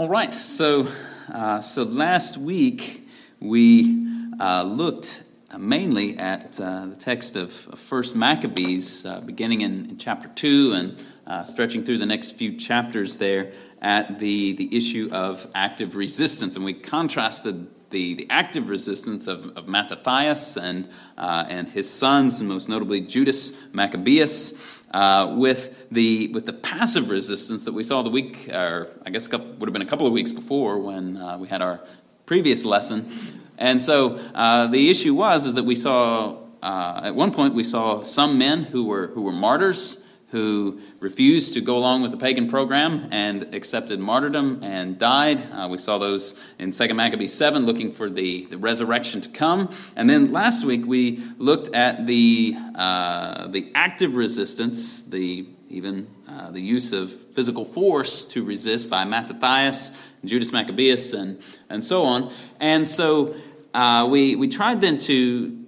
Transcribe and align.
All 0.00 0.08
right, 0.08 0.32
so 0.32 0.88
uh, 1.30 1.60
so 1.60 1.82
last 1.82 2.38
week 2.38 3.06
we 3.38 4.02
uh, 4.40 4.62
looked 4.62 5.24
mainly 5.58 6.16
at 6.16 6.58
uh, 6.58 6.86
the 6.86 6.96
text 6.96 7.36
of, 7.36 7.52
First 7.52 8.16
Maccabees, 8.16 9.04
uh, 9.04 9.20
beginning 9.20 9.60
in, 9.60 9.90
in, 9.90 9.96
chapter 9.98 10.28
two 10.28 10.72
and 10.72 10.98
uh, 11.26 11.44
stretching 11.44 11.84
through 11.84 11.98
the 11.98 12.06
next 12.06 12.30
few 12.30 12.56
chapters 12.56 13.18
there 13.18 13.52
at 13.82 14.18
the 14.18 14.52
the 14.52 14.74
issue 14.74 15.10
of 15.12 15.46
active 15.54 15.94
resistance, 15.94 16.56
and 16.56 16.64
we 16.64 16.72
contrasted 16.72 17.68
the, 17.90 18.14
the 18.14 18.26
active 18.30 18.68
resistance 18.68 19.26
of, 19.26 19.56
of 19.56 19.68
Mattathias 19.68 20.56
and 20.56 20.88
uh, 21.18 21.44
and 21.48 21.68
his 21.68 21.90
sons, 21.90 22.42
most 22.42 22.68
notably 22.68 23.00
Judas 23.00 23.60
Maccabeus 23.72 24.80
uh, 24.92 25.34
with 25.36 25.88
the 25.90 26.28
with 26.28 26.46
the 26.46 26.52
passive 26.52 27.10
resistance 27.10 27.64
that 27.64 27.74
we 27.74 27.82
saw 27.82 28.02
the 28.02 28.10
week, 28.10 28.48
or 28.48 28.88
I 29.04 29.10
guess 29.10 29.30
would 29.30 29.60
have 29.60 29.72
been 29.72 29.82
a 29.82 29.86
couple 29.86 30.06
of 30.06 30.12
weeks 30.12 30.32
before 30.32 30.78
when 30.78 31.16
uh, 31.16 31.38
we 31.38 31.48
had 31.48 31.62
our 31.62 31.80
previous 32.26 32.64
lesson. 32.64 33.10
And 33.58 33.82
so 33.82 34.16
uh, 34.34 34.68
the 34.68 34.90
issue 34.90 35.14
was 35.14 35.46
is 35.46 35.54
that 35.54 35.64
we 35.64 35.76
saw 35.76 36.38
uh, 36.62 37.02
at 37.04 37.14
one 37.14 37.32
point 37.32 37.54
we 37.54 37.64
saw 37.64 38.02
some 38.02 38.38
men 38.38 38.64
who 38.64 38.86
were 38.86 39.08
who 39.08 39.22
were 39.22 39.32
martyrs 39.32 40.06
who 40.30 40.80
refused 41.00 41.54
to 41.54 41.62
go 41.62 41.78
along 41.78 42.02
with 42.02 42.10
the 42.10 42.16
pagan 42.16 42.48
program 42.48 43.08
and 43.10 43.54
accepted 43.54 43.98
martyrdom 43.98 44.62
and 44.62 44.98
died. 44.98 45.42
Uh, 45.52 45.66
we 45.70 45.78
saw 45.78 45.96
those 45.96 46.38
in 46.58 46.70
2 46.70 46.94
Maccabees 46.94 47.32
7, 47.32 47.64
looking 47.64 47.90
for 47.90 48.10
the, 48.10 48.44
the 48.44 48.58
resurrection 48.58 49.22
to 49.22 49.30
come. 49.30 49.74
And 49.96 50.08
then 50.08 50.30
last 50.30 50.64
week 50.64 50.84
we 50.84 51.22
looked 51.38 51.74
at 51.74 52.06
the, 52.06 52.54
uh, 52.74 53.46
the 53.48 53.72
active 53.74 54.14
resistance, 54.14 55.04
the 55.04 55.46
even 55.70 56.08
uh, 56.28 56.50
the 56.50 56.60
use 56.60 56.92
of 56.92 57.12
physical 57.12 57.64
force 57.64 58.26
to 58.26 58.42
resist 58.42 58.90
by 58.90 59.04
Mattathias, 59.04 59.96
Judas 60.24 60.52
Maccabeus, 60.52 61.12
and, 61.12 61.40
and 61.68 61.84
so 61.84 62.02
on. 62.02 62.32
And 62.58 62.86
so 62.86 63.36
uh, 63.72 64.08
we, 64.10 64.34
we 64.34 64.48
tried 64.48 64.80
then 64.80 64.98
to 64.98 65.64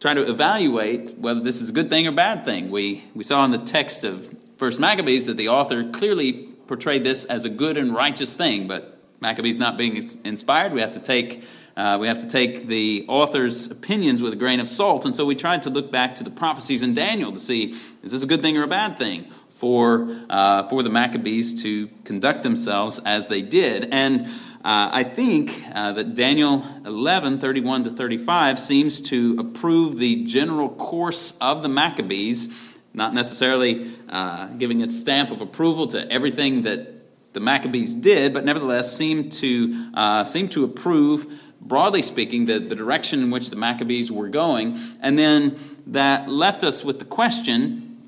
try 0.00 0.14
to 0.14 0.30
evaluate 0.30 1.18
whether 1.18 1.40
this 1.40 1.60
is 1.60 1.68
a 1.68 1.72
good 1.72 1.90
thing 1.90 2.06
or 2.06 2.12
bad 2.12 2.44
thing. 2.44 2.70
We, 2.70 3.02
we 3.14 3.24
saw 3.24 3.44
in 3.44 3.50
the 3.50 3.58
text 3.58 4.04
of 4.04 4.32
First 4.58 4.80
Maccabees 4.80 5.26
that 5.26 5.36
the 5.36 5.50
author 5.50 5.88
clearly 5.90 6.32
portrayed 6.66 7.04
this 7.04 7.24
as 7.24 7.44
a 7.44 7.48
good 7.48 7.78
and 7.78 7.94
righteous 7.94 8.34
thing, 8.34 8.66
but 8.66 8.98
Maccabees 9.20 9.60
not 9.60 9.78
being 9.78 9.96
inspired, 10.24 10.72
we 10.72 10.80
have 10.80 10.94
to 10.94 11.00
take 11.00 11.44
uh, 11.76 11.96
we 12.00 12.08
have 12.08 12.22
to 12.22 12.28
take 12.28 12.66
the 12.66 13.04
author's 13.06 13.70
opinions 13.70 14.20
with 14.20 14.32
a 14.32 14.36
grain 14.36 14.58
of 14.58 14.66
salt. 14.66 15.04
And 15.04 15.14
so 15.14 15.24
we 15.24 15.36
tried 15.36 15.62
to 15.62 15.70
look 15.70 15.92
back 15.92 16.16
to 16.16 16.24
the 16.24 16.30
prophecies 16.30 16.82
in 16.82 16.92
Daniel 16.92 17.30
to 17.30 17.38
see 17.38 17.76
is 18.02 18.10
this 18.10 18.24
a 18.24 18.26
good 18.26 18.42
thing 18.42 18.56
or 18.58 18.64
a 18.64 18.66
bad 18.66 18.98
thing 18.98 19.26
for, 19.48 20.08
uh, 20.28 20.64
for 20.64 20.82
the 20.82 20.90
Maccabees 20.90 21.62
to 21.62 21.86
conduct 22.02 22.42
themselves 22.42 22.98
as 23.06 23.28
they 23.28 23.42
did. 23.42 23.90
And 23.92 24.22
uh, 24.22 24.90
I 24.92 25.04
think 25.04 25.52
uh, 25.72 25.92
that 25.92 26.16
Daniel 26.16 26.64
11, 26.84 27.38
31 27.38 27.84
to 27.84 27.90
35 27.90 28.58
seems 28.58 29.02
to 29.02 29.36
approve 29.38 29.98
the 29.98 30.24
general 30.24 30.68
course 30.68 31.38
of 31.38 31.62
the 31.62 31.68
Maccabees, 31.68 32.67
not 32.94 33.14
necessarily 33.14 33.90
uh, 34.08 34.48
giving 34.48 34.80
its 34.80 34.98
stamp 34.98 35.30
of 35.30 35.40
approval 35.40 35.86
to 35.88 36.10
everything 36.10 36.62
that 36.62 36.98
the 37.32 37.40
Maccabees 37.40 37.94
did, 37.94 38.34
but 38.34 38.44
nevertheless 38.44 38.96
seemed 38.96 39.32
to, 39.32 39.90
uh, 39.94 40.24
seem 40.24 40.48
to 40.48 40.64
approve, 40.64 41.40
broadly 41.60 42.02
speaking, 42.02 42.46
the, 42.46 42.58
the 42.58 42.74
direction 42.74 43.22
in 43.22 43.30
which 43.30 43.50
the 43.50 43.56
Maccabees 43.56 44.10
were 44.10 44.28
going. 44.28 44.78
And 45.00 45.18
then 45.18 45.58
that 45.88 46.28
left 46.28 46.64
us 46.64 46.84
with 46.84 46.98
the 46.98 47.04
question 47.04 47.98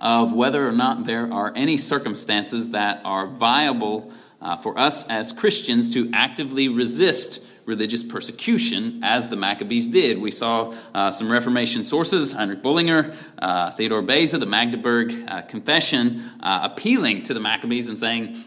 of 0.00 0.32
whether 0.32 0.66
or 0.66 0.72
not 0.72 1.04
there 1.04 1.32
are 1.32 1.52
any 1.56 1.76
circumstances 1.76 2.70
that 2.70 3.00
are 3.04 3.26
viable 3.26 4.12
uh, 4.40 4.56
for 4.56 4.78
us 4.78 5.08
as 5.08 5.32
Christians 5.32 5.94
to 5.94 6.10
actively 6.12 6.68
resist 6.68 7.44
religious 7.68 8.02
persecution 8.02 9.00
as 9.04 9.28
the 9.28 9.36
Maccabees 9.36 9.90
did. 9.90 10.18
We 10.18 10.30
saw 10.30 10.74
uh, 10.94 11.10
some 11.10 11.30
Reformation 11.30 11.84
sources, 11.84 12.32
Heinrich 12.32 12.62
Bullinger, 12.62 13.14
uh, 13.38 13.70
Theodore 13.72 14.00
Beza, 14.00 14.38
the 14.38 14.46
Magdeburg 14.46 15.14
uh, 15.28 15.42
Confession, 15.42 16.22
uh, 16.40 16.70
appealing 16.72 17.24
to 17.24 17.34
the 17.34 17.40
Maccabees 17.40 17.90
and 17.90 17.98
saying, 17.98 18.42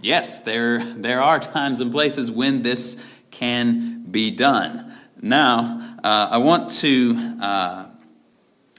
yes, 0.00 0.44
there, 0.44 0.78
there 0.78 1.20
are 1.20 1.40
times 1.40 1.80
and 1.80 1.90
places 1.90 2.30
when 2.30 2.62
this 2.62 3.04
can 3.32 4.04
be 4.04 4.30
done. 4.30 4.94
Now, 5.20 5.96
uh, 6.04 6.28
I 6.30 6.38
want 6.38 6.70
to 6.80 7.90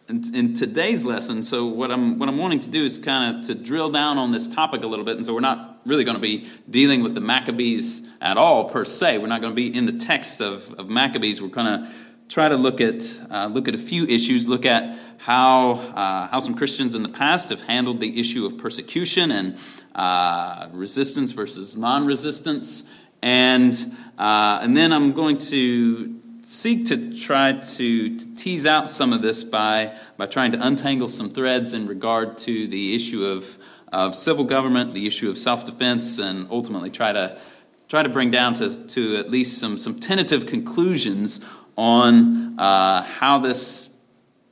in, 0.09 0.21
in, 0.35 0.53
today's 0.53 1.05
lesson, 1.05 1.43
so 1.43 1.65
what 1.67 1.89
I'm 1.89 2.19
what 2.19 2.27
I'm 2.27 2.37
wanting 2.37 2.59
to 2.61 2.69
do 2.69 2.83
is 2.83 2.97
kind 2.99 3.37
of 3.37 3.47
to 3.47 3.55
drill 3.55 3.89
down 3.89 4.17
on 4.17 4.31
this 4.31 4.53
topic 4.53 4.83
a 4.83 4.87
little 4.87 5.05
bit, 5.05 5.15
and 5.15 5.25
so 5.25 5.33
we're 5.33 5.39
not 5.39 5.72
really 5.85 6.03
going 6.03 6.17
to 6.17 6.21
be 6.21 6.47
dealing 6.69 7.03
with 7.03 7.13
the 7.13 7.21
Maccabees 7.21 8.09
at 8.21 8.37
all 8.37 8.69
per 8.69 8.85
se. 8.85 9.17
We're 9.17 9.27
not 9.27 9.41
going 9.41 9.51
to 9.51 9.55
be 9.55 9.75
in 9.75 9.85
the 9.85 9.93
text 9.93 10.41
of, 10.41 10.71
of 10.79 10.89
Maccabees. 10.89 11.41
We're 11.41 11.49
going 11.49 11.83
to 11.83 11.89
try 12.29 12.49
to 12.49 12.55
look 12.55 12.81
at 12.81 13.03
uh, 13.29 13.47
look 13.51 13.67
at 13.67 13.75
a 13.75 13.79
few 13.79 14.05
issues, 14.05 14.47
look 14.47 14.65
at 14.65 14.97
how 15.17 15.71
uh, 15.71 16.27
how 16.27 16.39
some 16.39 16.55
Christians 16.55 16.95
in 16.95 17.03
the 17.03 17.09
past 17.09 17.49
have 17.49 17.61
handled 17.61 17.99
the 17.99 18.19
issue 18.19 18.45
of 18.45 18.57
persecution 18.57 19.31
and 19.31 19.57
uh, 19.95 20.67
resistance 20.71 21.31
versus 21.31 21.77
non-resistance, 21.77 22.91
and 23.21 23.73
uh, 24.17 24.59
and 24.61 24.75
then 24.75 24.91
I'm 24.93 25.11
going 25.11 25.37
to 25.39 26.19
seek 26.43 26.85
to 26.87 27.17
try 27.17 27.53
to, 27.53 28.17
to, 28.17 28.35
tease 28.35 28.65
out 28.65 28.89
some 28.89 29.13
of 29.13 29.21
this 29.21 29.43
by, 29.43 29.97
by 30.17 30.25
trying 30.25 30.51
to 30.51 30.67
untangle 30.67 31.07
some 31.07 31.29
threads 31.29 31.73
in 31.73 31.87
regard 31.87 32.37
to 32.37 32.67
the 32.67 32.93
issue 32.93 33.23
of, 33.25 33.57
of 33.93 34.15
civil 34.15 34.43
government, 34.43 34.93
the 34.93 35.07
issue 35.07 35.29
of 35.29 35.37
self 35.37 35.65
defense, 35.65 36.19
and 36.19 36.47
ultimately 36.49 36.89
try 36.89 37.13
to, 37.13 37.39
try 37.87 38.03
to 38.03 38.09
bring 38.09 38.31
down 38.31 38.55
to, 38.55 38.87
to 38.87 39.17
at 39.17 39.29
least 39.29 39.59
some, 39.59 39.77
some 39.77 39.99
tentative 39.99 40.47
conclusions 40.47 41.45
on 41.77 42.59
uh, 42.59 43.03
how 43.03 43.39
this 43.39 43.97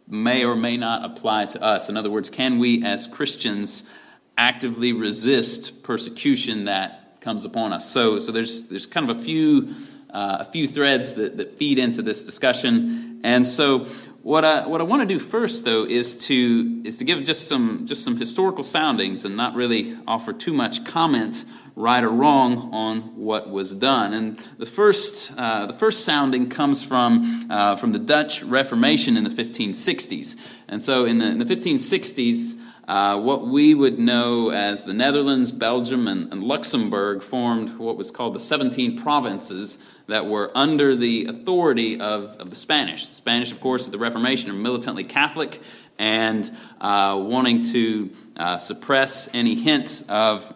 may 0.07 0.45
or 0.45 0.55
may 0.55 0.77
not 0.77 1.05
apply 1.05 1.45
to 1.45 1.61
us. 1.61 1.89
In 1.89 1.97
other 1.97 2.11
words, 2.11 2.29
can 2.29 2.59
we 2.59 2.83
as 2.83 3.07
Christians 3.07 3.89
actively 4.37 4.93
resist 4.93 5.83
persecution 5.83 6.65
that 6.65 7.19
comes 7.21 7.45
upon 7.45 7.73
us? 7.73 7.89
So, 7.89 8.19
so 8.19 8.31
there's, 8.31 8.69
there's 8.69 8.85
kind 8.85 9.09
of 9.09 9.17
a 9.17 9.19
few 9.19 9.73
uh, 10.11 10.37
a 10.41 10.45
few 10.45 10.67
threads 10.67 11.15
that, 11.15 11.37
that 11.37 11.57
feed 11.57 11.79
into 11.79 12.01
this 12.01 12.25
discussion. 12.25 13.21
And 13.23 13.47
so, 13.47 13.87
what 14.23 14.45
I, 14.45 14.67
what 14.67 14.81
I 14.81 14.83
want 14.83 15.01
to 15.01 15.07
do 15.07 15.17
first, 15.17 15.65
though, 15.65 15.83
is 15.85 16.25
to 16.27 16.81
is 16.85 16.97
to 16.97 17.03
give 17.03 17.23
just 17.23 17.47
some 17.47 17.87
just 17.87 18.03
some 18.03 18.17
historical 18.17 18.63
soundings 18.63 19.25
and 19.25 19.35
not 19.35 19.55
really 19.55 19.97
offer 20.07 20.31
too 20.31 20.53
much 20.53 20.85
comment, 20.85 21.43
right 21.75 22.03
or 22.03 22.09
wrong, 22.09 22.71
on 22.71 22.99
what 23.17 23.49
was 23.49 23.73
done. 23.73 24.13
And 24.13 24.37
the 24.59 24.67
first 24.67 25.33
uh, 25.37 25.65
the 25.65 25.73
first 25.73 26.05
sounding 26.05 26.49
comes 26.49 26.83
from 26.83 27.47
uh, 27.49 27.75
from 27.77 27.93
the 27.93 27.99
Dutch 27.99 28.43
Reformation 28.43 29.17
in 29.17 29.23
the 29.23 29.31
1560s. 29.31 30.39
And 30.67 30.83
so, 30.83 31.05
in 31.05 31.17
the, 31.17 31.25
in 31.25 31.39
the 31.39 31.45
1560s. 31.45 32.60
Uh, 32.87 33.19
what 33.19 33.47
we 33.47 33.73
would 33.73 33.99
know 33.99 34.49
as 34.49 34.83
the 34.85 34.93
Netherlands, 34.93 35.51
Belgium, 35.51 36.07
and, 36.07 36.33
and, 36.33 36.43
Luxembourg 36.43 37.21
formed 37.21 37.77
what 37.77 37.95
was 37.95 38.09
called 38.09 38.33
the 38.33 38.39
17 38.39 38.97
provinces 38.97 39.85
that 40.07 40.25
were 40.25 40.51
under 40.55 40.95
the 40.95 41.25
authority 41.25 41.99
of, 41.99 42.35
of 42.39 42.49
the 42.49 42.55
Spanish. 42.55 43.05
The 43.05 43.13
Spanish, 43.13 43.51
of 43.51 43.61
course, 43.61 43.85
at 43.85 43.91
the 43.91 43.99
Reformation 43.99 44.49
are 44.49 44.55
militantly 44.55 45.03
Catholic 45.03 45.59
and 45.99 46.49
uh, 46.81 47.21
wanting 47.23 47.61
to 47.61 48.09
uh, 48.35 48.57
suppress 48.57 49.33
any 49.35 49.55
hint 49.55 50.03
of 50.09 50.51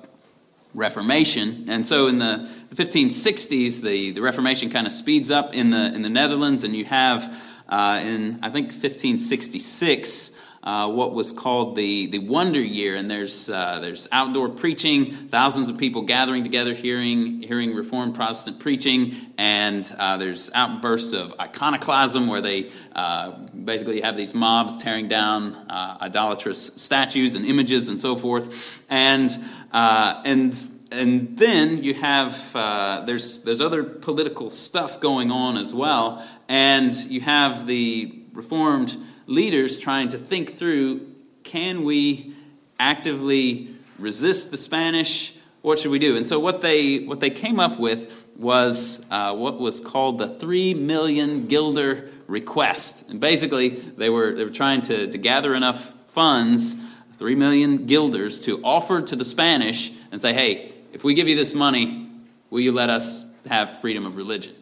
Reformation. 0.73 1.65
And 1.69 1.85
so 1.85 2.07
in 2.07 2.17
the, 2.17 2.49
the 2.69 2.83
1560s, 2.83 3.81
the, 3.81 4.11
the 4.11 4.21
Reformation 4.21 4.71
kind 4.71 4.87
of 4.87 4.93
speeds 4.93 5.31
up 5.31 5.53
in 5.53 5.69
the, 5.69 5.93
in 5.93 6.01
the 6.01 6.09
Netherlands, 6.09 6.63
and 6.63 6.75
you 6.75 6.85
have 6.85 7.31
uh, 7.69 7.99
in, 8.03 8.39
I 8.41 8.49
think, 8.49 8.67
1566, 8.67 10.39
uh, 10.65 10.89
what 10.89 11.13
was 11.13 11.31
called 11.31 11.75
the, 11.75 12.07
the 12.07 12.19
Wonder 12.19 12.59
Year, 12.59 12.95
and 12.95 13.09
there's 13.09 13.49
uh, 13.49 13.79
there's 13.81 14.07
outdoor 14.11 14.49
preaching, 14.49 15.11
thousands 15.11 15.69
of 15.69 15.77
people 15.77 16.01
gathering 16.01 16.43
together, 16.43 16.73
hearing 16.73 17.43
hearing 17.43 17.75
Reformed 17.75 18.15
Protestant 18.15 18.59
preaching, 18.59 19.13
and 19.37 19.89
uh, 19.99 20.17
there's 20.17 20.51
outbursts 20.55 21.13
of 21.13 21.39
iconoclasm 21.39 22.27
where 22.27 22.41
they 22.41 22.71
uh, 22.95 23.31
basically 23.49 24.01
have 24.01 24.17
these 24.17 24.33
mobs 24.33 24.77
tearing 24.77 25.07
down 25.07 25.53
uh, 25.69 25.99
idolatrous 26.01 26.75
statues 26.81 27.35
and 27.35 27.45
images 27.45 27.89
and 27.89 28.01
so 28.01 28.15
forth, 28.15 28.81
and 28.89 29.29
and 29.71 30.55
and 30.91 31.37
then 31.37 31.83
you 31.83 31.93
have 31.93 32.51
uh, 32.55 33.03
there's 33.05 33.43
there's 33.43 33.61
other 33.61 33.83
political 33.83 34.49
stuff 34.49 34.99
going 34.99 35.29
on 35.29 35.57
as 35.57 35.75
well, 35.75 36.25
and 36.47 36.93
you 36.95 37.21
have 37.21 37.67
the 37.67 38.21
Reformed 38.33 38.97
leaders 39.27 39.79
trying 39.79 40.09
to 40.09 40.17
think 40.17 40.51
through 40.51 41.07
can 41.43 41.83
we 41.83 42.33
actively 42.79 43.69
resist 43.99 44.51
the 44.51 44.57
Spanish? 44.57 45.35
What 45.61 45.79
should 45.79 45.91
we 45.91 45.99
do? 45.99 46.17
And 46.17 46.27
so 46.27 46.39
what 46.39 46.61
they 46.61 46.99
what 46.99 47.19
they 47.19 47.29
came 47.29 47.59
up 47.59 47.79
with 47.79 48.27
was 48.37 49.05
uh, 49.09 49.35
what 49.35 49.59
was 49.59 49.79
called 49.79 50.17
the 50.17 50.27
three 50.27 50.73
million 50.73 51.47
guilder 51.47 52.09
request. 52.27 53.09
And 53.09 53.19
basically, 53.19 53.69
they 53.69 54.09
were 54.09 54.33
they 54.33 54.43
were 54.43 54.51
trying 54.51 54.81
to, 54.83 55.07
to 55.07 55.17
gather 55.17 55.53
enough 55.53 55.93
funds, 56.07 56.83
three 57.17 57.35
million 57.35 57.85
guilders, 57.85 58.41
to 58.41 58.61
offer 58.63 59.01
to 59.01 59.15
the 59.15 59.25
Spanish 59.25 59.91
and 60.11 60.21
say, 60.21 60.33
hey, 60.33 60.71
if 60.93 61.03
we 61.03 61.13
give 61.13 61.27
you 61.27 61.35
this 61.35 61.53
money, 61.53 62.09
will 62.49 62.61
you 62.61 62.71
let 62.71 62.89
us 62.89 63.25
have 63.47 63.79
freedom 63.79 64.05
of 64.05 64.17
religion? 64.17 64.53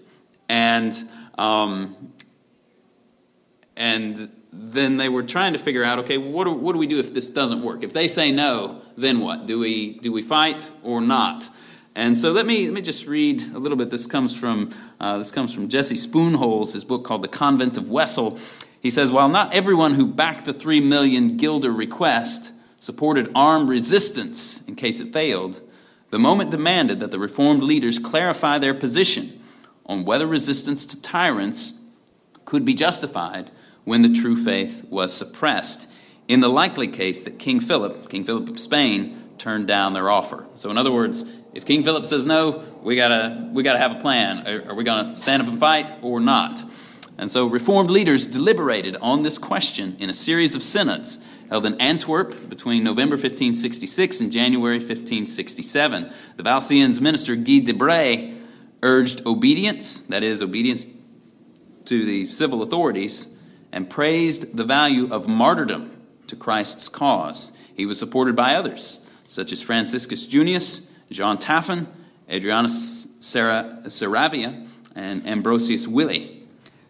And 0.49 0.93
um, 1.37 2.11
and 3.75 4.29
then 4.55 4.97
they 4.97 5.09
were 5.09 5.23
trying 5.23 5.53
to 5.53 5.59
figure 5.59 5.83
out, 5.83 5.99
okay, 5.99 6.17
what 6.17 6.43
do, 6.43 6.53
what 6.53 6.73
do 6.73 6.79
we 6.79 6.87
do 6.87 6.99
if 6.99 7.13
this 7.13 7.31
doesn't 7.31 7.63
work? 7.63 7.83
If 7.83 7.91
they 7.91 8.07
say 8.07 8.31
no, 8.31 8.81
then 8.95 9.19
what? 9.19 9.47
Do 9.47 9.59
we 9.59 9.97
do 9.99 10.11
we 10.11 10.21
fight 10.21 10.71
or 10.83 11.01
not? 11.01 11.49
And 11.95 12.17
so 12.17 12.31
let 12.31 12.45
me 12.45 12.65
let 12.65 12.73
me 12.73 12.81
just 12.81 13.07
read 13.07 13.41
a 13.41 13.59
little 13.59 13.77
bit. 13.77 13.89
This 13.89 14.05
comes 14.05 14.35
from 14.35 14.71
uh, 14.99 15.17
this 15.17 15.31
comes 15.31 15.53
from 15.53 15.69
Jesse 15.69 15.95
Spohnholz, 15.95 16.73
his 16.73 16.83
book 16.83 17.03
called 17.03 17.23
The 17.23 17.29
Convent 17.29 17.77
of 17.77 17.85
Wesel. 17.85 18.39
He 18.81 18.91
says, 18.91 19.11
while 19.11 19.29
not 19.29 19.53
everyone 19.53 19.93
who 19.93 20.05
backed 20.05 20.45
the 20.45 20.53
three 20.53 20.81
million 20.81 21.37
guilder 21.37 21.71
request 21.71 22.51
supported 22.77 23.31
armed 23.33 23.69
resistance 23.69 24.67
in 24.67 24.75
case 24.75 24.99
it 24.99 25.13
failed, 25.13 25.61
the 26.09 26.19
moment 26.19 26.51
demanded 26.51 26.99
that 26.99 27.09
the 27.09 27.17
reformed 27.17 27.63
leaders 27.63 27.97
clarify 27.97 28.59
their 28.59 28.73
position 28.73 29.41
on 29.85 30.05
whether 30.05 30.27
resistance 30.27 30.85
to 30.87 31.01
tyrants 31.01 31.81
could 32.45 32.65
be 32.65 32.73
justified 32.73 33.49
when 33.85 34.01
the 34.01 34.13
true 34.13 34.35
faith 34.35 34.85
was 34.89 35.13
suppressed, 35.13 35.91
in 36.27 36.39
the 36.39 36.47
likely 36.47 36.87
case 36.87 37.23
that 37.23 37.39
King 37.39 37.59
Philip, 37.59 38.09
King 38.09 38.23
Philip 38.23 38.49
of 38.49 38.59
Spain, 38.59 39.21
turned 39.37 39.67
down 39.67 39.93
their 39.93 40.09
offer. 40.09 40.45
So, 40.55 40.71
in 40.71 40.77
other 40.77 40.91
words, 40.91 41.31
if 41.53 41.65
King 41.65 41.83
Philip 41.83 42.05
says 42.05 42.25
no, 42.25 42.63
we 42.81 42.95
gotta 42.95 43.49
we 43.51 43.63
gotta 43.63 43.79
have 43.79 43.97
a 43.97 43.99
plan. 43.99 44.47
Are, 44.47 44.71
are 44.71 44.75
we 44.75 44.83
gonna 44.83 45.15
stand 45.15 45.41
up 45.41 45.47
and 45.47 45.59
fight 45.59 45.91
or 46.01 46.19
not? 46.19 46.63
And 47.17 47.29
so, 47.29 47.47
Reformed 47.47 47.89
leaders 47.89 48.27
deliberated 48.27 48.95
on 48.95 49.23
this 49.23 49.37
question 49.37 49.97
in 49.99 50.09
a 50.09 50.13
series 50.13 50.55
of 50.55 50.63
synods 50.63 51.25
held 51.49 51.65
in 51.65 51.79
Antwerp 51.79 52.49
between 52.49 52.83
November 52.83 53.13
1566 53.13 54.21
and 54.21 54.31
January 54.31 54.77
1567. 54.77 56.11
The 56.37 56.43
Valenciennes 56.43 56.99
minister 56.99 57.35
Guy 57.35 57.59
de 57.59 57.73
Brès 57.73 58.35
urged 58.81 59.27
obedience, 59.27 60.01
that 60.07 60.23
is, 60.23 60.41
obedience 60.41 60.87
to 61.85 62.05
the 62.05 62.27
civil 62.29 62.63
authorities, 62.63 63.32
and 63.73 63.89
praised 63.89 64.55
the 64.55 64.63
value 64.63 65.11
of 65.11 65.27
martyrdom 65.27 65.91
to 66.27 66.35
Christ's 66.35 66.87
cause. 66.87 67.57
He 67.75 67.85
was 67.85 67.99
supported 67.99 68.35
by 68.35 68.55
others, 68.55 69.09
such 69.27 69.51
as 69.51 69.61
Franciscus 69.61 70.27
Junius, 70.27 70.95
John 71.11 71.39
Taffin, 71.39 71.87
Adrianus 72.29 73.07
Saravia, 73.19 74.67
and 74.95 75.27
Ambrosius 75.27 75.87
Wille. 75.87 76.29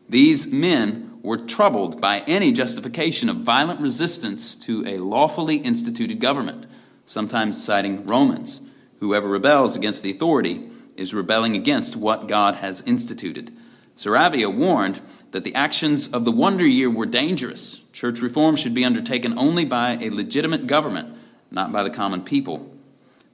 These 0.09 0.53
men 0.53 1.19
were 1.23 1.37
troubled 1.37 2.01
by 2.01 2.19
any 2.27 2.51
justification 2.51 3.29
of 3.29 3.37
violent 3.37 3.79
resistance 3.79 4.55
to 4.65 4.85
a 4.85 4.97
lawfully 4.97 5.55
instituted 5.55 6.19
government, 6.19 6.67
sometimes 7.05 7.63
citing 7.63 8.05
Romans. 8.05 8.69
Whoever 8.99 9.29
rebels 9.29 9.77
against 9.77 10.03
the 10.03 10.11
authority 10.11 10.69
is 10.97 11.13
rebelling 11.13 11.55
against 11.55 11.95
what 11.95 12.27
God 12.27 12.55
has 12.55 12.81
instituted. 12.85 13.51
Saravia 13.95 14.53
warned 14.53 14.99
that 15.33 15.43
the 15.43 15.55
actions 15.55 16.09
of 16.09 16.25
the 16.25 16.31
Wonder 16.31 16.65
Year 16.65 16.91
were 16.91 17.07
dangerous. 17.07 17.79
Church 17.91 18.21
reform 18.21 18.55
should 18.55 18.75
be 18.75 18.85
undertaken 18.85 19.37
only 19.37 19.65
by 19.65 19.97
a 19.99 20.11
legitimate 20.11 20.67
government, 20.67 21.09
not 21.49 21.71
by 21.71 21.81
the 21.83 21.89
common 21.89 22.21
people. 22.21 22.71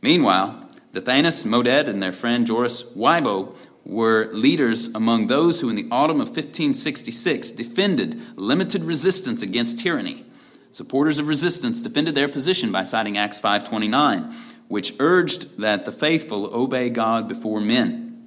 Meanwhile, 0.02 0.66
Dathenus, 0.94 1.46
Moded, 1.46 1.90
and 1.90 2.02
their 2.02 2.14
friend 2.14 2.48
Joris 2.48 2.84
Wybo 2.96 3.54
were 3.86 4.30
leaders 4.32 4.96
among 4.96 5.28
those 5.28 5.60
who, 5.60 5.70
in 5.70 5.76
the 5.76 5.90
autumn 5.92 6.22
of 6.22 6.30
1566, 6.30 7.52
defended 7.52 8.38
limited 8.38 8.84
resistance 8.84 9.42
against 9.42 9.80
tyranny. 9.80 10.26
Supporters 10.72 11.20
of 11.20 11.28
resistance 11.28 11.82
defended 11.82 12.16
their 12.16 12.30
position 12.30 12.72
by 12.72 12.84
citing 12.84 13.18
Acts 13.18 13.42
5:29, 13.42 14.34
which 14.70 14.94
urged 15.00 15.60
that 15.60 15.84
the 15.84 15.92
faithful 15.92 16.50
obey 16.54 16.90
God 16.90 17.28
before 17.28 17.60
men. 17.60 18.24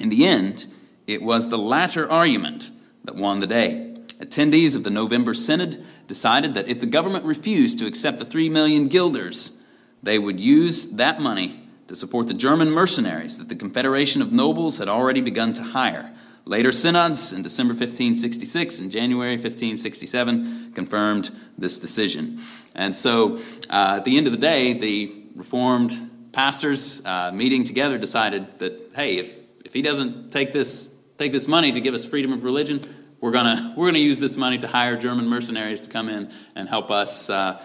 In 0.00 0.08
the 0.08 0.26
end, 0.26 0.66
it 1.06 1.22
was 1.22 1.48
the 1.48 1.58
latter 1.58 2.10
argument 2.10 2.70
that 3.04 3.16
won 3.16 3.40
the 3.40 3.46
day. 3.46 3.96
Attendees 4.18 4.76
of 4.76 4.84
the 4.84 4.90
November 4.90 5.34
Synod 5.34 5.84
decided 6.06 6.54
that 6.54 6.68
if 6.68 6.80
the 6.80 6.86
government 6.86 7.24
refused 7.24 7.78
to 7.78 7.86
accept 7.86 8.18
the 8.18 8.24
three 8.24 8.48
million 8.48 8.88
guilders, 8.88 9.62
they 10.02 10.18
would 10.18 10.38
use 10.40 10.92
that 10.92 11.20
money 11.20 11.68
to 11.88 11.96
support 11.96 12.28
the 12.28 12.34
German 12.34 12.70
mercenaries 12.70 13.38
that 13.38 13.48
the 13.48 13.56
Confederation 13.56 14.22
of 14.22 14.32
Nobles 14.32 14.78
had 14.78 14.88
already 14.88 15.20
begun 15.20 15.52
to 15.54 15.62
hire. 15.62 16.12
Later 16.46 16.72
synods 16.72 17.32
in 17.32 17.42
December 17.42 17.72
1566 17.72 18.80
and 18.80 18.90
January 18.90 19.32
1567 19.32 20.72
confirmed 20.74 21.30
this 21.56 21.78
decision. 21.78 22.40
And 22.74 22.94
so, 22.94 23.38
uh, 23.70 23.96
at 23.98 24.04
the 24.04 24.18
end 24.18 24.26
of 24.26 24.32
the 24.32 24.38
day, 24.38 24.74
the 24.74 25.22
Reformed 25.34 26.30
pastors 26.32 27.04
uh, 27.04 27.32
meeting 27.32 27.64
together 27.64 27.98
decided 27.98 28.58
that, 28.58 28.90
hey, 28.94 29.18
if, 29.18 29.36
if 29.64 29.72
he 29.72 29.82
doesn't 29.82 30.30
take 30.32 30.52
this 30.52 30.93
take 31.18 31.32
this 31.32 31.48
money 31.48 31.72
to 31.72 31.80
give 31.80 31.94
us 31.94 32.04
freedom 32.04 32.32
of 32.32 32.44
religion. 32.44 32.80
We're 33.20 33.30
gonna 33.30 33.74
we're 33.76 33.86
gonna 33.86 33.98
use 33.98 34.20
this 34.20 34.36
money 34.36 34.58
to 34.58 34.68
hire 34.68 34.96
German 34.96 35.28
mercenaries 35.28 35.82
to 35.82 35.90
come 35.90 36.08
in 36.08 36.30
and 36.54 36.68
help 36.68 36.90
us 36.90 37.30
uh, 37.30 37.62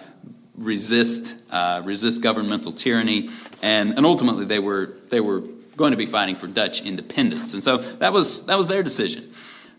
resist 0.56 1.44
uh, 1.52 1.82
resist 1.86 2.22
governmental 2.22 2.72
tyranny, 2.72 3.30
and 3.62 3.98
and 3.98 4.06
ultimately 4.06 4.46
they 4.46 4.60
were 4.60 4.94
they 5.10 5.20
were 5.20 5.42
going 5.76 5.92
to 5.92 5.98
be 5.98 6.06
fighting 6.06 6.36
for 6.36 6.48
Dutch 6.48 6.86
independence, 6.86 7.54
and 7.54 7.64
so 7.64 7.78
that 7.78 8.14
was 8.14 8.46
that 8.46 8.58
was 8.58 8.68
their 8.68 8.84
decision. 8.84 9.26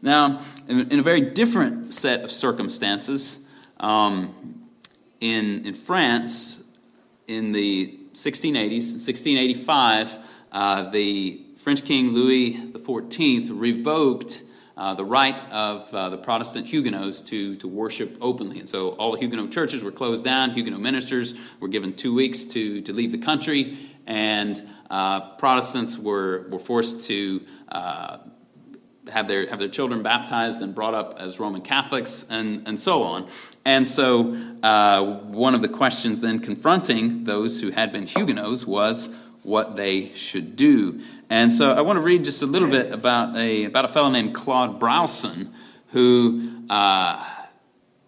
Now, 0.03 0.41
in, 0.67 0.93
in 0.93 0.99
a 0.99 1.03
very 1.03 1.21
different 1.21 1.93
set 1.93 2.25
of 2.25 2.31
circumstances, 2.31 3.49
um, 3.79 4.67
in 5.21 5.67
in 5.67 5.75
France, 5.75 6.63
in 7.27 7.53
the 7.53 7.99
1680s, 8.13 8.97
1685, 8.97 10.19
uh, 10.53 10.91
the 10.91 11.41
French 11.63 11.85
King 11.85 12.15
Louis 12.15 12.55
XIV 12.73 13.51
revoked 13.53 14.45
uh, 14.79 14.95
the 14.95 15.05
right 15.05 15.39
of 15.53 15.95
uh, 15.95 16.09
the 16.09 16.17
Protestant 16.17 16.67
Huguenots 16.67 17.21
to, 17.29 17.57
to 17.57 17.69
worship 17.69 18.17
openly. 18.23 18.61
And 18.61 18.69
so 18.69 18.93
all 18.93 19.13
the 19.13 19.19
Huguenot 19.19 19.53
churches 19.53 19.83
were 19.83 19.91
closed 19.91 20.25
down. 20.25 20.53
Huguenot 20.53 20.81
ministers 20.81 21.39
were 21.61 21.69
given 21.69 21.93
two 21.93 22.15
weeks 22.15 22.45
to, 22.45 22.81
to 22.81 22.95
leave 22.95 23.13
the 23.13 23.19
country, 23.19 23.77
and 24.07 24.67
uh, 24.89 25.37
Protestants 25.37 25.99
were, 25.99 26.49
were 26.49 26.59
forced 26.59 27.07
to 27.09 27.43
uh, 27.69 28.19
have 29.13 29.29
their, 29.29 29.47
have 29.47 29.59
their 29.59 29.69
children 29.69 30.03
baptized 30.03 30.63
and 30.63 30.75
brought 30.75 30.95
up 30.95 31.17
as 31.19 31.39
Roman 31.39 31.61
Catholics, 31.61 32.27
and, 32.31 32.67
and 32.67 32.81
so 32.81 33.03
on. 33.03 33.29
And 33.67 33.87
so 33.87 34.35
uh, 34.63 35.05
one 35.25 35.55
of 35.55 35.61
the 35.61 35.69
questions 35.69 36.23
then 36.23 36.39
confronting 36.39 37.25
those 37.25 37.61
who 37.61 37.69
had 37.69 37.93
been 37.93 38.07
Huguenots 38.07 38.67
was 38.67 39.15
what 39.43 39.77
they 39.77 40.15
should 40.15 40.57
do. 40.57 41.03
And 41.31 41.55
so 41.55 41.71
I 41.71 41.83
want 41.83 41.97
to 41.97 42.05
read 42.05 42.25
just 42.25 42.43
a 42.43 42.47
little 42.47 42.69
bit 42.69 42.93
about 42.93 43.37
a, 43.37 43.65
about 43.65 43.85
a 43.85 43.89
fellow 43.89 44.11
named 44.11 44.35
Claude 44.35 44.81
Brousson 44.81 45.53
who 45.91 46.65
uh, 46.69 47.25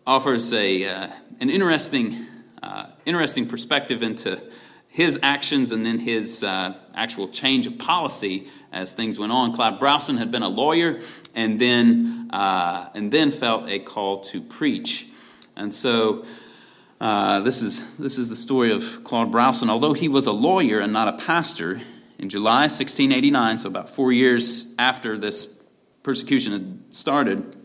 offers 0.04 0.52
a, 0.52 0.88
uh, 0.88 1.06
an 1.40 1.48
interesting, 1.48 2.26
uh, 2.64 2.86
interesting 3.06 3.46
perspective 3.46 4.02
into 4.02 4.42
his 4.88 5.20
actions 5.22 5.70
and 5.70 5.86
then 5.86 6.00
his 6.00 6.42
uh, 6.42 6.74
actual 6.96 7.28
change 7.28 7.68
of 7.68 7.78
policy 7.78 8.48
as 8.72 8.92
things 8.92 9.20
went 9.20 9.30
on. 9.30 9.52
Claude 9.52 9.78
Brousson 9.78 10.18
had 10.18 10.32
been 10.32 10.42
a 10.42 10.48
lawyer 10.48 10.98
and 11.32 11.60
then, 11.60 12.28
uh, 12.32 12.88
and 12.92 13.12
then 13.12 13.30
felt 13.30 13.68
a 13.68 13.78
call 13.78 14.18
to 14.18 14.40
preach. 14.40 15.06
And 15.54 15.72
so 15.72 16.24
uh, 17.00 17.38
this, 17.40 17.62
is, 17.62 17.96
this 17.98 18.18
is 18.18 18.28
the 18.28 18.36
story 18.36 18.72
of 18.72 19.04
Claude 19.04 19.30
Brousson. 19.30 19.68
Although 19.68 19.92
he 19.92 20.08
was 20.08 20.26
a 20.26 20.32
lawyer 20.32 20.80
and 20.80 20.92
not 20.92 21.06
a 21.06 21.24
pastor, 21.24 21.80
in 22.22 22.28
July 22.28 22.62
1689, 22.62 23.58
so 23.58 23.68
about 23.68 23.90
four 23.90 24.12
years 24.12 24.72
after 24.78 25.18
this 25.18 25.60
persecution 26.04 26.52
had 26.52 26.94
started, 26.94 27.56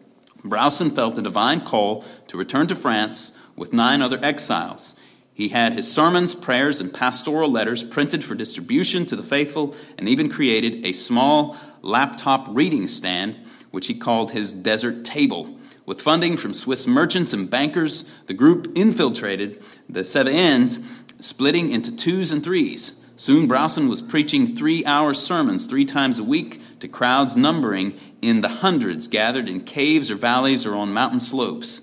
Brousson 0.44 0.90
felt 0.90 1.20
a 1.20 1.22
divine 1.22 1.62
call 1.62 2.04
to 2.30 2.38
return 2.38 2.66
to 2.66 2.76
France 2.76 3.38
with 3.56 3.72
nine 3.72 4.02
other 4.02 4.20
exiles. 4.20 5.00
He 5.36 5.50
had 5.50 5.74
his 5.74 5.90
sermons, 5.90 6.34
prayers, 6.34 6.82
and 6.82 6.92
pastoral 6.92 7.52
letters 7.52 7.84
printed 7.84 8.24
for 8.24 8.34
distribution 8.34 9.06
to 9.06 9.16
the 9.16 9.22
faithful, 9.22 9.76
and 10.00 10.10
even 10.10 10.28
created 10.28 10.88
a 10.88 10.92
small 10.92 11.56
laptop 11.84 12.48
reading 12.50 12.88
stand, 12.88 13.36
which 13.70 13.86
he 13.86 13.94
called 13.94 14.32
his 14.32 14.52
desert 14.52 15.06
table. 15.06 15.60
With 15.86 16.02
funding 16.02 16.36
from 16.36 16.56
Swiss 16.56 16.88
merchants 16.88 17.32
and 17.32 17.48
bankers, 17.48 18.12
the 18.26 18.34
group 18.34 18.76
infiltrated 18.76 19.62
the 19.88 20.04
Cevennes, 20.04 20.80
splitting 21.20 21.72
into 21.72 21.96
twos 21.96 22.32
and 22.32 22.44
threes. 22.44 23.04
Soon 23.20 23.48
Brousson 23.48 23.90
was 23.90 24.00
preaching 24.00 24.46
three 24.46 24.86
hour 24.86 25.12
sermons 25.12 25.66
three 25.66 25.86
times 25.86 26.20
a 26.20 26.24
week 26.24 26.62
to 26.82 26.88
crowds 26.88 27.36
numbering 27.36 27.96
in 28.22 28.42
the 28.42 28.48
hundreds 28.48 29.08
gathered 29.08 29.50
in 29.50 29.62
caves 29.62 30.12
or 30.12 30.16
valleys 30.16 30.68
or 30.68 30.76
on 30.76 30.94
mountain 30.94 31.20
slopes. 31.20 31.82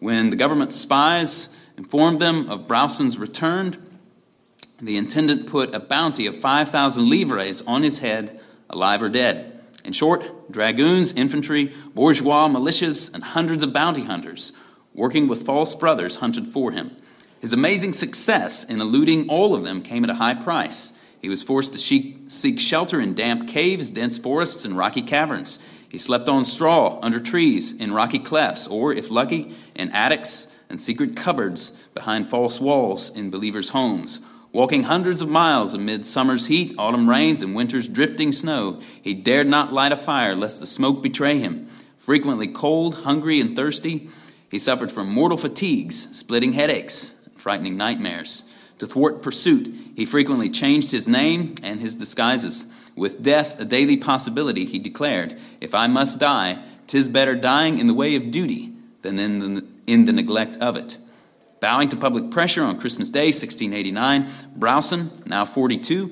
When 0.00 0.30
the 0.30 0.36
government 0.36 0.72
spies 0.72 1.56
informed 1.78 2.18
them 2.18 2.50
of 2.50 2.66
Brousson's 2.66 3.16
return, 3.16 3.76
the 4.80 4.96
intendant 4.96 5.46
put 5.46 5.72
a 5.72 5.78
bounty 5.78 6.26
of 6.26 6.36
5,000 6.36 7.08
livres 7.08 7.62
on 7.62 7.84
his 7.84 8.00
head, 8.00 8.40
alive 8.68 9.02
or 9.02 9.08
dead. 9.08 9.60
In 9.84 9.92
short, 9.92 10.50
dragoons, 10.50 11.14
infantry, 11.14 11.72
bourgeois 11.94 12.48
militias, 12.48 13.14
and 13.14 13.22
hundreds 13.22 13.62
of 13.62 13.72
bounty 13.72 14.02
hunters, 14.02 14.50
working 14.94 15.28
with 15.28 15.46
false 15.46 15.76
brothers, 15.76 16.16
hunted 16.16 16.48
for 16.48 16.72
him. 16.72 16.96
His 17.42 17.52
amazing 17.52 17.94
success 17.94 18.62
in 18.62 18.80
eluding 18.80 19.28
all 19.28 19.56
of 19.56 19.64
them 19.64 19.82
came 19.82 20.04
at 20.04 20.10
a 20.10 20.14
high 20.14 20.34
price. 20.34 20.92
He 21.20 21.28
was 21.28 21.42
forced 21.42 21.72
to 21.72 22.28
seek 22.28 22.60
shelter 22.60 23.00
in 23.00 23.14
damp 23.14 23.48
caves, 23.48 23.90
dense 23.90 24.16
forests, 24.16 24.64
and 24.64 24.78
rocky 24.78 25.02
caverns. 25.02 25.58
He 25.88 25.98
slept 25.98 26.28
on 26.28 26.44
straw, 26.44 27.00
under 27.02 27.18
trees, 27.18 27.80
in 27.80 27.92
rocky 27.92 28.20
clefts, 28.20 28.68
or, 28.68 28.92
if 28.92 29.10
lucky, 29.10 29.56
in 29.74 29.90
attics 29.90 30.46
and 30.70 30.80
secret 30.80 31.16
cupboards 31.16 31.70
behind 31.94 32.28
false 32.28 32.60
walls 32.60 33.16
in 33.16 33.30
believers' 33.30 33.70
homes. 33.70 34.20
Walking 34.52 34.84
hundreds 34.84 35.20
of 35.20 35.28
miles 35.28 35.74
amid 35.74 36.06
summer's 36.06 36.46
heat, 36.46 36.76
autumn 36.78 37.10
rains, 37.10 37.42
and 37.42 37.56
winter's 37.56 37.88
drifting 37.88 38.30
snow, 38.30 38.78
he 39.02 39.14
dared 39.14 39.48
not 39.48 39.72
light 39.72 39.90
a 39.90 39.96
fire 39.96 40.36
lest 40.36 40.60
the 40.60 40.66
smoke 40.66 41.02
betray 41.02 41.38
him. 41.38 41.68
Frequently 41.98 42.46
cold, 42.46 42.94
hungry, 43.02 43.40
and 43.40 43.56
thirsty, 43.56 44.10
he 44.48 44.60
suffered 44.60 44.92
from 44.92 45.08
mortal 45.08 45.38
fatigues, 45.38 46.16
splitting 46.16 46.52
headaches, 46.52 47.16
frightening 47.42 47.76
nightmares. 47.76 48.44
To 48.78 48.86
thwart 48.86 49.22
pursuit, 49.22 49.74
he 49.94 50.06
frequently 50.06 50.48
changed 50.48 50.90
his 50.90 51.06
name 51.06 51.56
and 51.62 51.80
his 51.80 51.94
disguises. 51.94 52.66
With 52.96 53.22
death 53.22 53.60
a 53.60 53.64
daily 53.64 53.96
possibility, 53.96 54.64
he 54.64 54.78
declared, 54.78 55.38
If 55.60 55.74
I 55.74 55.88
must 55.88 56.20
die, 56.20 56.62
tis 56.86 57.08
better 57.08 57.34
dying 57.34 57.78
in 57.78 57.86
the 57.86 57.94
way 57.94 58.16
of 58.16 58.30
duty 58.30 58.72
than 59.02 59.18
in 59.18 59.54
the, 59.54 59.66
in 59.86 60.04
the 60.04 60.12
neglect 60.12 60.56
of 60.58 60.76
it. 60.76 60.98
Bowing 61.60 61.88
to 61.90 61.96
public 61.96 62.30
pressure 62.30 62.62
on 62.62 62.78
Christmas 62.78 63.10
Day, 63.10 63.26
1689, 63.26 64.26
Brousson, 64.58 65.26
now 65.26 65.44
42, 65.44 66.10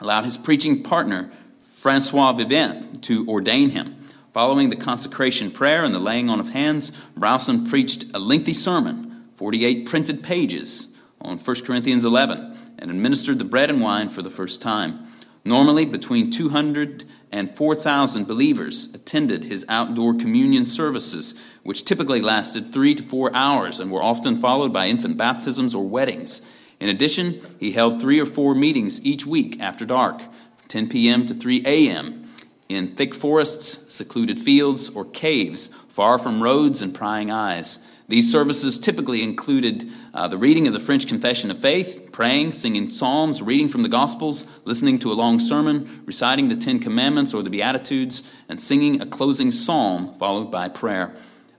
allowed 0.00 0.24
his 0.24 0.36
preaching 0.36 0.82
partner, 0.82 1.30
Francois 1.74 2.32
Vivent, 2.32 3.02
to 3.04 3.26
ordain 3.28 3.70
him. 3.70 3.96
Following 4.32 4.68
the 4.68 4.76
consecration 4.76 5.50
prayer 5.50 5.82
and 5.82 5.94
the 5.94 5.98
laying 5.98 6.28
on 6.28 6.40
of 6.40 6.50
hands, 6.50 6.90
Brousson 7.18 7.70
preached 7.70 8.04
a 8.12 8.18
lengthy 8.18 8.52
sermon, 8.52 9.05
48 9.36 9.86
printed 9.86 10.22
pages, 10.22 10.94
on 11.20 11.38
1 11.38 11.56
Corinthians 11.64 12.04
11, 12.04 12.56
and 12.78 12.90
administered 12.90 13.38
the 13.38 13.44
bread 13.44 13.70
and 13.70 13.80
wine 13.80 14.08
for 14.08 14.22
the 14.22 14.30
first 14.30 14.62
time. 14.62 15.06
Normally, 15.44 15.86
between 15.86 16.30
200 16.30 17.04
and 17.32 17.54
4,000 17.54 18.26
believers 18.26 18.94
attended 18.94 19.44
his 19.44 19.64
outdoor 19.68 20.14
communion 20.14 20.66
services, 20.66 21.40
which 21.62 21.84
typically 21.84 22.20
lasted 22.20 22.72
three 22.72 22.94
to 22.94 23.02
four 23.02 23.30
hours 23.34 23.80
and 23.80 23.90
were 23.90 24.02
often 24.02 24.36
followed 24.36 24.72
by 24.72 24.88
infant 24.88 25.16
baptisms 25.16 25.74
or 25.74 25.86
weddings. 25.86 26.42
In 26.80 26.88
addition, 26.88 27.40
he 27.58 27.72
held 27.72 28.00
three 28.00 28.20
or 28.20 28.26
four 28.26 28.54
meetings 28.54 29.04
each 29.04 29.24
week 29.24 29.60
after 29.60 29.86
dark, 29.86 30.22
10 30.68 30.88
p.m. 30.88 31.26
to 31.26 31.34
3 31.34 31.62
a.m 31.64 32.26
in 32.68 32.96
thick 32.96 33.14
forests, 33.14 33.94
secluded 33.94 34.40
fields, 34.40 34.94
or 34.94 35.04
caves 35.04 35.68
far 35.88 36.18
from 36.18 36.42
roads 36.42 36.82
and 36.82 36.94
prying 36.94 37.30
eyes. 37.30 37.85
These 38.08 38.30
services 38.30 38.78
typically 38.78 39.24
included 39.24 39.90
uh, 40.14 40.28
the 40.28 40.38
reading 40.38 40.68
of 40.68 40.72
the 40.72 40.78
French 40.78 41.08
Confession 41.08 41.50
of 41.50 41.58
Faith, 41.58 42.10
praying, 42.12 42.52
singing 42.52 42.88
psalms, 42.88 43.42
reading 43.42 43.68
from 43.68 43.82
the 43.82 43.88
Gospels, 43.88 44.48
listening 44.64 45.00
to 45.00 45.10
a 45.10 45.14
long 45.14 45.40
sermon, 45.40 46.02
reciting 46.06 46.48
the 46.48 46.54
Ten 46.54 46.78
Commandments 46.78 47.34
or 47.34 47.42
the 47.42 47.50
Beatitudes, 47.50 48.32
and 48.48 48.60
singing 48.60 49.00
a 49.00 49.06
closing 49.06 49.50
psalm 49.50 50.14
followed 50.14 50.52
by 50.52 50.68
prayer. 50.68 51.16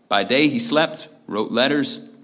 By 0.08 0.24
day 0.24 0.48
he 0.48 0.60
slept, 0.60 1.10
wrote 1.28 1.52
letters, 1.52 2.16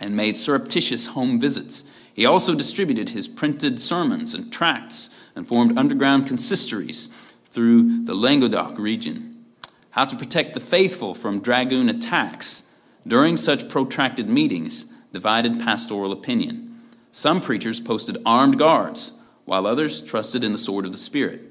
and 0.00 0.16
made 0.16 0.36
surreptitious 0.36 1.08
home 1.08 1.40
visits. 1.40 1.90
He 2.14 2.24
also 2.24 2.54
distributed 2.54 3.08
his 3.08 3.26
printed 3.26 3.80
sermons 3.80 4.34
and 4.34 4.52
tracts 4.52 5.20
and 5.34 5.44
formed 5.46 5.76
underground 5.76 6.28
consistories 6.28 7.08
through 7.46 8.04
the 8.04 8.14
Languedoc 8.14 8.78
region. 8.78 9.44
How 9.90 10.04
to 10.04 10.16
protect 10.16 10.54
the 10.54 10.60
faithful 10.60 11.14
from 11.14 11.40
dragoon 11.40 11.88
attacks 11.88 12.68
during 13.06 13.36
such 13.36 13.68
protracted 13.68 14.28
meetings 14.28 14.86
divided 15.12 15.60
pastoral 15.60 16.12
opinion. 16.12 16.80
Some 17.10 17.40
preachers 17.40 17.80
posted 17.80 18.18
armed 18.24 18.58
guards, 18.58 19.18
while 19.44 19.66
others 19.66 20.02
trusted 20.02 20.44
in 20.44 20.52
the 20.52 20.58
sword 20.58 20.86
of 20.86 20.92
the 20.92 20.98
Spirit. 20.98 21.42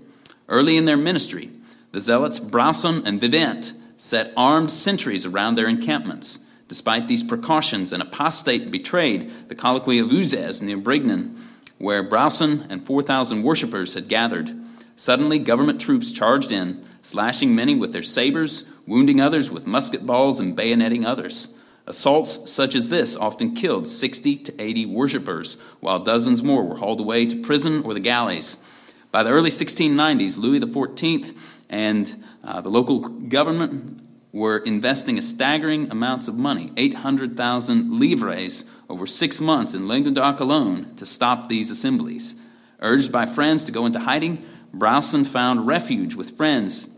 Early 0.48 0.77
in 0.77 0.86
their 0.86 0.98
ministry, 0.98 1.51
the 1.91 2.01
zealots 2.01 2.39
Brousson 2.39 3.05
and 3.05 3.20
Vivent 3.20 3.74
set 3.98 4.34
armed 4.36 4.72
sentries 4.72 5.25
around 5.25 5.55
their 5.55 5.67
encampments. 5.67 6.46
Despite 6.67 7.08
these 7.08 7.22
precautions, 7.22 7.91
an 7.91 8.01
apostate 8.01 8.72
betrayed 8.72 9.29
the 9.50 9.55
colloquy 9.55 10.00
of 10.00 10.10
Uzes 10.10 10.63
near 10.63 10.77
Brignan, 10.77 11.38
where 11.77 12.03
Brousson 12.03 12.65
and 12.70 12.86
4,000 12.86 13.43
worshippers 13.43 13.93
had 13.93 14.08
gathered. 14.08 14.50
Suddenly, 14.96 15.39
government 15.39 15.81
troops 15.81 16.12
charged 16.12 16.51
in, 16.51 16.84
slashing 17.01 17.55
many 17.55 17.75
with 17.75 17.93
their 17.93 18.03
sabers, 18.03 18.72
wounding 18.88 19.20
others 19.20 19.51
with 19.51 19.67
musket 19.67 20.05
balls, 20.05 20.39
and 20.39 20.58
bayoneting 20.58 21.05
others. 21.05 21.58
Assaults 21.88 22.51
such 22.51 22.75
as 22.75 22.89
this 22.89 23.15
often 23.15 23.55
killed 23.55 23.88
60 23.88 24.38
to 24.38 24.62
80 24.62 24.86
worshippers, 24.86 25.60
while 25.79 26.00
dozens 26.00 26.43
more 26.43 26.63
were 26.63 26.77
hauled 26.77 27.00
away 27.00 27.25
to 27.25 27.41
prison 27.41 27.84
or 27.84 27.93
the 27.93 28.00
galleys. 28.00 28.63
By 29.12 29.24
the 29.24 29.31
early 29.31 29.50
1690s, 29.50 30.38
Louis 30.38 30.60
XIV 30.60 31.36
and 31.70 32.24
uh, 32.43 32.62
the 32.62 32.70
local 32.70 33.00
government 33.00 34.01
were 34.31 34.60
investing 34.60 35.17
a 35.17 35.22
staggering 35.22 35.91
amounts 35.91 36.27
of 36.27 36.38
money, 36.38 36.72
800,000 36.77 38.00
livres 38.00 38.65
over 38.89 39.05
six 39.05 39.41
months 39.41 39.74
in 39.74 39.88
Languedoc 39.88 40.39
alone, 40.39 40.96
to 40.96 41.05
stop 41.05 41.50
these 41.50 41.72
assemblies. 41.72 42.41
Urged 42.79 43.12
by 43.12 43.25
friends 43.25 43.65
to 43.65 43.72
go 43.72 43.86
into 43.86 44.00
hiding, 44.00 44.46
Brousson 44.74 45.25
found 45.25 45.67
refuge 45.67 46.15
with 46.15 46.38
friends, 46.38 46.90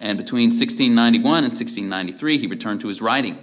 and 0.00 0.16
between 0.16 0.48
1691 0.48 1.20
and 1.20 1.52
1693, 1.52 2.38
he 2.38 2.46
returned 2.46 2.80
to 2.80 2.88
his 2.88 3.02
writing. 3.02 3.38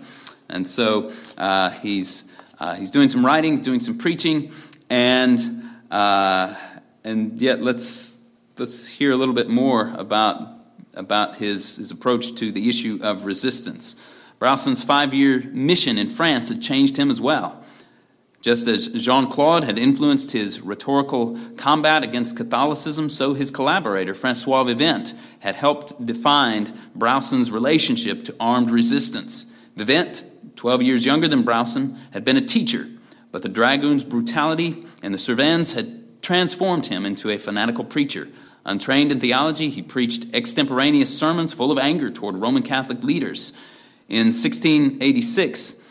And 0.50 0.68
so 0.68 1.12
uh, 1.38 1.70
he's, 1.70 2.34
uh, 2.60 2.76
he's 2.76 2.92
doing 2.92 3.10
some 3.10 3.26
writing, 3.26 3.62
doing 3.62 3.80
some 3.80 3.98
preaching, 3.98 4.52
and, 4.90 5.40
uh, 5.92 6.56
and 7.04 7.40
yet 7.40 7.62
let's, 7.62 8.18
let's 8.58 8.88
hear 8.88 9.12
a 9.12 9.16
little 9.16 9.36
bit 9.36 9.50
more 9.50 9.94
about, 9.96 10.50
about 10.96 11.36
his, 11.36 11.76
his 11.76 11.92
approach 11.92 12.34
to 12.36 12.52
the 12.52 12.70
issue 12.70 13.00
of 13.04 13.26
resistance. 13.26 14.02
Brousson's 14.40 14.84
five 14.84 15.14
year 15.14 15.42
mission 15.52 15.98
in 15.98 16.10
France 16.10 16.50
had 16.50 16.62
changed 16.62 16.98
him 16.98 17.10
as 17.10 17.22
well. 17.22 17.64
Just 18.48 18.70
as 18.70 18.88
Jean 18.88 19.28
Claude 19.28 19.66
had 19.66 19.78
influenced 19.78 20.32
his 20.32 20.62
rhetorical 20.62 21.38
combat 21.58 22.02
against 22.02 22.38
Catholicism, 22.38 23.10
so 23.10 23.34
his 23.34 23.52
collaborator, 23.52 24.14
Francois 24.14 24.64
Vivent, 24.64 25.14
had 25.40 25.56
helped 25.56 26.06
define 26.06 26.72
Brousson's 26.96 27.52
relationship 27.52 28.24
to 28.24 28.36
armed 28.40 28.72
resistance. 28.72 29.52
Vivent, 29.76 30.24
12 30.56 30.82
years 30.82 31.06
younger 31.06 31.28
than 31.28 31.44
Brousson, 31.44 31.98
had 32.14 32.24
been 32.24 32.38
a 32.38 32.42
teacher, 32.42 32.88
but 33.34 33.42
the 33.42 33.50
dragoons' 33.50 34.06
brutality 34.06 34.86
and 35.04 35.14
the 35.14 35.18
Cévennes 35.18 35.76
had 35.76 36.22
transformed 36.22 36.86
him 36.86 37.06
into 37.06 37.30
a 37.30 37.38
fanatical 37.38 37.84
preacher. 37.84 38.30
Untrained 38.64 39.12
in 39.12 39.20
theology, 39.20 39.70
he 39.70 39.82
preached 39.82 40.34
extemporaneous 40.34 41.20
sermons 41.20 41.52
full 41.52 41.74
of 41.74 41.78
anger 41.78 42.10
toward 42.10 42.38
Roman 42.38 42.64
Catholic 42.64 43.04
leaders. 43.04 43.52
In 44.08 44.28
1686, 44.28 45.82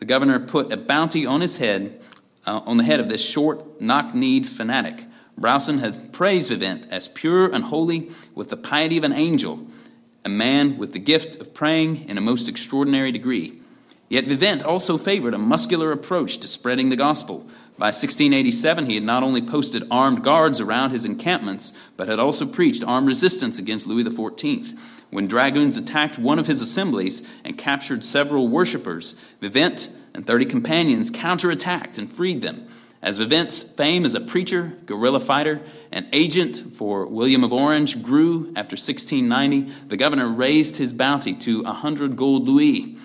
the 0.00 0.06
governor 0.06 0.40
put 0.40 0.72
a 0.72 0.76
bounty 0.76 1.26
on 1.26 1.40
his 1.40 1.58
head, 1.58 2.00
uh, 2.46 2.60
on 2.66 2.78
the 2.78 2.84
head 2.84 3.00
of 3.00 3.08
this 3.08 3.24
short, 3.24 3.80
knock 3.80 4.14
kneed 4.14 4.46
fanatic. 4.46 5.04
Brousson 5.38 5.78
had 5.78 6.12
praised 6.12 6.48
Vivent 6.48 6.86
as 6.90 7.06
pure 7.06 7.50
and 7.52 7.64
holy 7.64 8.10
with 8.34 8.48
the 8.48 8.56
piety 8.56 8.98
of 8.98 9.04
an 9.04 9.12
angel, 9.12 9.66
a 10.24 10.28
man 10.28 10.78
with 10.78 10.92
the 10.92 10.98
gift 10.98 11.40
of 11.40 11.54
praying 11.54 12.08
in 12.08 12.18
a 12.18 12.20
most 12.20 12.48
extraordinary 12.48 13.12
degree. 13.12 13.59
Yet 14.10 14.26
Vivent 14.26 14.64
also 14.64 14.98
favored 14.98 15.34
a 15.34 15.38
muscular 15.38 15.92
approach 15.92 16.38
to 16.38 16.48
spreading 16.48 16.88
the 16.88 16.96
gospel. 16.96 17.46
By 17.78 17.86
1687, 17.86 18.86
he 18.86 18.96
had 18.96 19.04
not 19.04 19.22
only 19.22 19.40
posted 19.40 19.84
armed 19.88 20.24
guards 20.24 20.58
around 20.58 20.90
his 20.90 21.04
encampments, 21.04 21.72
but 21.96 22.08
had 22.08 22.18
also 22.18 22.44
preached 22.44 22.82
armed 22.82 23.06
resistance 23.06 23.60
against 23.60 23.86
Louis 23.86 24.02
XIV. 24.02 24.76
When 25.10 25.28
dragoons 25.28 25.76
attacked 25.76 26.18
one 26.18 26.40
of 26.40 26.48
his 26.48 26.60
assemblies 26.60 27.30
and 27.44 27.56
captured 27.56 28.02
several 28.02 28.48
worshippers, 28.48 29.12
Vivent 29.40 29.88
and 30.12 30.26
30 30.26 30.46
companions 30.46 31.12
counterattacked 31.12 31.96
and 31.96 32.10
freed 32.10 32.42
them. 32.42 32.66
As 33.00 33.18
Vivent's 33.18 33.62
fame 33.62 34.04
as 34.04 34.16
a 34.16 34.20
preacher, 34.20 34.76
guerrilla 34.86 35.20
fighter, 35.20 35.60
and 35.92 36.08
agent 36.12 36.74
for 36.74 37.06
William 37.06 37.44
of 37.44 37.52
Orange 37.52 38.02
grew 38.02 38.48
after 38.56 38.74
1690, 38.74 39.72
the 39.86 39.96
governor 39.96 40.28
raised 40.28 40.78
his 40.78 40.92
bounty 40.92 41.34
to 41.34 41.62
a 41.64 41.72
hundred 41.72 42.16
gold 42.16 42.48
louis. 42.48 42.96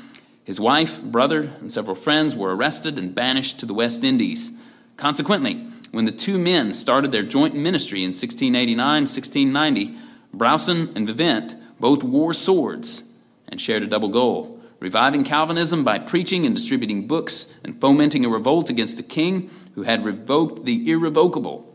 His 0.46 0.60
wife, 0.60 1.02
brother, 1.02 1.52
and 1.60 1.72
several 1.72 1.96
friends 1.96 2.36
were 2.36 2.56
arrested 2.56 2.98
and 2.98 3.14
banished 3.14 3.60
to 3.60 3.66
the 3.66 3.74
West 3.74 4.04
Indies. 4.04 4.58
Consequently, 4.96 5.68
when 5.92 6.06
the 6.06 6.12
two 6.12 6.38
men 6.38 6.74
started 6.74 7.12
their 7.12 7.24
joint 7.24 7.56
ministry 7.56 8.00
in 8.04 8.10
1689 8.10 8.78
1690, 8.78 9.98
Brousson 10.34 10.96
and 10.96 11.08
Vivent 11.08 11.56
both 11.80 12.04
wore 12.04 12.34
swords 12.34 13.12
and 13.50 13.60
shared 13.60 13.84
a 13.84 13.88
double 13.88 14.10
goal 14.10 14.56
reviving 14.80 15.24
Calvinism 15.24 15.84
by 15.84 15.98
preaching 15.98 16.46
and 16.46 16.54
distributing 16.54 17.08
books 17.08 17.58
and 17.64 17.80
fomenting 17.82 18.24
a 18.24 18.30
revolt 18.30 18.70
against 18.70 19.00
a 19.00 19.04
king 19.04 19.50
who 19.74 19.82
had 19.82 20.06
revoked 20.06 20.66
the 20.66 20.92
irrevocable. 20.92 21.74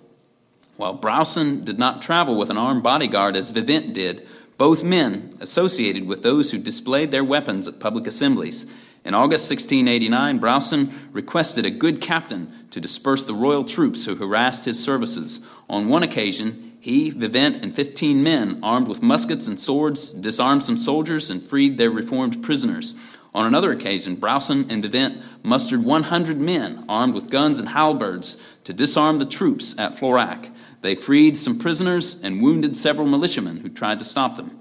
While 0.77 0.95
Brousson 0.95 1.65
did 1.65 1.79
not 1.79 2.03
travel 2.03 2.37
with 2.37 2.51
an 2.51 2.57
armed 2.57 2.83
bodyguard 2.83 3.37
as 3.37 3.51
Vivent 3.51 3.95
did, 3.95 4.27
both 4.61 4.85
men 4.85 5.33
associated 5.41 6.07
with 6.07 6.23
those 6.23 6.51
who 6.51 6.59
displayed 6.59 7.11
their 7.11 7.25
weapons 7.25 7.67
at 7.67 7.81
public 7.81 8.07
assemblies. 8.07 8.71
In 9.07 9.15
August 9.15 9.51
1689, 9.51 10.39
Brousson 10.39 10.93
requested 11.13 11.65
a 11.65 11.71
good 11.71 12.03
captain 12.03 12.53
to 12.71 12.79
disperse 12.79 13.25
the 13.25 13.33
royal 13.33 13.65
troops 13.65 14.05
who 14.05 14.17
harassed 14.17 14.67
his 14.67 14.85
services. 14.85 15.49
On 15.71 15.89
one 15.89 16.03
occasion, 16.03 16.73
he, 16.79 17.09
Vivent, 17.09 17.65
and 17.65 17.75
15 17.75 18.23
men, 18.23 18.61
armed 18.63 18.87
with 18.87 19.03
muskets 19.03 19.49
and 19.49 19.59
swords, 19.59 20.11
disarmed 20.11 20.63
some 20.63 20.77
soldiers 20.77 21.31
and 21.31 21.41
freed 21.43 21.79
their 21.79 21.91
reformed 21.91 22.43
prisoners. 22.43 22.95
On 23.35 23.47
another 23.47 23.73
occasion, 23.73 24.17
Brousson 24.17 24.71
and 24.71 24.83
Vivent 24.83 25.23
mustered 25.43 25.83
100 25.83 26.39
men, 26.39 26.85
armed 26.87 27.15
with 27.15 27.31
guns 27.31 27.61
and 27.61 27.69
halberds, 27.71 28.37
to 28.65 28.75
disarm 28.75 29.17
the 29.17 29.25
troops 29.25 29.79
at 29.79 29.93
Florac. 29.93 30.51
They 30.81 30.95
freed 30.95 31.37
some 31.37 31.59
prisoners 31.59 32.23
and 32.23 32.43
wounded 32.43 32.75
several 32.75 33.07
militiamen 33.07 33.59
who 33.59 33.69
tried 33.69 33.99
to 33.99 34.05
stop 34.05 34.37
them. 34.37 34.59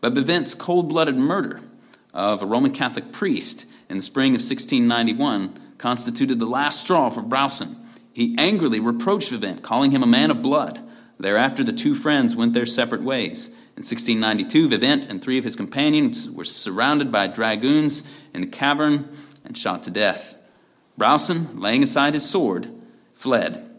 But 0.00 0.14
Vivent's 0.14 0.54
cold 0.54 0.88
blooded 0.88 1.16
murder 1.16 1.60
of 2.14 2.42
a 2.42 2.46
Roman 2.46 2.72
Catholic 2.72 3.12
priest 3.12 3.66
in 3.88 3.98
the 3.98 4.02
spring 4.02 4.32
of 4.32 4.40
1691 4.40 5.60
constituted 5.78 6.38
the 6.38 6.46
last 6.46 6.80
straw 6.80 7.10
for 7.10 7.22
Brousson. 7.22 7.76
He 8.12 8.34
angrily 8.38 8.80
reproached 8.80 9.30
Vivent, 9.30 9.62
calling 9.62 9.90
him 9.90 10.02
a 10.02 10.06
man 10.06 10.30
of 10.30 10.42
blood. 10.42 10.78
Thereafter, 11.18 11.64
the 11.64 11.72
two 11.72 11.94
friends 11.94 12.34
went 12.34 12.52
their 12.52 12.66
separate 12.66 13.02
ways. 13.02 13.48
In 13.76 13.84
1692, 13.84 14.68
Vivent 14.68 15.08
and 15.08 15.22
three 15.22 15.38
of 15.38 15.44
his 15.44 15.56
companions 15.56 16.28
were 16.30 16.44
surrounded 16.44 17.10
by 17.10 17.26
dragoons 17.26 18.12
in 18.34 18.42
a 18.42 18.46
cavern 18.46 19.08
and 19.44 19.56
shot 19.56 19.84
to 19.84 19.90
death. 19.90 20.36
Brousson, 20.98 21.60
laying 21.60 21.82
aside 21.82 22.14
his 22.14 22.28
sword, 22.28 22.68
fled. 23.14 23.71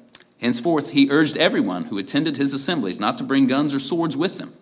Henceforth, 0.44 0.92
he 0.92 1.10
urged 1.10 1.38
everyone 1.38 1.86
who 1.86 1.98
attended 1.98 2.36
his 2.36 2.54
assemblies 2.54 3.00
not 3.00 3.18
to 3.18 3.24
bring 3.24 3.48
guns 3.48 3.74
or 3.74 3.80
swords 3.80 4.18
with 4.18 4.38
them. 4.38 4.54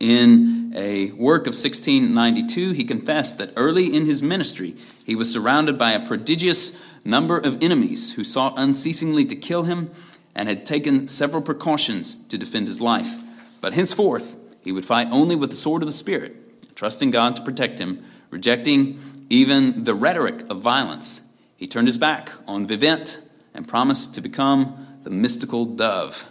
In 0.00 0.72
a 0.74 1.12
work 1.12 1.42
of 1.42 1.52
1692, 1.52 2.72
he 2.72 2.84
confessed 2.84 3.38
that 3.38 3.52
early 3.56 3.94
in 3.94 4.06
his 4.06 4.22
ministry 4.22 4.74
he 5.04 5.14
was 5.14 5.30
surrounded 5.30 5.78
by 5.78 5.92
a 5.92 6.06
prodigious 6.06 6.82
number 7.04 7.36
of 7.36 7.62
enemies 7.62 8.14
who 8.14 8.24
sought 8.24 8.54
unceasingly 8.56 9.26
to 9.26 9.36
kill 9.36 9.64
him 9.64 9.90
and 10.34 10.48
had 10.48 10.64
taken 10.64 11.08
several 11.08 11.42
precautions 11.42 12.16
to 12.28 12.38
defend 12.38 12.66
his 12.66 12.80
life. 12.80 13.14
But 13.60 13.74
henceforth, 13.74 14.34
he 14.64 14.72
would 14.72 14.86
fight 14.86 15.08
only 15.10 15.36
with 15.36 15.50
the 15.50 15.56
sword 15.56 15.82
of 15.82 15.86
the 15.86 15.92
Spirit, 15.92 16.74
trusting 16.74 17.10
God 17.10 17.36
to 17.36 17.42
protect 17.42 17.78
him, 17.78 18.02
rejecting 18.30 19.26
even 19.28 19.84
the 19.84 19.94
rhetoric 19.94 20.50
of 20.50 20.62
violence. 20.62 21.20
He 21.58 21.66
turned 21.66 21.86
his 21.86 21.98
back 21.98 22.32
on 22.48 22.66
Vivent 22.66 23.20
and 23.54 23.66
promised 23.66 24.16
to 24.16 24.20
become 24.20 25.00
the 25.04 25.10
mystical 25.10 25.64
dove. 25.64 26.26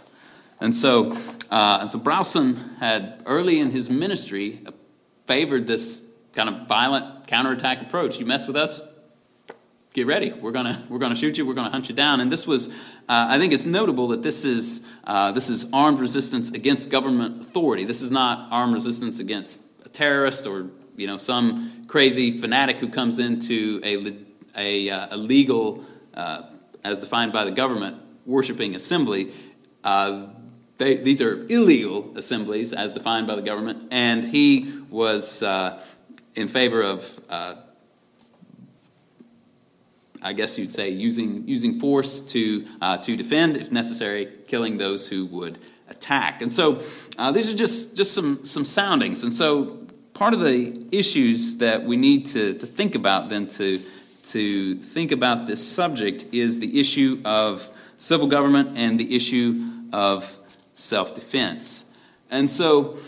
And 0.60 0.74
so, 0.74 1.12
uh, 1.50 1.78
and 1.80 1.90
so 1.90 1.98
Brousson 1.98 2.78
had 2.78 3.22
early 3.26 3.60
in 3.60 3.70
his 3.70 3.90
ministry 3.90 4.60
favored 5.26 5.66
this 5.66 6.06
kind 6.32 6.48
of 6.48 6.68
violent 6.68 7.26
counterattack 7.26 7.82
approach. 7.82 8.18
You 8.18 8.26
mess 8.26 8.46
with 8.46 8.56
us, 8.56 8.82
get 9.92 10.06
ready. 10.06 10.32
We're 10.32 10.52
gonna 10.52 10.84
we're 10.88 10.98
gonna 10.98 11.16
shoot 11.16 11.38
you. 11.38 11.46
We're 11.46 11.54
gonna 11.54 11.70
hunt 11.70 11.88
you 11.88 11.94
down. 11.94 12.20
And 12.20 12.30
this 12.30 12.46
was, 12.46 12.68
uh, 12.68 12.72
I 13.08 13.38
think, 13.38 13.52
it's 13.52 13.66
notable 13.66 14.08
that 14.08 14.22
this 14.22 14.44
is 14.44 14.86
uh, 15.04 15.32
this 15.32 15.48
is 15.48 15.72
armed 15.72 15.98
resistance 15.98 16.52
against 16.52 16.90
government 16.90 17.40
authority. 17.40 17.84
This 17.84 18.02
is 18.02 18.10
not 18.10 18.48
armed 18.50 18.74
resistance 18.74 19.20
against 19.20 19.64
a 19.84 19.88
terrorist 19.88 20.46
or 20.46 20.66
you 20.96 21.06
know 21.06 21.16
some 21.16 21.84
crazy 21.86 22.38
fanatic 22.38 22.76
who 22.76 22.88
comes 22.88 23.18
into 23.18 23.80
a 23.84 24.16
a, 24.56 24.90
uh, 24.90 25.08
a 25.10 25.16
legal, 25.16 25.84
uh, 26.14 26.42
as 26.84 27.00
defined 27.00 27.32
by 27.32 27.44
the 27.44 27.50
government, 27.50 27.96
worshiping 28.26 28.74
assembly. 28.74 29.32
Uh, 29.82 30.26
they, 30.76 30.96
these 30.96 31.22
are 31.22 31.46
illegal 31.48 32.12
assemblies 32.16 32.72
as 32.72 32.92
defined 32.92 33.26
by 33.26 33.36
the 33.36 33.42
government, 33.42 33.88
and 33.90 34.24
he 34.24 34.72
was 34.90 35.42
uh, 35.42 35.82
in 36.34 36.48
favor 36.48 36.82
of, 36.82 37.20
uh, 37.28 37.56
I 40.20 40.32
guess 40.32 40.58
you'd 40.58 40.72
say, 40.72 40.90
using 40.90 41.46
using 41.46 41.78
force 41.78 42.20
to 42.32 42.66
uh, 42.80 42.96
to 42.98 43.16
defend, 43.16 43.56
if 43.56 43.70
necessary, 43.70 44.28
killing 44.48 44.78
those 44.78 45.06
who 45.06 45.26
would 45.26 45.58
attack. 45.88 46.42
And 46.42 46.52
so 46.52 46.82
uh, 47.18 47.30
these 47.30 47.52
are 47.52 47.56
just 47.56 47.96
just 47.96 48.12
some 48.12 48.44
some 48.44 48.64
soundings. 48.64 49.22
And 49.22 49.32
so 49.32 49.78
part 50.12 50.34
of 50.34 50.40
the 50.40 50.86
issues 50.90 51.58
that 51.58 51.84
we 51.84 51.96
need 51.96 52.26
to 52.26 52.54
to 52.54 52.66
think 52.66 52.94
about 52.96 53.28
then 53.28 53.46
to 53.46 53.80
to 54.30 54.76
think 54.76 55.12
about 55.12 55.46
this 55.46 55.66
subject 55.66 56.26
is 56.32 56.58
the 56.58 56.80
issue 56.80 57.20
of 57.24 57.68
civil 57.98 58.26
government 58.26 58.76
and 58.76 58.98
the 58.98 59.14
issue 59.14 59.70
of 59.92 60.38
self 60.74 61.14
defense. 61.14 61.90
And 62.30 62.50
so 62.50 62.98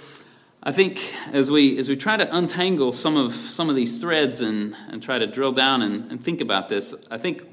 I 0.62 0.72
think 0.72 1.00
as 1.32 1.50
we 1.50 1.78
as 1.78 1.88
we 1.88 1.96
try 1.96 2.16
to 2.16 2.36
untangle 2.36 2.92
some 2.92 3.16
of 3.16 3.32
some 3.32 3.70
of 3.70 3.76
these 3.76 3.98
threads 3.98 4.40
and, 4.40 4.74
and 4.90 5.02
try 5.02 5.18
to 5.18 5.26
drill 5.26 5.52
down 5.52 5.82
and, 5.82 6.10
and 6.10 6.22
think 6.22 6.40
about 6.40 6.68
this, 6.68 7.06
I 7.10 7.18
think 7.18 7.44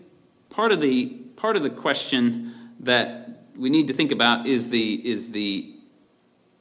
part 0.49 0.71
of 0.71 0.81
the 0.81 1.07
part 1.35 1.55
of 1.55 1.63
the 1.63 1.69
question 1.69 2.53
that 2.81 3.43
we 3.55 3.69
need 3.69 3.87
to 3.87 3.93
think 3.93 4.11
about 4.11 4.45
is 4.45 4.69
the 4.69 4.93
is 5.07 5.31
the 5.31 5.69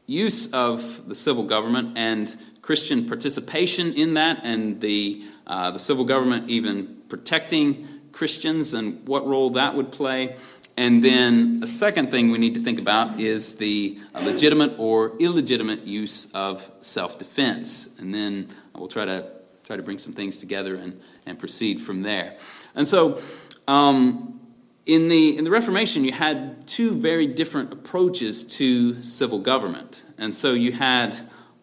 use 0.07 0.53
of 0.53 1.09
the 1.09 1.15
civil 1.15 1.45
government 1.45 1.97
and 1.97 2.35
Christian 2.61 3.07
participation 3.07 3.95
in 3.95 4.15
that, 4.15 4.41
and 4.45 4.81
the 4.81 5.25
uh, 5.47 5.71
the 5.71 5.79
civil 5.79 6.05
government 6.05 6.49
even 6.51 7.03
protecting 7.09 7.87
Christians 8.13 8.75
and 8.75 9.07
what 9.07 9.27
role 9.27 9.51
that 9.51 9.75
would 9.75 9.93
play. 9.93 10.37
And 10.77 11.05
then 11.05 11.61
a 11.63 11.67
second 11.67 12.11
thing 12.11 12.31
we 12.31 12.39
need 12.39 12.55
to 12.55 12.63
think 12.63 12.79
about 12.79 13.21
is 13.21 13.57
the 13.59 13.99
legitimate 14.23 14.79
or 14.79 15.17
illegitimate 15.19 15.83
use 15.83 16.33
of 16.33 16.71
self 16.81 17.19
defense. 17.19 17.99
And 18.01 18.15
then 18.15 18.49
we'll 18.75 18.89
try 18.89 19.05
to 19.05 19.31
try 19.65 19.77
to 19.77 19.83
bring 19.83 19.99
some 19.99 20.13
things 20.13 20.39
together 20.39 20.75
and, 20.77 21.01
and 21.27 21.39
proceed 21.39 21.81
from 21.81 22.03
there. 22.03 22.37
And 22.75 22.89
so 22.89 23.21
um, 23.69 24.41
in 24.87 25.09
the 25.09 25.37
in 25.37 25.45
the 25.45 25.51
Reformation 25.51 26.05
you 26.05 26.13
had 26.13 26.67
two 26.67 26.95
very 26.95 27.27
different 27.27 27.73
approaches 27.73 28.45
to 28.57 29.01
civil 29.03 29.39
government. 29.39 30.05
And 30.19 30.35
so 30.35 30.55
you 30.55 30.73
had 30.73 31.17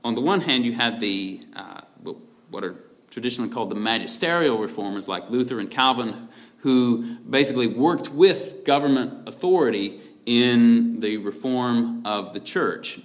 on 0.04 0.14
the 0.16 0.22
one 0.22 0.42
hand 0.42 0.66
you 0.66 0.74
had 0.74 1.00
the 1.00 1.42
uh, 1.56 1.82
what 2.52 2.64
are 2.64 2.76
traditionally 3.10 3.50
called 3.50 3.70
the 3.70 3.76
magisterial 3.76 4.58
reformers 4.58 5.08
like 5.08 5.30
Luther 5.30 5.60
and 5.60 5.70
Calvin 5.70 6.30
who 6.60 7.16
basically 7.18 7.68
worked 7.68 8.10
with 8.10 8.64
government 8.66 9.28
authority 9.28 10.00
in 10.26 11.00
the 11.00 11.18
reform 11.18 12.06
of 12.06 12.34
the 12.34 12.40
church. 12.40 13.00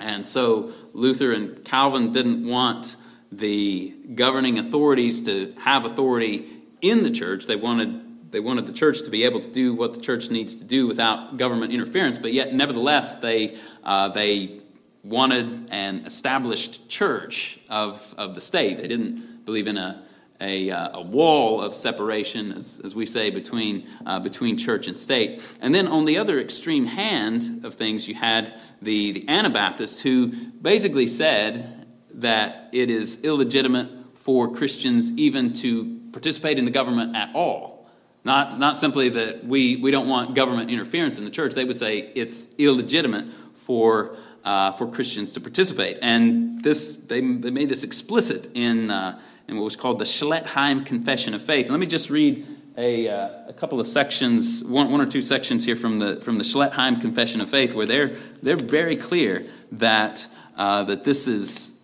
And 0.00 0.24
so 0.24 0.72
Luther 0.94 1.32
and 1.32 1.64
Calvin 1.64 2.12
didn't 2.12 2.48
want 2.48 2.96
the 3.30 3.94
governing 4.14 4.58
authorities 4.58 5.22
to 5.22 5.52
have 5.60 5.84
authority 5.84 6.46
in 6.80 7.02
the 7.02 7.10
church. 7.10 7.46
They 7.46 7.56
wanted 7.56 8.04
they 8.30 8.40
wanted 8.40 8.66
the 8.66 8.74
church 8.74 9.02
to 9.02 9.10
be 9.10 9.24
able 9.24 9.40
to 9.40 9.50
do 9.50 9.72
what 9.72 9.94
the 9.94 10.00
church 10.02 10.30
needs 10.30 10.56
to 10.56 10.64
do 10.64 10.86
without 10.86 11.38
government 11.38 11.72
interference, 11.72 12.18
but 12.18 12.32
yet 12.32 12.52
nevertheless 12.52 13.18
they 13.18 13.56
uh, 13.84 14.08
they 14.08 14.60
wanted 15.02 15.68
an 15.70 16.04
established 16.06 16.88
church 16.88 17.58
of 17.68 18.14
of 18.16 18.34
the 18.34 18.40
state. 18.40 18.78
They 18.78 18.88
didn't 18.88 19.22
believe 19.48 19.66
in 19.66 19.78
a 19.78 20.02
a, 20.40 20.70
uh, 20.70 20.98
a 20.98 21.00
wall 21.00 21.60
of 21.60 21.74
separation, 21.74 22.52
as, 22.52 22.80
as 22.84 22.94
we 22.94 23.06
say, 23.06 23.30
between, 23.30 23.88
uh, 24.06 24.20
between 24.20 24.56
church 24.56 24.86
and 24.86 24.96
state. 24.96 25.42
And 25.60 25.74
then 25.74 25.88
on 25.88 26.04
the 26.04 26.18
other 26.18 26.38
extreme 26.38 26.86
hand 26.86 27.64
of 27.64 27.74
things, 27.74 28.06
you 28.08 28.14
had 28.14 28.54
the, 28.80 29.12
the 29.12 29.28
Anabaptists 29.28 30.00
who 30.00 30.28
basically 30.28 31.06
said 31.06 31.86
that 32.14 32.68
it 32.72 32.90
is 32.90 33.24
illegitimate 33.24 33.88
for 34.14 34.54
Christians 34.54 35.16
even 35.18 35.52
to 35.54 35.98
participate 36.12 36.58
in 36.58 36.64
the 36.64 36.70
government 36.70 37.16
at 37.16 37.34
all. 37.34 37.88
Not, 38.24 38.58
not 38.58 38.76
simply 38.76 39.08
that 39.10 39.44
we, 39.44 39.76
we 39.76 39.90
don't 39.90 40.08
want 40.08 40.34
government 40.34 40.70
interference 40.70 41.18
in 41.18 41.24
the 41.24 41.30
church. 41.30 41.54
They 41.54 41.64
would 41.64 41.78
say 41.78 41.98
it's 41.98 42.54
illegitimate 42.58 43.32
for, 43.54 44.16
uh, 44.44 44.72
for 44.72 44.86
Christians 44.88 45.32
to 45.32 45.40
participate. 45.40 45.98
And 46.02 46.62
this, 46.62 46.94
they, 46.94 47.20
they 47.20 47.50
made 47.50 47.68
this 47.68 47.84
explicit 47.84 48.50
in, 48.54 48.90
uh, 48.90 49.18
in 49.48 49.56
what 49.56 49.64
was 49.64 49.76
called 49.76 49.98
the 49.98 50.04
Schleitheim 50.04 50.84
Confession 50.84 51.34
of 51.34 51.42
Faith. 51.42 51.70
let 51.70 51.80
me 51.80 51.86
just 51.86 52.10
read 52.10 52.46
a, 52.76 53.08
uh, 53.08 53.48
a 53.48 53.52
couple 53.52 53.80
of 53.80 53.86
sections, 53.86 54.62
one, 54.62 54.92
one 54.92 55.00
or 55.00 55.06
two 55.06 55.22
sections 55.22 55.64
here 55.64 55.74
from 55.74 55.98
the, 55.98 56.20
from 56.20 56.36
the 56.36 56.44
Schleitheim 56.44 57.00
Confession 57.00 57.40
of 57.40 57.50
Faith, 57.50 57.74
where 57.74 57.86
they're, 57.86 58.08
they're 58.42 58.56
very 58.56 58.94
clear 58.94 59.42
that, 59.72 60.26
uh, 60.56 60.84
that 60.84 61.02
this, 61.02 61.26
is, 61.26 61.80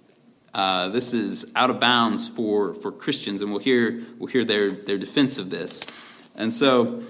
uh, 0.53 0.91
this 0.91 1.15
is 1.15 1.53
out 1.57 1.71
of 1.71 1.81
bounds 1.81 2.29
for, 2.29 2.75
for 2.75 2.93
Christians, 2.93 3.41
and 3.41 3.51
we'll 3.51 3.61
hear, 3.61 4.03
we'll 4.19 4.29
hear 4.29 4.45
their, 4.45 4.71
their 4.71 4.99
defense 4.99 5.39
of 5.39 5.51
this. 5.51 5.85
And 6.37 6.53
so 6.53 7.03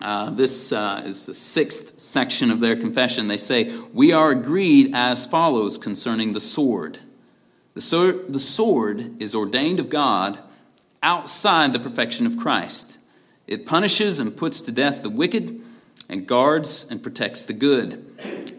uh, 0.00 0.30
this 0.30 0.72
uh, 0.72 1.02
is 1.04 1.26
the 1.26 1.34
sixth 1.34 2.00
section 2.00 2.50
of 2.50 2.60
their 2.60 2.74
confession. 2.74 3.28
They 3.28 3.36
say, 3.36 3.76
We 3.92 4.12
are 4.12 4.30
agreed 4.30 4.94
as 4.94 5.26
follows 5.26 5.76
concerning 5.76 6.32
the 6.32 6.40
sword. 6.40 6.98
The 7.78 7.82
sword, 7.82 8.32
the 8.32 8.40
sword 8.40 9.22
is 9.22 9.36
ordained 9.36 9.78
of 9.78 9.88
God 9.88 10.36
outside 11.00 11.72
the 11.72 11.78
perfection 11.78 12.26
of 12.26 12.36
Christ. 12.36 12.98
It 13.46 13.66
punishes 13.66 14.18
and 14.18 14.36
puts 14.36 14.62
to 14.62 14.72
death 14.72 15.04
the 15.04 15.10
wicked 15.10 15.60
and 16.08 16.26
guards 16.26 16.90
and 16.90 17.00
protects 17.00 17.44
the 17.44 17.52
good. 17.52 18.04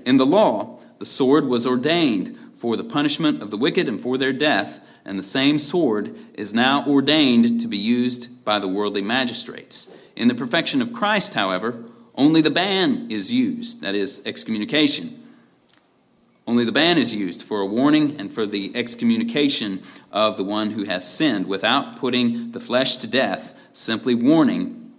In 0.05 0.15
the 0.15 0.25
law, 0.25 0.79
the 0.99 1.05
sword 1.05 1.47
was 1.47 1.67
ordained 1.67 2.37
for 2.53 2.77
the 2.77 2.85
punishment 2.85 3.43
of 3.43 3.51
the 3.51 3.57
wicked 3.57 3.89
and 3.89 3.99
for 3.99 4.17
their 4.17 4.31
death, 4.31 4.79
and 5.03 5.19
the 5.19 5.23
same 5.23 5.59
sword 5.59 6.15
is 6.35 6.53
now 6.53 6.85
ordained 6.87 7.59
to 7.59 7.67
be 7.67 7.77
used 7.77 8.45
by 8.45 8.59
the 8.59 8.69
worldly 8.69 9.01
magistrates. 9.01 9.93
In 10.15 10.29
the 10.29 10.33
perfection 10.33 10.81
of 10.81 10.93
Christ, 10.93 11.33
however, 11.33 11.83
only 12.15 12.39
the 12.39 12.51
ban 12.51 13.07
is 13.11 13.33
used, 13.33 13.81
that 13.81 13.95
is, 13.95 14.25
excommunication. 14.25 15.09
Only 16.49 16.65
the 16.65 16.71
ban 16.71 16.97
is 16.97 17.13
used 17.13 17.43
for 17.43 17.61
a 17.61 17.65
warning 17.67 18.19
and 18.19 18.33
for 18.33 18.43
the 18.43 18.71
excommunication 18.73 19.83
of 20.11 20.35
the 20.35 20.43
one 20.43 20.71
who 20.71 20.83
has 20.85 21.07
sinned 21.07 21.45
without 21.45 21.97
putting 21.97 22.53
the 22.53 22.59
flesh 22.59 22.95
to 22.97 23.07
death, 23.07 23.53
simply 23.71 24.15
warning 24.15 24.91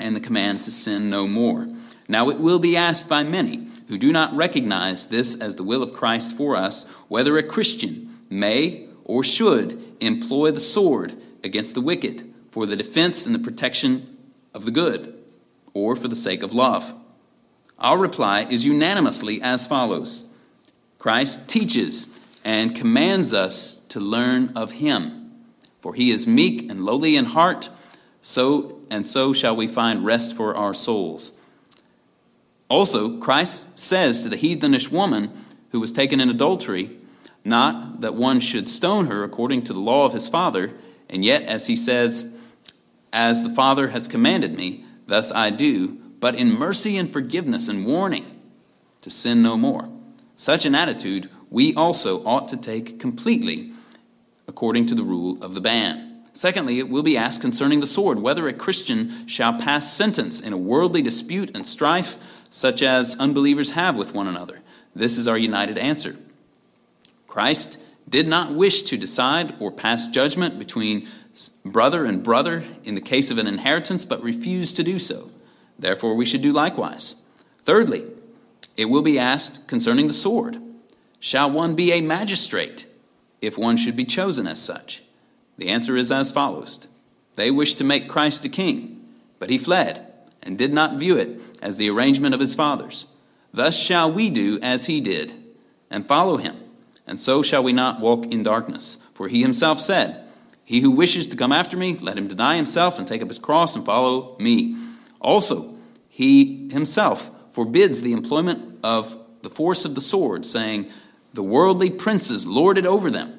and 0.00 0.16
the 0.16 0.20
command 0.20 0.62
to 0.62 0.72
sin 0.72 1.08
no 1.08 1.28
more. 1.28 1.68
Now 2.08 2.30
it 2.30 2.40
will 2.40 2.58
be 2.58 2.76
asked 2.76 3.08
by 3.08 3.22
many 3.22 3.68
who 3.86 3.96
do 3.96 4.10
not 4.10 4.34
recognize 4.34 5.06
this 5.06 5.40
as 5.40 5.54
the 5.54 5.62
will 5.62 5.84
of 5.84 5.92
Christ 5.92 6.36
for 6.36 6.56
us 6.56 6.84
whether 7.06 7.38
a 7.38 7.44
Christian 7.44 8.18
may 8.28 8.88
or 9.04 9.22
should 9.22 9.80
employ 10.00 10.50
the 10.50 10.58
sword 10.58 11.14
against 11.44 11.74
the 11.74 11.80
wicked 11.80 12.28
for 12.50 12.66
the 12.66 12.74
defense 12.74 13.24
and 13.24 13.36
the 13.36 13.48
protection 13.48 14.16
of 14.52 14.64
the 14.64 14.72
good 14.72 15.14
or 15.74 15.94
for 15.94 16.08
the 16.08 16.16
sake 16.16 16.42
of 16.42 16.54
love. 16.54 16.92
Our 17.78 17.98
reply 17.98 18.48
is 18.50 18.66
unanimously 18.66 19.40
as 19.40 19.64
follows. 19.64 20.24
Christ 20.98 21.48
teaches 21.48 22.18
and 22.44 22.74
commands 22.74 23.32
us 23.34 23.78
to 23.90 24.00
learn 24.00 24.52
of 24.56 24.72
him. 24.72 25.32
For 25.80 25.94
he 25.94 26.10
is 26.10 26.26
meek 26.26 26.70
and 26.70 26.84
lowly 26.84 27.16
in 27.16 27.24
heart, 27.24 27.70
so 28.20 28.80
and 28.90 29.06
so 29.06 29.32
shall 29.32 29.54
we 29.54 29.66
find 29.66 30.04
rest 30.04 30.36
for 30.36 30.54
our 30.56 30.74
souls. 30.74 31.40
Also, 32.68 33.18
Christ 33.18 33.78
says 33.78 34.22
to 34.22 34.28
the 34.28 34.36
heathenish 34.36 34.90
woman 34.90 35.30
who 35.70 35.80
was 35.80 35.92
taken 35.92 36.20
in 36.20 36.28
adultery, 36.28 36.90
not 37.44 38.00
that 38.02 38.14
one 38.14 38.40
should 38.40 38.68
stone 38.68 39.06
her 39.06 39.24
according 39.24 39.64
to 39.64 39.72
the 39.72 39.80
law 39.80 40.04
of 40.04 40.12
his 40.12 40.28
father, 40.28 40.72
and 41.08 41.24
yet, 41.24 41.42
as 41.42 41.66
he 41.66 41.76
says, 41.76 42.36
As 43.12 43.42
the 43.42 43.54
Father 43.54 43.88
has 43.88 44.08
commanded 44.08 44.54
me, 44.54 44.84
thus 45.06 45.32
I 45.32 45.50
do, 45.50 45.96
but 46.20 46.34
in 46.34 46.58
mercy 46.58 46.98
and 46.98 47.10
forgiveness 47.10 47.68
and 47.68 47.86
warning 47.86 48.40
to 49.02 49.10
sin 49.10 49.42
no 49.42 49.56
more. 49.56 49.88
Such 50.38 50.66
an 50.66 50.76
attitude 50.76 51.28
we 51.50 51.74
also 51.74 52.24
ought 52.24 52.48
to 52.48 52.56
take 52.56 53.00
completely 53.00 53.72
according 54.46 54.86
to 54.86 54.94
the 54.94 55.02
rule 55.02 55.42
of 55.42 55.52
the 55.52 55.60
ban. 55.60 56.22
Secondly, 56.32 56.78
it 56.78 56.88
will 56.88 57.02
be 57.02 57.16
asked 57.16 57.40
concerning 57.40 57.80
the 57.80 57.88
sword 57.88 58.20
whether 58.20 58.46
a 58.46 58.52
Christian 58.52 59.26
shall 59.26 59.58
pass 59.58 59.92
sentence 59.92 60.40
in 60.40 60.52
a 60.52 60.56
worldly 60.56 61.02
dispute 61.02 61.56
and 61.56 61.66
strife 61.66 62.18
such 62.50 62.84
as 62.84 63.18
unbelievers 63.18 63.72
have 63.72 63.96
with 63.96 64.14
one 64.14 64.28
another. 64.28 64.60
This 64.94 65.18
is 65.18 65.26
our 65.26 65.36
united 65.36 65.76
answer. 65.76 66.14
Christ 67.26 67.82
did 68.08 68.28
not 68.28 68.52
wish 68.52 68.82
to 68.82 68.96
decide 68.96 69.56
or 69.58 69.72
pass 69.72 70.06
judgment 70.06 70.56
between 70.56 71.08
brother 71.64 72.04
and 72.04 72.22
brother 72.22 72.62
in 72.84 72.94
the 72.94 73.00
case 73.00 73.32
of 73.32 73.38
an 73.38 73.48
inheritance, 73.48 74.04
but 74.04 74.22
refused 74.22 74.76
to 74.76 74.84
do 74.84 75.00
so. 75.00 75.30
Therefore, 75.80 76.14
we 76.14 76.26
should 76.26 76.42
do 76.42 76.52
likewise. 76.52 77.24
Thirdly, 77.64 78.04
it 78.78 78.88
will 78.88 79.02
be 79.02 79.18
asked 79.18 79.66
concerning 79.68 80.06
the 80.06 80.14
sword 80.14 80.56
Shall 81.20 81.50
one 81.50 81.74
be 81.74 81.92
a 81.92 82.00
magistrate 82.00 82.86
if 83.42 83.58
one 83.58 83.76
should 83.76 83.96
be 83.96 84.04
chosen 84.04 84.46
as 84.46 84.62
such? 84.62 85.02
The 85.58 85.68
answer 85.70 85.96
is 85.96 86.12
as 86.12 86.32
follows 86.32 86.88
They 87.34 87.50
wished 87.50 87.78
to 87.78 87.84
make 87.84 88.08
Christ 88.08 88.44
a 88.44 88.48
king, 88.48 89.04
but 89.40 89.50
he 89.50 89.58
fled 89.58 90.06
and 90.42 90.56
did 90.56 90.72
not 90.72 90.94
view 90.94 91.16
it 91.16 91.40
as 91.60 91.76
the 91.76 91.90
arrangement 91.90 92.34
of 92.34 92.40
his 92.40 92.54
fathers. 92.54 93.08
Thus 93.52 93.76
shall 93.76 94.12
we 94.12 94.30
do 94.30 94.60
as 94.62 94.86
he 94.86 95.00
did, 95.00 95.32
and 95.90 96.06
follow 96.06 96.36
him, 96.36 96.56
and 97.04 97.18
so 97.18 97.42
shall 97.42 97.64
we 97.64 97.72
not 97.72 98.00
walk 98.00 98.26
in 98.26 98.44
darkness. 98.44 99.02
For 99.14 99.26
he 99.26 99.42
himself 99.42 99.80
said, 99.80 100.22
He 100.64 100.80
who 100.80 100.92
wishes 100.92 101.26
to 101.28 101.36
come 101.36 101.50
after 101.50 101.76
me, 101.76 101.96
let 101.96 102.16
him 102.16 102.28
deny 102.28 102.54
himself 102.54 102.98
and 102.98 103.08
take 103.08 103.22
up 103.22 103.28
his 103.28 103.40
cross 103.40 103.74
and 103.74 103.84
follow 103.84 104.36
me. 104.38 104.76
Also, 105.20 105.74
he 106.08 106.68
himself 106.70 107.28
forbids 107.50 108.02
the 108.02 108.12
employment 108.12 108.67
of 108.82 109.16
the 109.42 109.50
force 109.50 109.84
of 109.84 109.94
the 109.94 110.00
sword, 110.00 110.44
saying, 110.44 110.90
The 111.34 111.42
worldly 111.42 111.90
princes 111.90 112.46
lord 112.46 112.78
it 112.78 112.86
over 112.86 113.10
them. 113.10 113.34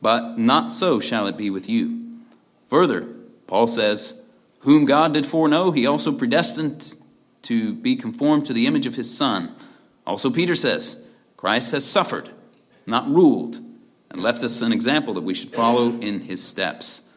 But 0.00 0.38
not 0.38 0.70
so 0.70 1.00
shall 1.00 1.26
it 1.26 1.36
be 1.36 1.50
with 1.50 1.68
you. 1.68 2.18
Further, 2.66 3.06
Paul 3.46 3.66
says, 3.66 4.22
Whom 4.60 4.84
God 4.84 5.14
did 5.14 5.26
foreknow, 5.26 5.70
he 5.70 5.86
also 5.86 6.16
predestined 6.16 6.94
to 7.42 7.74
be 7.74 7.96
conformed 7.96 8.46
to 8.46 8.52
the 8.52 8.66
image 8.66 8.86
of 8.86 8.94
his 8.94 9.16
Son. 9.16 9.54
Also, 10.06 10.30
Peter 10.30 10.54
says, 10.54 11.06
Christ 11.36 11.72
has 11.72 11.86
suffered, 11.86 12.30
not 12.86 13.08
ruled, 13.08 13.58
and 14.10 14.22
left 14.22 14.42
us 14.42 14.62
an 14.62 14.72
example 14.72 15.14
that 15.14 15.22
we 15.22 15.34
should 15.34 15.50
follow 15.50 15.98
in 15.98 16.20
his 16.20 16.44
steps. 16.44 17.08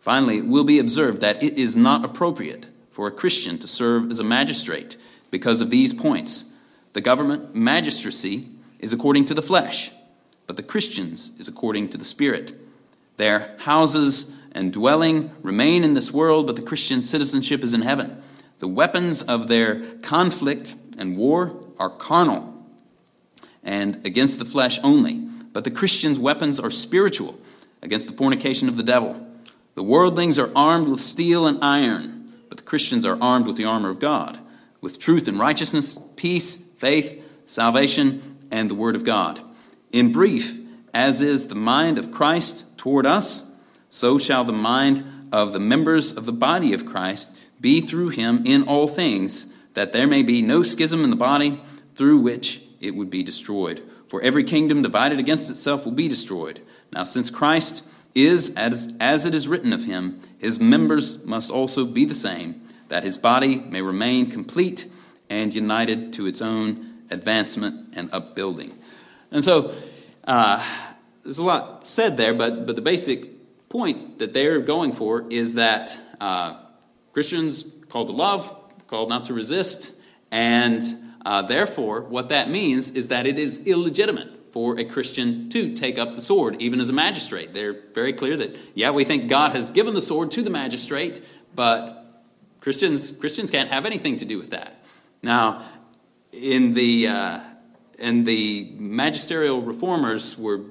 Finally, 0.00 0.38
it 0.38 0.46
will 0.46 0.64
be 0.64 0.78
observed 0.78 1.20
that 1.20 1.42
it 1.42 1.58
is 1.58 1.76
not 1.76 2.04
appropriate 2.04 2.66
for 2.90 3.06
a 3.06 3.12
Christian 3.12 3.58
to 3.58 3.68
serve 3.68 4.10
as 4.10 4.18
a 4.18 4.24
magistrate 4.24 4.96
because 5.30 5.60
of 5.60 5.70
these 5.70 5.94
points. 5.94 6.51
The 6.92 7.00
government 7.00 7.54
magistracy 7.54 8.48
is 8.78 8.92
according 8.92 9.26
to 9.26 9.34
the 9.34 9.42
flesh, 9.42 9.90
but 10.46 10.56
the 10.56 10.62
Christians 10.62 11.38
is 11.38 11.48
according 11.48 11.90
to 11.90 11.98
the 11.98 12.04
Spirit. 12.04 12.54
Their 13.16 13.54
houses 13.60 14.36
and 14.52 14.72
dwelling 14.72 15.30
remain 15.42 15.84
in 15.84 15.94
this 15.94 16.12
world, 16.12 16.46
but 16.46 16.56
the 16.56 16.62
Christian 16.62 17.00
citizenship 17.00 17.62
is 17.62 17.74
in 17.74 17.82
heaven. 17.82 18.22
The 18.58 18.68
weapons 18.68 19.22
of 19.22 19.48
their 19.48 19.82
conflict 20.02 20.74
and 20.98 21.16
war 21.16 21.56
are 21.78 21.90
carnal 21.90 22.52
and 23.64 24.04
against 24.06 24.38
the 24.38 24.44
flesh 24.44 24.78
only, 24.82 25.14
but 25.14 25.64
the 25.64 25.70
Christians' 25.70 26.18
weapons 26.18 26.58
are 26.58 26.70
spiritual 26.70 27.38
against 27.80 28.08
the 28.08 28.16
fornication 28.16 28.68
of 28.68 28.76
the 28.76 28.82
devil. 28.82 29.26
The 29.74 29.82
worldlings 29.82 30.38
are 30.38 30.50
armed 30.54 30.88
with 30.88 31.00
steel 31.00 31.46
and 31.46 31.62
iron, 31.62 32.32
but 32.48 32.58
the 32.58 32.64
Christians 32.64 33.06
are 33.06 33.18
armed 33.20 33.46
with 33.46 33.56
the 33.56 33.64
armor 33.64 33.88
of 33.88 34.00
God, 34.00 34.38
with 34.80 34.98
truth 34.98 35.28
and 35.28 35.38
righteousness, 35.38 35.98
peace, 36.16 36.71
faith, 36.82 37.24
salvation, 37.46 38.36
and 38.50 38.68
the 38.68 38.74
Word 38.74 38.96
of 38.96 39.04
God. 39.04 39.40
In 39.92 40.10
brief, 40.10 40.58
as 40.92 41.22
is 41.22 41.46
the 41.46 41.54
mind 41.54 41.96
of 41.96 42.10
Christ 42.10 42.76
toward 42.76 43.06
us, 43.06 43.56
so 43.88 44.18
shall 44.18 44.42
the 44.42 44.52
mind 44.52 45.04
of 45.30 45.52
the 45.52 45.60
members 45.60 46.16
of 46.16 46.26
the 46.26 46.32
body 46.32 46.72
of 46.72 46.84
Christ 46.84 47.30
be 47.60 47.82
through 47.82 48.08
him 48.08 48.42
in 48.46 48.64
all 48.64 48.88
things, 48.88 49.54
that 49.74 49.92
there 49.92 50.08
may 50.08 50.24
be 50.24 50.42
no 50.42 50.64
schism 50.64 51.04
in 51.04 51.10
the 51.10 51.16
body 51.16 51.62
through 51.94 52.18
which 52.18 52.64
it 52.80 52.96
would 52.96 53.10
be 53.10 53.22
destroyed. 53.22 53.80
For 54.08 54.20
every 54.20 54.42
kingdom 54.42 54.82
divided 54.82 55.20
against 55.20 55.50
itself 55.52 55.84
will 55.84 55.92
be 55.92 56.08
destroyed. 56.08 56.60
Now, 56.92 57.04
since 57.04 57.30
Christ 57.30 57.86
is, 58.12 58.56
as, 58.56 58.92
as 58.98 59.24
it 59.24 59.36
is 59.36 59.46
written 59.46 59.72
of 59.72 59.84
him, 59.84 60.20
his 60.40 60.58
members 60.58 61.24
must 61.26 61.48
also 61.48 61.84
be 61.84 62.06
the 62.06 62.12
same, 62.12 62.60
that 62.88 63.04
his 63.04 63.18
body 63.18 63.60
may 63.60 63.82
remain 63.82 64.32
complete 64.32 64.88
and 65.28 65.54
united 65.54 66.12
to 66.14 66.26
its 66.26 66.42
own 66.42 67.02
advancement 67.10 67.94
and 67.96 68.12
upbuilding. 68.12 68.72
And 69.30 69.42
so 69.42 69.74
uh, 70.24 70.64
there's 71.22 71.38
a 71.38 71.42
lot 71.42 71.86
said 71.86 72.16
there, 72.16 72.34
but, 72.34 72.66
but 72.66 72.76
the 72.76 72.82
basic 72.82 73.68
point 73.68 74.18
that 74.18 74.32
they're 74.32 74.60
going 74.60 74.92
for 74.92 75.26
is 75.30 75.54
that 75.54 75.96
uh, 76.20 76.60
Christians 77.12 77.64
called 77.88 78.08
to 78.08 78.12
love, 78.12 78.54
called 78.88 79.08
not 79.08 79.26
to 79.26 79.34
resist, 79.34 79.98
and 80.30 80.82
uh, 81.24 81.42
therefore, 81.42 82.02
what 82.02 82.30
that 82.30 82.50
means 82.50 82.90
is 82.90 83.08
that 83.08 83.26
it 83.26 83.38
is 83.38 83.66
illegitimate 83.66 84.28
for 84.52 84.78
a 84.78 84.84
Christian 84.84 85.48
to 85.50 85.72
take 85.72 85.98
up 85.98 86.14
the 86.14 86.20
sword, 86.20 86.60
even 86.60 86.80
as 86.80 86.90
a 86.90 86.92
magistrate. 86.92 87.54
They're 87.54 87.76
very 87.94 88.12
clear 88.12 88.36
that, 88.36 88.56
yeah, 88.74 88.90
we 88.90 89.04
think 89.04 89.28
God 89.28 89.52
has 89.52 89.70
given 89.70 89.94
the 89.94 90.00
sword 90.00 90.32
to 90.32 90.42
the 90.42 90.50
magistrate, 90.50 91.24
but 91.54 92.22
Christians, 92.60 93.12
Christians 93.12 93.50
can't 93.50 93.70
have 93.70 93.86
anything 93.86 94.18
to 94.18 94.24
do 94.24 94.36
with 94.38 94.50
that. 94.50 94.81
Now, 95.22 95.64
in 96.32 96.74
the 96.74 97.08
uh, 97.08 97.40
the 97.98 98.72
magisterial 98.76 99.62
reformers 99.62 100.36
were 100.36 100.62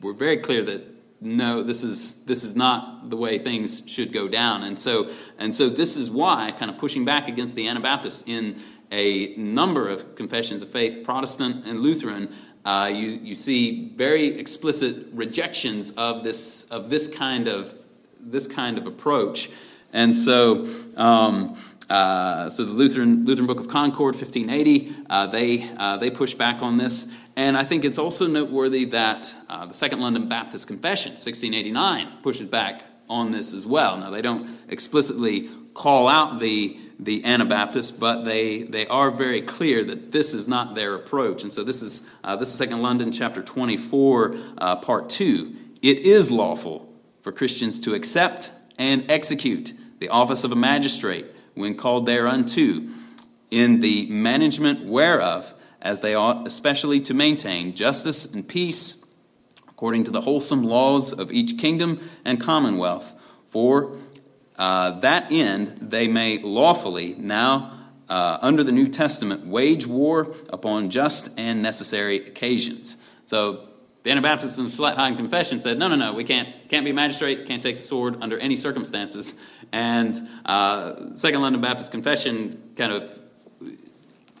were 0.00 0.12
very 0.12 0.38
clear 0.38 0.62
that 0.62 0.82
no, 1.20 1.62
this 1.62 1.82
is 1.82 2.24
this 2.24 2.44
is 2.44 2.54
not 2.54 3.08
the 3.08 3.16
way 3.16 3.38
things 3.38 3.82
should 3.86 4.12
go 4.12 4.28
down, 4.28 4.64
and 4.64 4.78
so 4.78 5.08
and 5.38 5.54
so 5.54 5.70
this 5.70 5.96
is 5.96 6.10
why, 6.10 6.52
kind 6.52 6.70
of 6.70 6.76
pushing 6.76 7.04
back 7.06 7.28
against 7.28 7.56
the 7.56 7.68
Anabaptists 7.68 8.24
in 8.26 8.60
a 8.92 9.34
number 9.36 9.88
of 9.88 10.16
confessions 10.16 10.60
of 10.60 10.68
faith, 10.68 11.02
Protestant 11.02 11.66
and 11.66 11.80
Lutheran, 11.80 12.34
uh, 12.66 12.90
you 12.92 13.08
you 13.22 13.34
see 13.34 13.94
very 13.96 14.38
explicit 14.38 15.06
rejections 15.12 15.92
of 15.92 16.22
this 16.24 16.64
of 16.64 16.90
this 16.90 17.08
kind 17.08 17.48
of 17.48 17.72
this 18.20 18.46
kind 18.46 18.76
of 18.76 18.86
approach, 18.86 19.48
and 19.94 20.14
so. 20.14 20.68
Um, 20.96 21.56
uh, 21.90 22.50
so 22.50 22.64
the 22.64 22.72
Lutheran 22.72 23.24
Lutheran 23.24 23.46
Book 23.46 23.60
of 23.60 23.68
Concord, 23.68 24.14
1580, 24.14 24.94
uh, 25.10 25.26
they 25.26 25.68
uh, 25.76 25.96
they 25.98 26.10
push 26.10 26.34
back 26.34 26.62
on 26.62 26.76
this, 26.76 27.14
and 27.36 27.56
I 27.56 27.64
think 27.64 27.84
it's 27.84 27.98
also 27.98 28.26
noteworthy 28.26 28.86
that 28.86 29.34
uh, 29.48 29.66
the 29.66 29.74
Second 29.74 30.00
London 30.00 30.28
Baptist 30.28 30.66
Confession, 30.68 31.12
1689, 31.12 32.22
pushes 32.22 32.48
back 32.48 32.82
on 33.08 33.32
this 33.32 33.52
as 33.52 33.66
well. 33.66 33.98
Now 33.98 34.10
they 34.10 34.22
don't 34.22 34.48
explicitly 34.68 35.48
call 35.74 36.08
out 36.08 36.38
the 36.38 36.78
the 36.98 37.24
Anabaptists, 37.24 37.90
but 37.90 38.24
they 38.24 38.62
they 38.62 38.86
are 38.86 39.10
very 39.10 39.42
clear 39.42 39.84
that 39.84 40.12
this 40.12 40.32
is 40.32 40.48
not 40.48 40.74
their 40.74 40.94
approach, 40.94 41.42
and 41.42 41.52
so 41.52 41.64
this 41.64 41.82
is 41.82 42.08
uh, 42.22 42.36
this 42.36 42.48
is 42.48 42.54
Second 42.54 42.82
London, 42.82 43.12
chapter 43.12 43.42
24, 43.42 44.36
uh, 44.58 44.76
part 44.76 45.10
two. 45.10 45.54
It 45.82 45.98
is 45.98 46.30
lawful 46.30 46.90
for 47.22 47.32
Christians 47.32 47.80
to 47.80 47.94
accept 47.94 48.52
and 48.78 49.10
execute 49.10 49.72
the 49.98 50.08
office 50.08 50.44
of 50.44 50.52
a 50.52 50.56
magistrate, 50.56 51.26
when 51.54 51.76
called 51.76 52.06
thereunto, 52.06 52.82
in 53.50 53.80
the 53.80 54.06
management 54.06 54.84
whereof, 54.84 55.54
as 55.80 56.00
they 56.00 56.14
ought 56.14 56.46
especially 56.46 57.00
to 57.00 57.14
maintain 57.14 57.74
justice 57.74 58.32
and 58.34 58.48
peace, 58.48 59.04
according 59.68 60.04
to 60.04 60.10
the 60.10 60.20
wholesome 60.20 60.64
laws 60.64 61.12
of 61.12 61.30
each 61.30 61.58
kingdom 61.58 62.00
and 62.24 62.40
commonwealth. 62.40 63.14
For 63.46 63.98
uh, 64.56 65.00
that 65.00 65.30
end 65.30 65.78
they 65.80 66.08
may 66.08 66.38
lawfully 66.38 67.14
now 67.18 67.72
uh, 68.08 68.38
under 68.40 68.62
the 68.62 68.72
New 68.72 68.88
Testament 68.88 69.46
wage 69.46 69.86
war 69.86 70.34
upon 70.48 70.90
just 70.90 71.38
and 71.38 71.62
necessary 71.62 72.16
occasions. 72.16 72.96
So 73.24 73.68
the 74.04 74.10
Anabaptists 74.10 74.58
in 74.58 74.66
the 74.66 74.70
Schleitheim 74.70 75.16
Confession 75.16 75.60
said, 75.60 75.78
no, 75.78 75.88
no, 75.88 75.96
no, 75.96 76.12
we 76.12 76.24
can't, 76.24 76.48
can't 76.68 76.84
be 76.84 76.92
magistrate, 76.92 77.46
can't 77.46 77.62
take 77.62 77.78
the 77.78 77.82
sword 77.82 78.18
under 78.20 78.38
any 78.38 78.56
circumstances. 78.56 79.40
And 79.72 80.14
uh, 80.44 81.14
Second 81.14 81.40
London 81.40 81.62
Baptist 81.62 81.90
Confession 81.90 82.72
kind 82.76 82.92
of, 82.92 83.18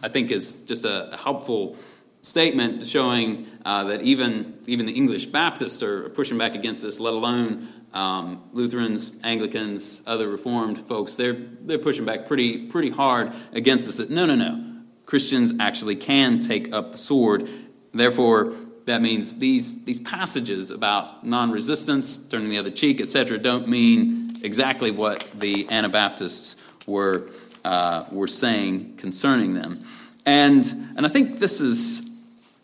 I 0.02 0.10
think, 0.10 0.30
is 0.30 0.60
just 0.60 0.84
a 0.84 1.18
helpful 1.18 1.78
statement 2.20 2.86
showing 2.86 3.46
uh, 3.64 3.84
that 3.84 4.02
even 4.02 4.58
even 4.66 4.84
the 4.86 4.92
English 4.92 5.26
Baptists 5.26 5.82
are 5.82 6.10
pushing 6.10 6.36
back 6.36 6.54
against 6.54 6.82
this, 6.82 7.00
let 7.00 7.14
alone 7.14 7.68
um, 7.94 8.42
Lutherans, 8.52 9.18
Anglicans, 9.24 10.02
other 10.06 10.28
Reformed 10.28 10.78
folks, 10.78 11.16
they're 11.16 11.32
they're 11.32 11.78
pushing 11.78 12.04
back 12.04 12.26
pretty 12.26 12.66
pretty 12.66 12.90
hard 12.90 13.32
against 13.54 13.86
this. 13.86 14.10
No, 14.10 14.26
no, 14.26 14.34
no. 14.34 14.72
Christians 15.06 15.54
actually 15.58 15.96
can 15.96 16.40
take 16.40 16.74
up 16.74 16.90
the 16.90 16.96
sword. 16.98 17.48
Therefore, 17.92 18.54
that 18.86 19.00
means 19.00 19.38
these 19.38 19.84
these 19.84 20.00
passages 20.00 20.70
about 20.70 21.24
non-resistance, 21.24 22.28
turning 22.28 22.50
the 22.50 22.58
other 22.58 22.70
cheek, 22.70 23.00
etc., 23.00 23.38
don't 23.38 23.68
mean 23.68 24.36
exactly 24.42 24.90
what 24.90 25.28
the 25.34 25.66
Anabaptists 25.70 26.56
were 26.86 27.28
uh, 27.64 28.04
were 28.12 28.28
saying 28.28 28.96
concerning 28.96 29.54
them. 29.54 29.80
And 30.26 30.64
and 30.96 31.06
I 31.06 31.08
think 31.08 31.38
this 31.38 31.60
is 31.60 32.10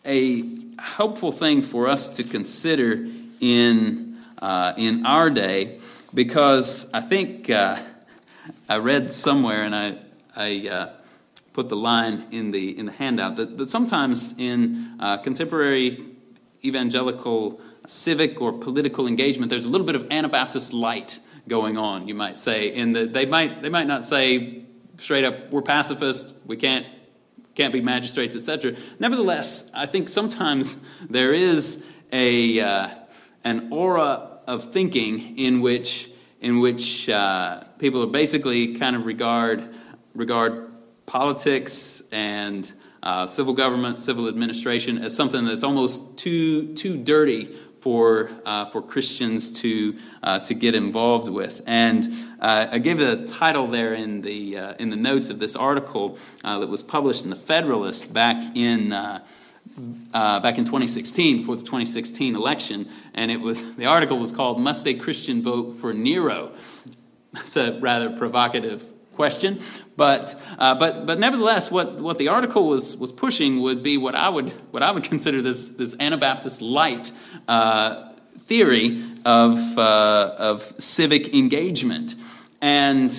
a 0.05 0.43
helpful 0.79 1.31
thing 1.31 1.61
for 1.61 1.87
us 1.87 2.17
to 2.17 2.23
consider 2.23 3.07
in 3.39 4.17
uh, 4.41 4.73
in 4.77 5.05
our 5.05 5.29
day 5.29 5.79
because 6.13 6.91
I 6.93 6.99
think 6.99 7.49
uh, 7.49 7.77
I 8.67 8.77
read 8.77 9.11
somewhere 9.11 9.63
and 9.63 9.75
I, 9.75 9.97
I 10.35 10.67
uh, 10.69 10.89
put 11.53 11.69
the 11.69 11.75
line 11.75 12.23
in 12.31 12.51
the, 12.51 12.77
in 12.77 12.85
the 12.87 12.91
handout 12.91 13.35
that, 13.37 13.57
that 13.57 13.67
sometimes 13.67 14.39
in 14.39 14.95
uh, 14.99 15.17
contemporary 15.17 15.97
evangelical 16.63 17.61
civic 17.87 18.41
or 18.41 18.53
political 18.53 19.07
engagement, 19.07 19.49
there's 19.49 19.65
a 19.65 19.69
little 19.69 19.87
bit 19.87 19.95
of 19.95 20.11
Anabaptist 20.11 20.73
light 20.73 21.19
going 21.47 21.77
on, 21.77 22.07
you 22.07 22.13
might 22.13 22.37
say. 22.37 22.73
In 22.73 22.93
the, 22.93 23.05
they, 23.05 23.25
might, 23.25 23.61
they 23.61 23.69
might 23.69 23.87
not 23.87 24.05
say 24.05 24.63
straight 24.97 25.25
up, 25.25 25.49
we're 25.51 25.61
pacifists, 25.61 26.33
we 26.45 26.57
can't 26.57 26.85
can't 27.53 27.73
be 27.73 27.81
magistrates, 27.81 28.35
etc. 28.35 28.73
Nevertheless, 28.99 29.71
I 29.75 29.85
think 29.85 30.07
sometimes 30.07 30.81
there 31.09 31.33
is 31.33 31.85
a 32.11 32.59
uh, 32.59 32.89
an 33.43 33.69
aura 33.71 34.39
of 34.47 34.71
thinking 34.71 35.37
in 35.37 35.61
which 35.61 36.09
in 36.39 36.59
which 36.59 37.09
uh, 37.09 37.63
people 37.77 38.05
basically 38.07 38.75
kind 38.75 38.95
of 38.95 39.05
regard 39.05 39.63
regard 40.15 40.71
politics 41.05 42.03
and 42.11 42.71
uh, 43.03 43.27
civil 43.27 43.53
government, 43.53 43.99
civil 43.99 44.27
administration 44.27 44.99
as 44.99 45.15
something 45.15 45.45
that's 45.45 45.63
almost 45.63 46.17
too 46.17 46.73
too 46.75 46.97
dirty 46.97 47.45
for 47.81 48.29
uh, 48.45 48.65
for 48.65 48.81
Christians 48.81 49.61
to 49.61 49.95
uh, 50.21 50.39
to 50.39 50.53
get 50.53 50.75
involved 50.75 51.29
with. 51.29 51.63
And 51.65 52.07
uh, 52.39 52.67
I 52.71 52.77
gave 52.77 52.99
the 52.99 53.25
title 53.25 53.67
there 53.67 53.93
in 53.93 54.21
the 54.21 54.57
uh, 54.57 54.73
in 54.79 54.91
the 54.91 54.95
notes 54.95 55.29
of 55.29 55.39
this 55.39 55.55
article 55.55 56.17
that 56.43 56.69
was 56.69 56.83
published 56.83 57.23
in 57.23 57.31
the 57.31 57.35
Federalist 57.35 58.13
back 58.13 58.55
in 58.55 58.93
uh, 58.93 59.19
back 60.13 60.57
in 60.57 60.65
2016 60.65 61.43
for 61.43 61.55
the 61.55 61.61
2016 61.61 62.35
election, 62.35 62.87
and 63.15 63.31
it 63.31 63.41
was 63.41 63.75
the 63.75 63.87
article 63.87 64.19
was 64.19 64.31
called 64.31 64.59
"Must 64.59 64.85
a 64.87 64.93
Christian 64.93 65.41
Vote 65.41 65.73
for 65.73 65.91
Nero?" 65.91 66.51
That's 67.33 67.55
a 67.55 67.79
rather 67.79 68.11
provocative 68.11 68.83
question, 69.21 69.59
but 69.97 70.25
uh, 70.57 70.73
but 70.83 71.05
but 71.05 71.19
nevertheless, 71.19 71.69
what, 71.69 71.87
what 72.07 72.17
the 72.17 72.29
article 72.29 72.67
was 72.67 72.97
was 72.97 73.11
pushing 73.11 73.61
would 73.61 73.83
be 73.83 73.97
what 74.05 74.15
I 74.15 74.29
would 74.35 74.49
what 74.73 74.81
I 74.81 74.91
would 74.91 75.03
consider 75.13 75.43
this 75.43 75.61
this 75.81 75.95
Anabaptist 75.99 76.59
light 76.61 77.11
uh, 77.47 78.13
theory 78.49 79.03
of 79.23 79.53
uh, 79.77 80.49
of 80.49 80.63
civic 80.79 81.35
engagement, 81.35 82.15
and 82.61 83.11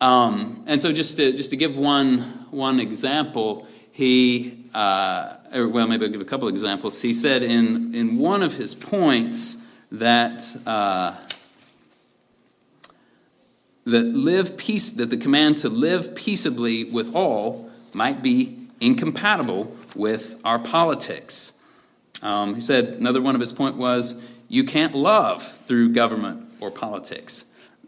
um, 0.00 0.64
and 0.66 0.82
so 0.82 0.92
just 0.92 1.16
to 1.18 1.32
just 1.32 1.50
to 1.50 1.56
give 1.56 1.78
one 1.78 2.18
one 2.50 2.80
example, 2.80 3.68
he 3.92 4.58
uh, 4.74 5.36
or 5.54 5.68
well, 5.68 5.86
maybe 5.86 6.04
I'll 6.04 6.10
give 6.10 6.20
a 6.20 6.32
couple 6.32 6.48
examples. 6.48 7.00
He 7.00 7.14
said 7.14 7.42
in, 7.42 7.94
in 7.94 8.18
one 8.18 8.42
of 8.42 8.54
his 8.54 8.74
points 8.74 9.64
that 9.92 10.42
uh, 10.66 11.14
that 13.88 14.04
live 14.04 14.56
peace 14.56 14.92
that 14.92 15.10
the 15.10 15.16
command 15.16 15.58
to 15.58 15.68
live 15.68 16.14
peaceably 16.14 16.84
with 16.84 17.14
all 17.14 17.70
might 17.94 18.22
be 18.22 18.56
incompatible 18.80 19.74
with 19.94 20.40
our 20.44 20.58
politics. 20.58 21.52
Um, 22.22 22.54
he 22.54 22.60
said 22.60 22.84
another 22.94 23.22
one 23.22 23.34
of 23.34 23.40
his 23.40 23.52
point 23.52 23.76
was 23.76 24.22
you 24.48 24.64
can't 24.64 24.94
love 24.94 25.42
through 25.42 25.92
government 25.92 26.48
or 26.60 26.70
politics. 26.70 27.44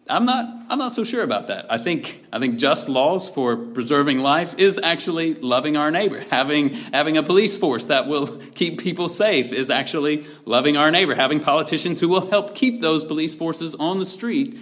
I'm 0.09 0.25
not, 0.25 0.45
I'm 0.69 0.79
not 0.79 0.93
so 0.93 1.05
sure 1.05 1.23
about 1.23 1.49
that. 1.49 1.71
I 1.71 1.79
think, 1.79 2.25
I 2.33 2.41
think 2.41 2.57
just 2.57 2.89
laws 2.89 3.29
for 3.29 3.57
preserving 3.57 4.21
life 4.21 4.59
is 4.59 4.81
actually 4.83 5.35
loving 5.35 5.77
our 5.77 5.91
neighbor. 5.91 6.19
Having, 6.31 6.71
having 6.71 7.17
a 7.17 7.23
police 7.23 7.59
force 7.59 7.87
that 7.87 8.09
will 8.09 8.39
keep 8.55 8.81
people 8.81 9.09
safe 9.09 9.53
is 9.53 9.71
actually 9.71 10.25
loving 10.47 10.77
our 10.77 10.91
neighbor. 10.91 11.15
Having 11.15 11.41
politicians 11.41 12.01
who 12.01 12.09
will 12.09 12.29
help 12.29 12.57
keep 12.57 12.81
those 12.81 13.05
police 13.05 13.37
forces 13.37 13.77
on 13.77 14.01
the 14.01 14.07
street 14.07 14.59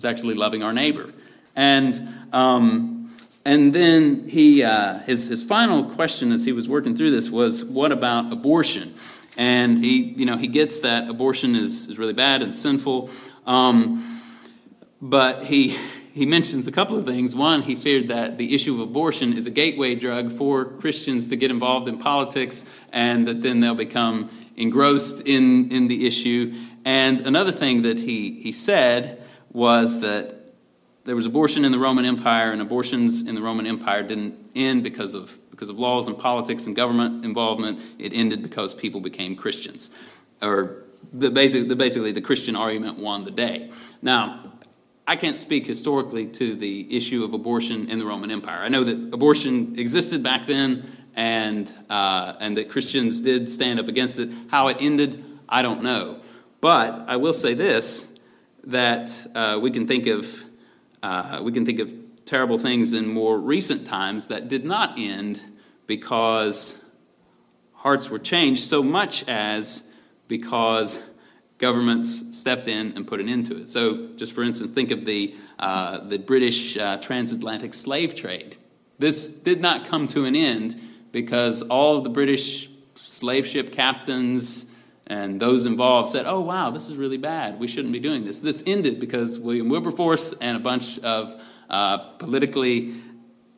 is 0.00 0.04
actually 0.06 0.34
loving 0.34 0.62
our 0.62 0.72
neighbor. 0.72 1.12
And, 1.54 1.92
um, 2.32 3.14
and 3.44 3.74
then 3.74 4.26
he, 4.26 4.62
uh, 4.64 4.98
his, 5.00 5.28
his 5.28 5.44
final 5.44 5.84
question 5.84 6.32
as 6.32 6.42
he 6.42 6.52
was 6.52 6.66
working 6.68 6.96
through 6.96 7.10
this 7.10 7.28
was, 7.30 7.64
what 7.64 7.92
about 7.92 8.32
abortion? 8.32 8.94
And 9.36 9.84
he, 9.84 9.98
you 10.16 10.24
know, 10.24 10.38
he 10.38 10.48
gets 10.48 10.80
that 10.80 11.10
abortion 11.10 11.54
is, 11.54 11.88
is 11.88 11.98
really 11.98 12.14
bad 12.14 12.40
and 12.42 12.56
sinful. 12.56 13.10
Um, 13.46 14.20
but 15.02 15.44
he 15.44 15.76
he 16.12 16.26
mentions 16.26 16.66
a 16.66 16.72
couple 16.72 16.98
of 16.98 17.06
things. 17.06 17.36
One, 17.36 17.62
he 17.62 17.76
feared 17.76 18.08
that 18.08 18.36
the 18.36 18.52
issue 18.52 18.74
of 18.74 18.80
abortion 18.80 19.32
is 19.32 19.46
a 19.46 19.50
gateway 19.50 19.94
drug 19.94 20.32
for 20.32 20.64
Christians 20.64 21.28
to 21.28 21.36
get 21.36 21.52
involved 21.52 21.86
in 21.88 21.98
politics, 21.98 22.66
and 22.92 23.28
that 23.28 23.42
then 23.42 23.60
they'll 23.60 23.76
become 23.76 24.28
engrossed 24.56 25.26
in, 25.26 25.70
in 25.70 25.86
the 25.86 26.08
issue. 26.08 26.52
And 26.84 27.20
another 27.20 27.52
thing 27.52 27.82
that 27.82 27.96
he, 27.96 28.42
he 28.42 28.50
said 28.52 29.22
was 29.52 30.00
that 30.00 30.36
there 31.04 31.16
was 31.16 31.26
abortion 31.26 31.64
in 31.64 31.72
the 31.72 31.78
Roman 31.78 32.04
Empire, 32.04 32.52
and 32.52 32.60
abortions 32.60 33.26
in 33.26 33.34
the 33.34 33.40
Roman 33.40 33.66
Empire 33.66 34.02
didn't 34.02 34.50
end 34.54 34.82
because 34.82 35.14
of, 35.14 35.36
because 35.50 35.68
of 35.68 35.78
laws 35.78 36.08
and 36.08 36.18
politics 36.18 36.66
and 36.66 36.76
government 36.76 37.24
involvement. 37.24 37.80
It 37.98 38.12
ended 38.12 38.42
because 38.42 38.74
people 38.74 39.00
became 39.00 39.34
Christians. 39.34 39.90
Or 40.42 40.84
the 41.12 41.30
basic, 41.30 41.68
the, 41.68 41.76
basically, 41.76 42.12
the 42.12 42.20
Christian 42.20 42.54
argument 42.54 42.98
won 42.98 43.24
the 43.24 43.30
day. 43.30 43.70
Now, 44.02 44.52
I 45.06 45.16
can't 45.16 45.38
speak 45.38 45.66
historically 45.66 46.26
to 46.26 46.54
the 46.54 46.96
issue 46.96 47.24
of 47.24 47.34
abortion 47.34 47.90
in 47.90 47.98
the 47.98 48.06
Roman 48.06 48.30
Empire. 48.30 48.60
I 48.60 48.68
know 48.68 48.84
that 48.84 49.14
abortion 49.14 49.78
existed 49.78 50.22
back 50.22 50.46
then, 50.46 50.84
and 51.16 51.72
uh, 51.88 52.34
and 52.40 52.56
that 52.56 52.70
Christians 52.70 53.20
did 53.20 53.50
stand 53.50 53.80
up 53.80 53.88
against 53.88 54.18
it. 54.18 54.30
How 54.50 54.68
it 54.68 54.76
ended, 54.80 55.24
I 55.48 55.62
don't 55.62 55.82
know. 55.82 56.20
But 56.60 57.08
I 57.08 57.16
will 57.16 57.32
say 57.32 57.54
this: 57.54 58.09
that 58.64 59.26
uh, 59.34 59.58
we 59.60 59.70
can 59.70 59.86
think 59.86 60.06
of 60.06 60.44
uh, 61.02 61.40
we 61.42 61.52
can 61.52 61.64
think 61.64 61.78
of 61.80 61.92
terrible 62.24 62.58
things 62.58 62.92
in 62.92 63.08
more 63.08 63.38
recent 63.38 63.86
times 63.86 64.28
that 64.28 64.48
did 64.48 64.64
not 64.64 64.98
end 64.98 65.40
because 65.86 66.84
hearts 67.72 68.10
were 68.10 68.18
changed 68.18 68.62
so 68.62 68.82
much 68.82 69.26
as 69.28 69.90
because 70.28 71.10
governments 71.58 72.38
stepped 72.38 72.68
in 72.68 72.92
and 72.96 73.06
put 73.06 73.20
an 73.20 73.28
end 73.28 73.46
to 73.46 73.56
it. 73.56 73.68
So, 73.68 74.08
just 74.16 74.32
for 74.32 74.42
instance, 74.42 74.70
think 74.70 74.90
of 74.90 75.04
the, 75.04 75.34
uh, 75.58 75.98
the 76.00 76.18
British 76.18 76.76
uh, 76.76 76.98
transatlantic 76.98 77.74
slave 77.74 78.14
trade. 78.14 78.56
This 78.98 79.30
did 79.30 79.60
not 79.60 79.86
come 79.86 80.06
to 80.08 80.24
an 80.24 80.36
end 80.36 80.80
because 81.12 81.62
all 81.62 81.98
of 81.98 82.04
the 82.04 82.10
British 82.10 82.68
slave 82.94 83.46
ship 83.46 83.72
captains 83.72 84.69
and 85.10 85.40
those 85.40 85.66
involved 85.66 86.08
said, 86.08 86.24
oh, 86.26 86.38
wow, 86.38 86.70
this 86.70 86.88
is 86.88 86.96
really 86.96 87.18
bad. 87.18 87.58
We 87.58 87.66
shouldn't 87.66 87.92
be 87.92 87.98
doing 87.98 88.24
this. 88.24 88.40
This 88.40 88.62
ended 88.64 89.00
because 89.00 89.40
William 89.40 89.68
Wilberforce 89.68 90.34
and 90.34 90.56
a 90.56 90.60
bunch 90.60 91.00
of 91.00 91.42
uh, 91.68 91.98
politically 92.18 92.94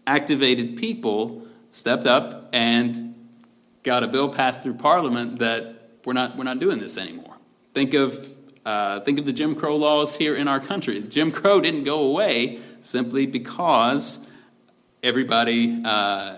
activated 0.06 0.78
people 0.78 1.46
stepped 1.70 2.06
up 2.06 2.48
and 2.54 3.14
got 3.82 4.02
a 4.02 4.08
bill 4.08 4.30
passed 4.30 4.62
through 4.62 4.74
Parliament 4.74 5.40
that 5.40 5.76
we're 6.06 6.14
not, 6.14 6.38
we're 6.38 6.44
not 6.44 6.58
doing 6.58 6.78
this 6.78 6.96
anymore. 6.96 7.36
Think 7.74 7.92
of 7.92 8.28
uh, 8.64 9.00
think 9.00 9.18
of 9.18 9.24
the 9.24 9.32
Jim 9.32 9.54
Crow 9.56 9.76
laws 9.76 10.14
here 10.14 10.36
in 10.36 10.46
our 10.46 10.60
country. 10.60 11.00
Jim 11.00 11.32
Crow 11.32 11.60
didn't 11.60 11.82
go 11.82 12.12
away 12.12 12.60
simply 12.80 13.26
because 13.26 14.24
everybody 15.02 15.82
uh, 15.84 16.36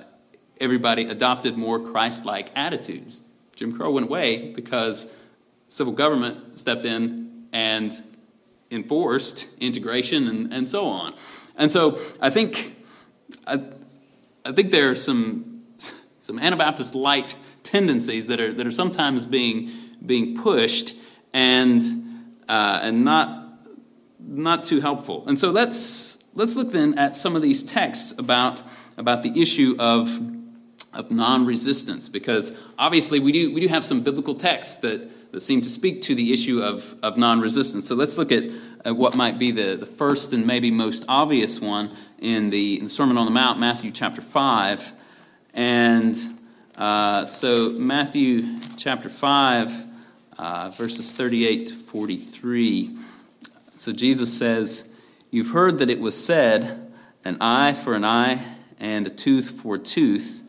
everybody 0.59 1.05
adopted 1.05 1.59
more 1.59 1.81
Christ-like 1.81 2.49
attitudes. 2.57 3.23
Jim 3.57 3.77
Crow 3.77 3.93
went 3.93 4.07
away 4.07 4.53
because 4.53 5.15
civil 5.67 5.93
government 5.93 6.59
stepped 6.59 6.85
in 6.85 7.47
and 7.53 7.93
enforced 8.71 9.49
integration 9.61 10.29
and, 10.29 10.53
and 10.53 10.69
so 10.69 10.87
on. 10.87 11.15
And 11.57 11.71
so 11.71 11.99
I 12.21 12.31
think 12.31 12.77
I, 13.47 13.63
I 14.45 14.53
think 14.53 14.71
there 14.71 14.91
are 14.91 14.95
some 14.95 15.63
some 16.19 16.39
Anabaptist 16.39 16.95
light 16.95 17.37
tendencies 17.63 18.27
that 18.29 18.41
are 18.41 18.53
that 18.53 18.67
are 18.67 18.73
sometimes 18.73 19.27
being 19.27 19.71
being 20.05 20.37
pushed 20.37 20.95
and 21.33 21.83
uh, 22.49 22.81
and 22.83 23.05
not 23.05 23.45
not 24.19 24.65
too 24.65 24.81
helpful. 24.81 25.25
And 25.27 25.39
so 25.39 25.51
let's 25.51 26.23
let's 26.35 26.57
look 26.57 26.73
then 26.73 26.99
at 26.99 27.17
some 27.17 27.37
of 27.37 27.43
these 27.43 27.63
texts 27.63 28.19
about 28.19 28.61
about 28.97 29.23
the 29.23 29.41
issue 29.41 29.77
of 29.79 30.09
of 30.95 31.11
non-resistance 31.11 32.09
because 32.09 32.61
obviously 32.79 33.21
we 33.21 33.33
do 33.33 33.53
we 33.53 33.61
do 33.61 33.69
have 33.69 33.85
some 33.85 34.03
biblical 34.03 34.35
texts 34.35 34.77
that 34.77 35.11
that 35.35 35.41
seem 35.41 35.61
to 35.61 35.69
speak 35.69 36.03
to 36.03 36.15
the 36.15 36.33
issue 36.33 36.63
of, 36.63 36.95
of 37.03 37.17
non-resistance. 37.17 37.89
So 37.89 37.97
let's 37.97 38.17
look 38.17 38.31
at, 38.33 38.45
at 38.85 38.97
what 38.97 39.17
might 39.17 39.39
be 39.39 39.51
the, 39.51 39.77
the 39.77 39.87
first 39.87 40.33
and 40.33 40.47
maybe 40.47 40.71
most 40.71 41.05
obvious 41.09 41.61
one 41.61 41.91
in 42.21 42.51
the, 42.51 42.79
in 42.79 42.85
the 42.85 42.91
Sermon 42.91 43.19
on 43.19 43.27
the 43.27 43.33
Mount, 43.33 43.59
Matthew 43.59 43.91
chapter 43.91 44.23
5. 44.23 44.93
And 45.53 46.17
uh, 46.77 47.27
so 47.27 47.71
Matthew 47.71 48.59
chapter 48.77 49.09
5, 49.09 49.85
uh, 50.39 50.71
verses 50.71 51.13
38 51.13 51.67
to 51.67 51.75
43. 51.75 52.97
So 53.77 53.93
Jesus 53.93 54.37
says, 54.37 54.97
You've 55.33 55.51
heard 55.51 55.81
that 55.81 55.91
it 55.91 55.99
was 55.99 56.25
said, 56.25 56.93
an 57.25 57.39
eye 57.41 57.73
for 57.73 57.95
an 57.95 58.05
eye 58.05 58.41
and 58.79 59.09
a 59.09 59.11
tooth 59.11 59.51
for 59.63 59.75
a 59.75 59.79
tooth. 59.81 60.44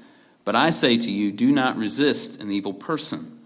But 0.46 0.56
I 0.56 0.70
say 0.70 0.98
to 0.98 1.12
you, 1.12 1.32
do 1.32 1.52
not 1.52 1.76
resist 1.76 2.40
an 2.40 2.52
evil 2.52 2.74
person. 2.74 3.40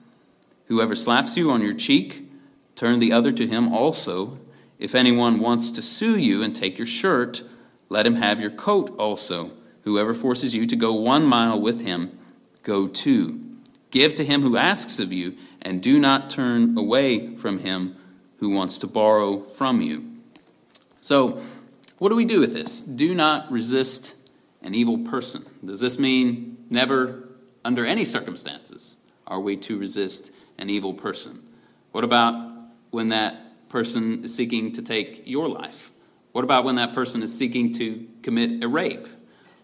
Whoever 0.65 0.95
slaps 0.95 1.37
you 1.37 1.49
on 1.49 1.61
your 1.61 1.73
cheek, 1.73 2.29
turn 2.75 2.99
the 2.99 3.13
other 3.13 3.31
to 3.31 3.47
him 3.47 3.73
also. 3.73 4.37
If 4.77 4.95
anyone 4.95 5.39
wants 5.39 5.71
to 5.71 5.81
sue 5.81 6.17
you 6.17 6.43
and 6.43 6.55
take 6.55 6.77
your 6.77 6.85
shirt, 6.85 7.41
let 7.87 8.05
him 8.05 8.15
have 8.15 8.41
your 8.41 8.51
coat 8.51 8.95
also. 8.99 9.51
Whoever 9.83 10.13
forces 10.13 10.53
you 10.53 10.67
to 10.67 10.75
go 10.75 10.93
one 10.93 11.25
mile 11.25 11.59
with 11.59 11.81
him, 11.81 12.19
go 12.63 12.87
two. 12.87 13.45
Give 13.91 14.13
to 14.15 14.25
him 14.25 14.41
who 14.41 14.57
asks 14.57 14.99
of 14.99 15.11
you, 15.11 15.37
and 15.61 15.81
do 15.81 15.99
not 15.99 16.29
turn 16.29 16.77
away 16.77 17.35
from 17.37 17.59
him 17.59 17.95
who 18.37 18.51
wants 18.51 18.79
to 18.79 18.87
borrow 18.87 19.41
from 19.41 19.81
you. 19.81 20.11
So, 21.01 21.41
what 21.97 22.09
do 22.09 22.15
we 22.15 22.25
do 22.25 22.39
with 22.39 22.53
this? 22.53 22.83
Do 22.83 23.15
not 23.15 23.51
resist 23.51 24.15
an 24.61 24.75
evil 24.75 24.99
person. 24.99 25.43
Does 25.65 25.79
this 25.79 25.97
mean 25.97 26.58
never, 26.69 27.27
under 27.63 27.85
any 27.85 28.05
circumstances, 28.05 28.97
are 29.27 29.39
we 29.39 29.57
to 29.57 29.77
resist 29.77 30.31
an 30.57 30.69
evil 30.69 30.93
person? 30.93 31.41
What 31.91 32.03
about 32.03 32.51
when 32.91 33.09
that 33.09 33.69
person 33.69 34.23
is 34.23 34.35
seeking 34.35 34.73
to 34.73 34.81
take 34.81 35.23
your 35.25 35.47
life? 35.47 35.91
What 36.31 36.43
about 36.43 36.65
when 36.65 36.75
that 36.75 36.93
person 36.93 37.23
is 37.23 37.35
seeking 37.35 37.73
to 37.73 38.07
commit 38.23 38.63
a 38.63 38.67
rape? 38.67 39.07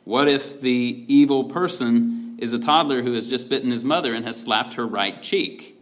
What 0.04 0.28
if 0.28 0.62
the 0.62 1.06
evil 1.08 1.46
person 1.46 2.38
is 2.40 2.54
a 2.54 2.60
toddler 2.60 3.02
who 3.02 3.14
has 3.14 3.28
just 3.28 3.50
bitten 3.50 3.72
his 3.72 3.84
mother 3.84 4.14
and 4.14 4.26
has 4.26 4.42
slapped 4.42 4.76
her 4.76 4.86
right 4.86 5.22
cheek? 5.22 5.80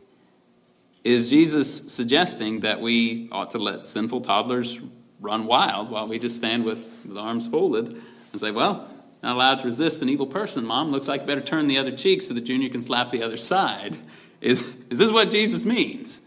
Is 1.04 1.30
Jesus 1.30 1.92
suggesting 1.94 2.62
that 2.62 2.80
we 2.80 3.28
ought 3.32 3.52
to 3.52 3.58
let 3.58 3.86
sinful 3.86 4.22
toddlers 4.22 4.80
run 5.20 5.46
wild 5.46 5.90
while 5.90 6.08
we 6.08 6.20
just 6.20 6.38
stand 6.38 6.64
with, 6.64 7.06
with 7.08 7.18
arms 7.18 7.50
folded 7.50 8.02
and 8.32 8.42
say, 8.42 8.52
well, 8.52 8.88
not 9.24 9.36
allowed 9.36 9.60
to 9.60 9.66
resist 9.66 10.02
an 10.02 10.10
evil 10.10 10.28
person, 10.28 10.66
Mom. 10.66 10.92
Looks 10.92 11.08
like 11.08 11.26
better 11.26 11.42
turn 11.42 11.68
the 11.68 11.78
other 11.78 11.96
cheek 11.96 12.22
so 12.22 12.34
that 12.34 12.42
Junior 12.42 12.70
can 12.70 12.82
slap 12.82 13.10
the 13.10 13.24
other 13.24 13.38
side. 13.38 13.96
Is, 14.42 14.62
is 14.90 15.00
this 15.00 15.12
what 15.12 15.32
Jesus 15.32 15.66
means? 15.66 16.24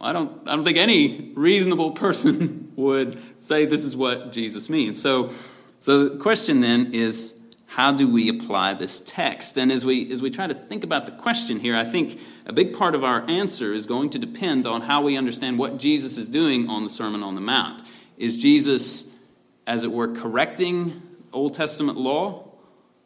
Well, 0.00 0.08
I, 0.08 0.12
don't, 0.14 0.48
I 0.48 0.56
don't 0.56 0.64
think 0.64 0.78
any 0.78 1.32
reasonable 1.34 1.90
person 1.90 2.72
would 2.76 3.20
say 3.42 3.66
this 3.66 3.84
is 3.84 3.94
what 3.94 4.32
Jesus 4.32 4.70
means. 4.70 5.00
So, 5.00 5.30
so 5.78 6.08
the 6.08 6.18
question 6.18 6.60
then 6.60 6.94
is 6.94 7.38
how 7.66 7.92
do 7.92 8.08
we 8.08 8.30
apply 8.30 8.74
this 8.74 9.00
text? 9.00 9.58
And 9.58 9.70
as 9.70 9.84
we, 9.84 10.10
as 10.10 10.22
we 10.22 10.30
try 10.30 10.46
to 10.46 10.54
think 10.54 10.84
about 10.84 11.04
the 11.04 11.12
question 11.12 11.60
here, 11.60 11.76
I 11.76 11.84
think 11.84 12.18
a 12.46 12.52
big 12.54 12.78
part 12.78 12.94
of 12.94 13.04
our 13.04 13.28
answer 13.28 13.74
is 13.74 13.84
going 13.84 14.10
to 14.10 14.18
depend 14.18 14.66
on 14.66 14.80
how 14.80 15.02
we 15.02 15.18
understand 15.18 15.58
what 15.58 15.78
Jesus 15.78 16.16
is 16.16 16.30
doing 16.30 16.70
on 16.70 16.84
the 16.84 16.90
Sermon 16.90 17.22
on 17.22 17.34
the 17.34 17.42
Mount. 17.42 17.82
Is 18.16 18.40
Jesus, 18.40 19.18
as 19.66 19.84
it 19.84 19.92
were, 19.92 20.14
correcting 20.14 21.00
Old 21.32 21.54
Testament 21.54 21.98
law? 21.98 22.48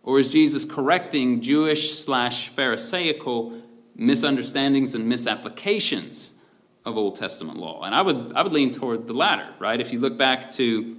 Or 0.03 0.21
is 0.21 0.31
Jesus 0.31 0.65
correcting 0.65 1.41
Jewish 1.41 1.99
slash 1.99 2.51
Pharisaical 2.51 3.61
misunderstandings 3.97 4.95
and 4.95 5.09
misapplications 5.09 6.37
of 6.85 6.97
Old 6.97 7.17
Testament 7.17 7.59
law. 7.59 7.83
And 7.83 7.95
I 7.95 8.03
would, 8.03 8.33
I 8.35 8.43
would 8.43 8.53
lean 8.53 8.73
toward 8.73 9.07
the 9.07 9.13
latter, 9.13 9.49
right? 9.59 9.81
If 9.81 9.93
you 9.93 9.99
look 9.99 10.17
back 10.17 10.51
to, 10.53 10.97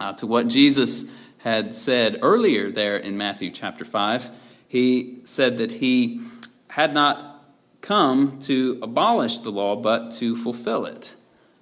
uh, 0.00 0.14
to 0.14 0.26
what 0.26 0.48
Jesus 0.48 1.14
had 1.38 1.74
said 1.74 2.20
earlier 2.22 2.70
there 2.70 2.96
in 2.96 3.18
Matthew 3.18 3.50
chapter 3.50 3.84
5, 3.84 4.30
he 4.68 5.18
said 5.24 5.58
that 5.58 5.70
he 5.70 6.22
had 6.70 6.94
not 6.94 7.44
come 7.80 8.38
to 8.40 8.78
abolish 8.82 9.40
the 9.40 9.50
law, 9.50 9.76
but 9.76 10.12
to 10.12 10.36
fulfill 10.36 10.86
it. 10.86 11.14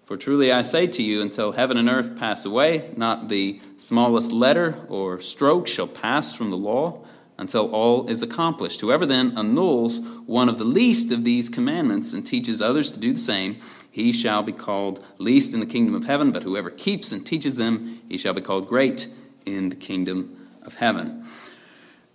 For 0.09 0.17
truly 0.17 0.51
I 0.51 0.63
say 0.63 0.87
to 0.87 1.03
you, 1.03 1.21
until 1.21 1.53
heaven 1.53 1.77
and 1.77 1.87
earth 1.87 2.19
pass 2.19 2.47
away, 2.47 2.93
not 2.97 3.29
the 3.29 3.61
smallest 3.77 4.33
letter 4.33 4.79
or 4.89 5.21
stroke 5.21 5.69
shall 5.69 5.87
pass 5.87 6.35
from 6.35 6.49
the 6.49 6.57
law 6.57 7.05
until 7.37 7.71
all 7.73 8.09
is 8.09 8.23
accomplished. 8.23 8.81
Whoever 8.81 9.05
then 9.05 9.37
annuls 9.37 10.01
one 10.25 10.49
of 10.49 10.57
the 10.57 10.65
least 10.65 11.13
of 11.13 11.25
these 11.25 11.51
commandments 11.51 12.15
and 12.15 12.27
teaches 12.27 12.63
others 12.63 12.93
to 12.93 13.01
do 13.01 13.13
the 13.13 13.19
same, 13.19 13.59
he 13.91 14.11
shall 14.13 14.43
be 14.43 14.51
called 14.51 15.07
least 15.19 15.53
in 15.53 15.61
the 15.61 15.67
kingdom 15.67 15.95
of 15.95 16.07
heaven, 16.07 16.33
but 16.33 16.43
whoever 16.43 16.71
keeps 16.71 17.13
and 17.13 17.27
teaches 17.27 17.57
them, 17.57 18.01
he 18.09 18.17
shall 18.17 18.33
be 18.33 18.41
called 18.41 18.67
great 18.67 19.09
in 19.45 19.69
the 19.69 19.77
kingdom 19.77 20.49
of 20.63 20.75
heaven. 20.75 21.27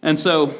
And 0.01 0.17
so, 0.17 0.51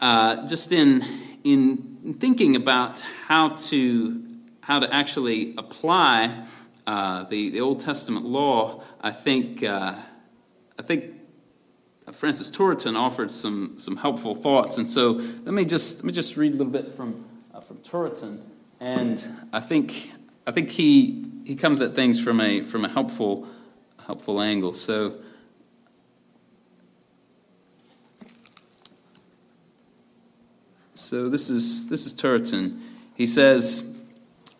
uh, 0.00 0.44
just 0.48 0.72
in, 0.72 1.04
in 1.44 2.16
thinking 2.18 2.56
about 2.56 2.98
how 3.28 3.50
to, 3.50 4.24
how 4.60 4.80
to 4.80 4.92
actually 4.92 5.54
apply 5.56 6.46
uh, 6.86 7.24
the, 7.24 7.50
the 7.50 7.60
Old 7.60 7.80
Testament 7.80 8.26
law, 8.26 8.82
I 9.00 9.10
think, 9.10 9.62
uh, 9.62 9.94
I 10.78 10.82
think 10.82 11.14
Francis 12.12 12.50
Turretin 12.50 12.96
offered 12.96 13.30
some, 13.30 13.78
some 13.78 13.96
helpful 13.96 14.34
thoughts. 14.34 14.76
And 14.76 14.86
so 14.86 15.12
let 15.12 15.54
me 15.54 15.64
just, 15.64 15.98
let 15.98 16.04
me 16.04 16.12
just 16.12 16.36
read 16.36 16.52
a 16.52 16.56
little 16.56 16.72
bit 16.72 16.92
from, 16.92 17.24
uh, 17.54 17.60
from 17.60 17.78
Turretin. 17.78 18.38
And 18.80 19.22
I 19.52 19.60
think, 19.60 20.12
I 20.46 20.52
think 20.52 20.70
he, 20.70 21.24
he 21.44 21.56
comes 21.56 21.80
at 21.80 21.94
things 21.94 22.22
from 22.22 22.40
a, 22.40 22.62
from 22.62 22.84
a 22.84 22.88
helpful, 22.88 23.48
helpful 24.04 24.42
angle. 24.42 24.74
So, 24.74 25.20
so 30.92 31.30
this 31.30 31.48
is, 31.48 31.88
this 31.88 32.04
is 32.04 32.12
Turretin. 32.12 32.78
He 33.14 33.26
says, 33.26 33.96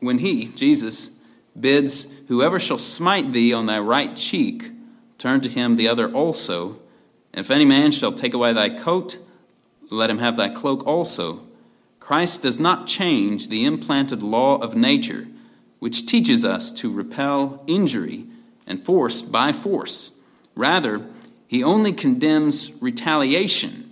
When 0.00 0.16
he, 0.16 0.46
Jesus, 0.46 1.20
bids, 1.58 2.13
Whoever 2.28 2.58
shall 2.58 2.78
smite 2.78 3.32
thee 3.32 3.52
on 3.52 3.66
thy 3.66 3.78
right 3.78 4.16
cheek, 4.16 4.70
turn 5.18 5.40
to 5.42 5.48
him 5.48 5.76
the 5.76 5.88
other 5.88 6.10
also. 6.10 6.78
And 7.32 7.44
If 7.44 7.50
any 7.50 7.64
man 7.64 7.92
shall 7.92 8.12
take 8.12 8.34
away 8.34 8.52
thy 8.52 8.70
coat, 8.70 9.18
let 9.90 10.10
him 10.10 10.18
have 10.18 10.36
thy 10.36 10.48
cloak 10.48 10.86
also. 10.86 11.40
Christ 12.00 12.42
does 12.42 12.60
not 12.60 12.86
change 12.86 13.48
the 13.48 13.64
implanted 13.64 14.22
law 14.22 14.58
of 14.58 14.74
nature, 14.76 15.26
which 15.78 16.06
teaches 16.06 16.44
us 16.44 16.70
to 16.72 16.92
repel 16.92 17.62
injury 17.66 18.26
and 18.66 18.82
force 18.82 19.22
by 19.22 19.52
force. 19.52 20.12
Rather, 20.54 21.04
he 21.46 21.62
only 21.62 21.92
condemns 21.92 22.78
retaliation 22.80 23.90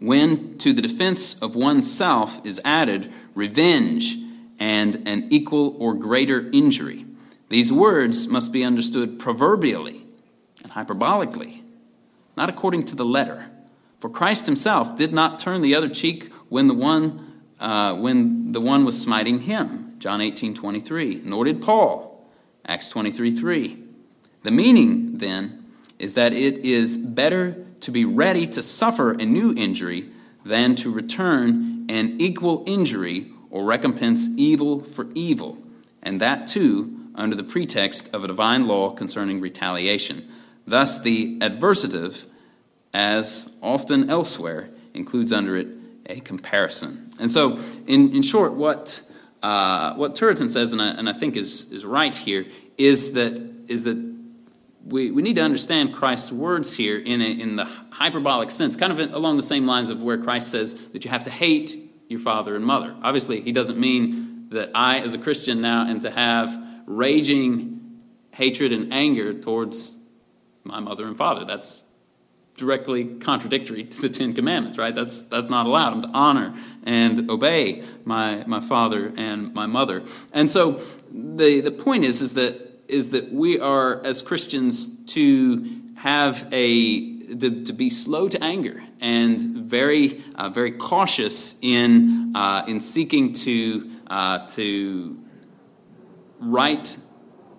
when 0.00 0.58
to 0.58 0.72
the 0.72 0.82
defense 0.82 1.40
of 1.42 1.54
oneself 1.56 2.44
is 2.44 2.60
added 2.64 3.10
revenge 3.34 4.16
and 4.58 5.06
an 5.06 5.28
equal 5.30 5.76
or 5.78 5.94
greater 5.94 6.48
injury. 6.52 7.03
These 7.48 7.72
words 7.72 8.28
must 8.28 8.52
be 8.52 8.64
understood 8.64 9.18
proverbially 9.18 10.02
and 10.62 10.72
hyperbolically 10.72 11.64
not 12.36 12.48
according 12.48 12.84
to 12.84 12.96
the 12.96 13.04
letter. 13.04 13.48
For 13.98 14.10
Christ 14.10 14.46
himself 14.46 14.96
did 14.96 15.12
not 15.12 15.38
turn 15.38 15.62
the 15.62 15.74
other 15.76 15.88
cheek 15.88 16.32
when 16.48 16.66
the 16.66 16.74
one, 16.74 17.42
uh, 17.60 17.94
when 17.96 18.52
the 18.52 18.60
one 18.60 18.84
was 18.84 19.00
smiting 19.00 19.40
him. 19.40 19.94
John 19.98 20.20
18, 20.20 20.54
23. 20.54 21.22
Nor 21.24 21.44
did 21.44 21.62
Paul. 21.62 22.28
Acts 22.66 22.88
23, 22.88 23.30
3. 23.30 23.78
The 24.42 24.50
meaning, 24.50 25.18
then, 25.18 25.64
is 25.98 26.14
that 26.14 26.32
it 26.32 26.58
is 26.58 26.96
better 26.96 27.64
to 27.80 27.90
be 27.90 28.04
ready 28.04 28.46
to 28.46 28.62
suffer 28.62 29.12
a 29.12 29.24
new 29.24 29.54
injury 29.56 30.08
than 30.44 30.74
to 30.76 30.90
return 30.90 31.86
an 31.88 32.20
equal 32.20 32.64
injury 32.66 33.30
or 33.50 33.64
recompense 33.64 34.28
evil 34.36 34.80
for 34.80 35.08
evil. 35.14 35.58
and 36.02 36.20
that 36.20 36.46
too 36.46 37.03
under 37.14 37.36
the 37.36 37.44
pretext 37.44 38.14
of 38.14 38.24
a 38.24 38.26
divine 38.26 38.66
law 38.66 38.90
concerning 38.90 39.40
retaliation. 39.40 40.26
Thus, 40.66 41.02
the 41.02 41.38
adversative, 41.40 42.24
as 42.92 43.52
often 43.62 44.10
elsewhere, 44.10 44.68
includes 44.94 45.32
under 45.32 45.56
it 45.56 45.68
a 46.06 46.20
comparison. 46.20 47.10
And 47.20 47.30
so, 47.30 47.58
in, 47.86 48.14
in 48.14 48.22
short, 48.22 48.54
what, 48.54 49.02
uh, 49.42 49.94
what 49.94 50.14
Turretin 50.14 50.50
says, 50.50 50.72
and 50.72 50.82
I, 50.82 50.88
and 50.88 51.08
I 51.08 51.12
think 51.12 51.36
is, 51.36 51.70
is 51.72 51.84
right 51.84 52.14
here, 52.14 52.46
is 52.78 53.14
that, 53.14 53.34
is 53.68 53.84
that 53.84 53.96
we, 54.86 55.10
we 55.10 55.22
need 55.22 55.36
to 55.36 55.42
understand 55.42 55.94
Christ's 55.94 56.32
words 56.32 56.74
here 56.76 56.98
in, 56.98 57.20
a, 57.20 57.40
in 57.40 57.56
the 57.56 57.64
hyperbolic 57.64 58.50
sense, 58.50 58.76
kind 58.76 58.92
of 58.92 59.14
along 59.14 59.36
the 59.36 59.42
same 59.42 59.66
lines 59.66 59.90
of 59.90 60.02
where 60.02 60.18
Christ 60.18 60.50
says 60.50 60.88
that 60.90 61.04
you 61.04 61.10
have 61.10 61.24
to 61.24 61.30
hate 61.30 61.76
your 62.08 62.20
father 62.20 62.54
and 62.54 62.64
mother. 62.64 62.94
Obviously, 63.02 63.40
he 63.40 63.52
doesn't 63.52 63.78
mean 63.78 64.48
that 64.50 64.70
I, 64.74 64.98
as 65.00 65.14
a 65.14 65.18
Christian 65.18 65.60
now, 65.60 65.86
am 65.86 66.00
to 66.00 66.10
have 66.10 66.63
raging 66.86 68.00
hatred 68.32 68.72
and 68.72 68.92
anger 68.92 69.32
towards 69.32 70.02
my 70.64 70.80
mother 70.80 71.06
and 71.06 71.16
father. 71.16 71.44
That's 71.44 71.82
directly 72.56 73.04
contradictory 73.04 73.84
to 73.84 74.02
the 74.02 74.08
Ten 74.08 74.32
Commandments, 74.32 74.78
right? 74.78 74.94
That's 74.94 75.24
that's 75.24 75.50
not 75.50 75.66
allowed. 75.66 75.94
I'm 75.94 76.02
to 76.02 76.08
honor 76.08 76.54
and 76.84 77.30
obey 77.30 77.82
my 78.04 78.44
my 78.46 78.60
father 78.60 79.12
and 79.16 79.54
my 79.54 79.66
mother. 79.66 80.02
And 80.32 80.50
so 80.50 80.80
the 81.12 81.60
the 81.60 81.72
point 81.72 82.04
is 82.04 82.22
is 82.22 82.34
that 82.34 82.60
is 82.88 83.10
that 83.10 83.32
we 83.32 83.60
are 83.60 84.04
as 84.04 84.22
Christians 84.22 85.04
to 85.06 85.80
have 85.96 86.48
a 86.52 87.14
to, 87.38 87.64
to 87.64 87.72
be 87.72 87.90
slow 87.90 88.28
to 88.28 88.42
anger 88.42 88.82
and 89.00 89.40
very 89.40 90.22
uh, 90.34 90.48
very 90.50 90.72
cautious 90.72 91.58
in 91.62 92.32
uh, 92.36 92.64
in 92.68 92.80
seeking 92.80 93.32
to 93.32 93.90
uh, 94.06 94.46
to 94.48 95.18
right 96.40 96.96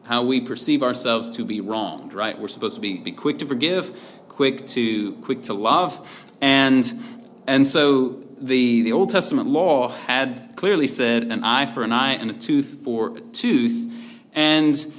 how 0.05 0.23
we 0.23 0.41
perceive 0.41 0.83
ourselves 0.83 1.37
to 1.37 1.43
be 1.43 1.61
wronged. 1.61 2.13
Right? 2.13 2.37
We're 2.37 2.47
supposed 2.47 2.75
to 2.75 2.81
be 2.81 2.97
be 2.97 3.11
quick 3.11 3.39
to 3.39 3.45
forgive, 3.45 3.97
quick 4.29 4.65
to 4.67 5.13
quick 5.13 5.43
to 5.43 5.53
love, 5.53 6.33
and 6.41 6.85
and 7.47 7.65
so 7.65 8.21
the 8.39 8.83
the 8.83 8.91
Old 8.91 9.09
Testament 9.09 9.47
law 9.47 9.89
had 9.89 10.55
clearly 10.55 10.87
said 10.87 11.23
an 11.31 11.43
eye 11.43 11.65
for 11.65 11.83
an 11.83 11.91
eye 11.91 12.13
and 12.13 12.29
a 12.29 12.33
tooth 12.33 12.81
for 12.83 13.17
a 13.17 13.21
tooth, 13.21 14.21
and 14.33 14.93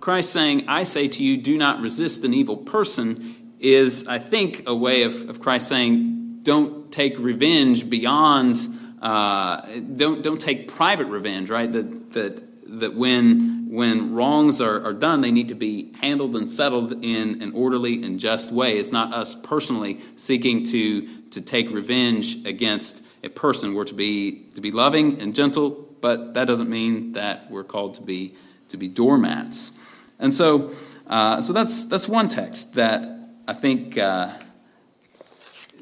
Christ 0.00 0.32
saying, 0.32 0.68
"I 0.68 0.84
say 0.84 1.08
to 1.08 1.22
you, 1.22 1.36
do 1.36 1.56
not 1.58 1.80
resist 1.80 2.24
an 2.24 2.34
evil 2.34 2.56
person." 2.56 3.34
Is 3.60 4.06
I 4.06 4.18
think 4.20 4.68
a 4.68 4.74
way 4.74 5.02
of, 5.02 5.28
of 5.28 5.40
Christ 5.40 5.66
saying, 5.68 6.40
"Don't 6.42 6.90
take 6.92 7.18
revenge 7.18 7.90
beyond." 7.90 8.56
Uh, 9.02 9.60
don't 9.94 10.22
don't 10.22 10.40
take 10.40 10.68
private 10.68 11.06
revenge, 11.06 11.50
right? 11.50 11.70
That 11.70 12.12
that 12.12 12.47
that 12.68 12.94
when 12.94 13.66
when 13.70 14.14
wrongs 14.14 14.60
are, 14.60 14.82
are 14.82 14.94
done, 14.94 15.20
they 15.20 15.30
need 15.30 15.48
to 15.48 15.54
be 15.54 15.92
handled 16.00 16.34
and 16.36 16.48
settled 16.48 16.92
in 17.04 17.42
an 17.42 17.52
orderly 17.52 18.02
and 18.02 18.18
just 18.18 18.50
way. 18.50 18.78
It's 18.78 18.92
not 18.92 19.12
us 19.12 19.34
personally 19.34 20.00
seeking 20.16 20.64
to 20.64 21.06
to 21.30 21.40
take 21.40 21.70
revenge 21.70 22.46
against 22.46 23.06
a 23.22 23.28
person. 23.28 23.74
We're 23.74 23.84
to 23.84 23.94
be 23.94 24.44
to 24.54 24.60
be 24.60 24.70
loving 24.70 25.20
and 25.20 25.34
gentle, 25.34 25.70
but 26.00 26.34
that 26.34 26.46
doesn't 26.46 26.70
mean 26.70 27.12
that 27.12 27.50
we're 27.50 27.64
called 27.64 27.94
to 27.94 28.02
be 28.02 28.34
to 28.70 28.76
be 28.76 28.88
doormats. 28.88 29.72
And 30.18 30.34
so, 30.34 30.72
uh, 31.06 31.40
so 31.40 31.52
that's 31.52 31.84
that's 31.84 32.08
one 32.08 32.28
text 32.28 32.74
that 32.74 33.18
I 33.46 33.54
think 33.54 33.96
uh, 33.96 34.32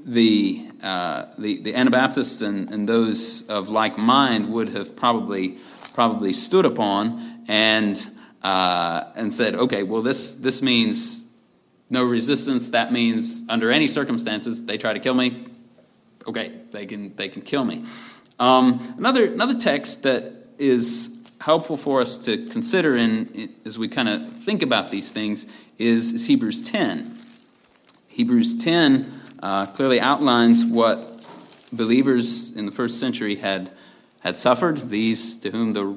the, 0.05 0.65
uh, 0.83 1.27
the 1.39 1.63
the 1.63 1.75
Anabaptists 1.75 2.43
and, 2.43 2.71
and 2.71 2.89
those 2.89 3.49
of 3.49 3.71
like 3.71 3.99
mind 3.99 4.53
would 4.53 4.69
have 4.69 4.95
probably 4.95 5.59
probably 5.97 6.35
stood 6.35 6.67
upon 6.67 7.45
and 7.49 8.07
uh, 8.43 9.11
and 9.17 9.33
said, 9.33 9.55
okay, 9.55 9.83
well 9.83 10.03
this 10.03 10.37
this 10.37 10.61
means 10.63 11.29
no 11.89 12.05
resistance. 12.05 12.71
That 12.71 12.93
means 12.93 13.47
under 13.49 13.71
any 13.71 13.89
circumstances 13.89 14.67
they 14.67 14.77
try 14.77 14.93
to 14.93 15.01
kill 15.01 15.15
me. 15.15 15.45
Okay, 16.29 16.53
they 16.71 16.85
can 16.85 17.17
they 17.17 17.31
can 17.31 17.41
kill 17.41 17.65
me. 17.65 17.87
Um, 18.39 18.95
another 18.99 19.25
another 19.25 19.59
text 19.59 20.03
that 20.03 20.33
is 20.59 21.17
helpful 21.41 21.79
for 21.79 22.03
us 22.03 22.27
to 22.27 22.47
consider 22.49 22.97
in, 22.97 23.55
as 23.65 23.79
we 23.79 23.89
kind 23.89 24.09
of 24.09 24.31
think 24.45 24.63
about 24.63 24.91
these 24.91 25.11
things 25.13 25.47
is, 25.79 26.13
is 26.13 26.27
Hebrews 26.27 26.63
10. 26.63 27.19
Hebrews 28.09 28.65
10 28.65 29.13
uh, 29.43 29.67
clearly 29.67 30.01
outlines 30.01 30.65
what 30.65 31.07
believers 31.73 32.57
in 32.57 32.67
the 32.67 32.73
first 32.73 32.99
century 32.99 33.37
had 33.37 33.71
had 34.27 34.37
suffered. 34.37 34.77
These 34.91 35.37
to 35.39 35.53
whom 35.53 35.73
the 35.73 35.97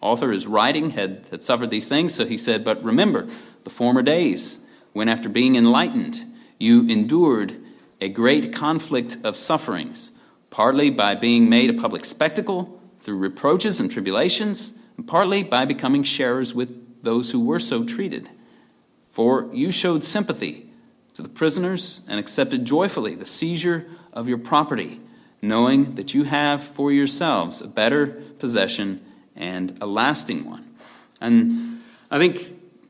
author 0.00 0.32
is 0.32 0.46
writing 0.46 0.90
had, 0.90 1.26
had 1.30 1.44
suffered 1.44 1.68
these 1.68 1.90
things. 1.90 2.14
So 2.14 2.24
he 2.24 2.38
said, 2.38 2.64
But 2.64 2.82
remember 2.82 3.28
the 3.64 3.70
former 3.70 4.00
days 4.00 4.60
when, 4.94 5.10
after 5.10 5.28
being 5.28 5.56
enlightened, 5.56 6.18
you 6.58 6.88
endured 6.88 7.54
a 8.00 8.08
great 8.08 8.54
conflict 8.54 9.18
of 9.24 9.36
sufferings, 9.36 10.12
partly 10.48 10.88
by 10.88 11.16
being 11.16 11.50
made 11.50 11.68
a 11.68 11.74
public 11.74 12.06
spectacle 12.06 12.80
through 13.00 13.18
reproaches 13.18 13.78
and 13.78 13.90
tribulations, 13.90 14.78
and 14.96 15.06
partly 15.06 15.42
by 15.42 15.66
becoming 15.66 16.02
sharers 16.02 16.54
with 16.54 17.02
those 17.02 17.30
who 17.30 17.44
were 17.44 17.60
so 17.60 17.84
treated. 17.84 18.26
For 19.10 19.50
you 19.52 19.70
showed 19.70 20.02
sympathy 20.02 20.70
to 21.12 21.20
the 21.20 21.28
prisoners 21.28 22.06
and 22.08 22.18
accepted 22.18 22.64
joyfully 22.64 23.14
the 23.16 23.26
seizure 23.26 23.86
of 24.14 24.28
your 24.28 24.38
property 24.38 24.98
knowing 25.42 25.94
that 25.96 26.14
you 26.14 26.24
have 26.24 26.62
for 26.62 26.92
yourselves 26.92 27.60
a 27.60 27.68
better 27.68 28.06
possession 28.38 29.00
and 29.34 29.76
a 29.80 29.86
lasting 29.86 30.48
one. 30.48 30.64
And 31.20 31.80
I 32.10 32.18
think 32.18 32.40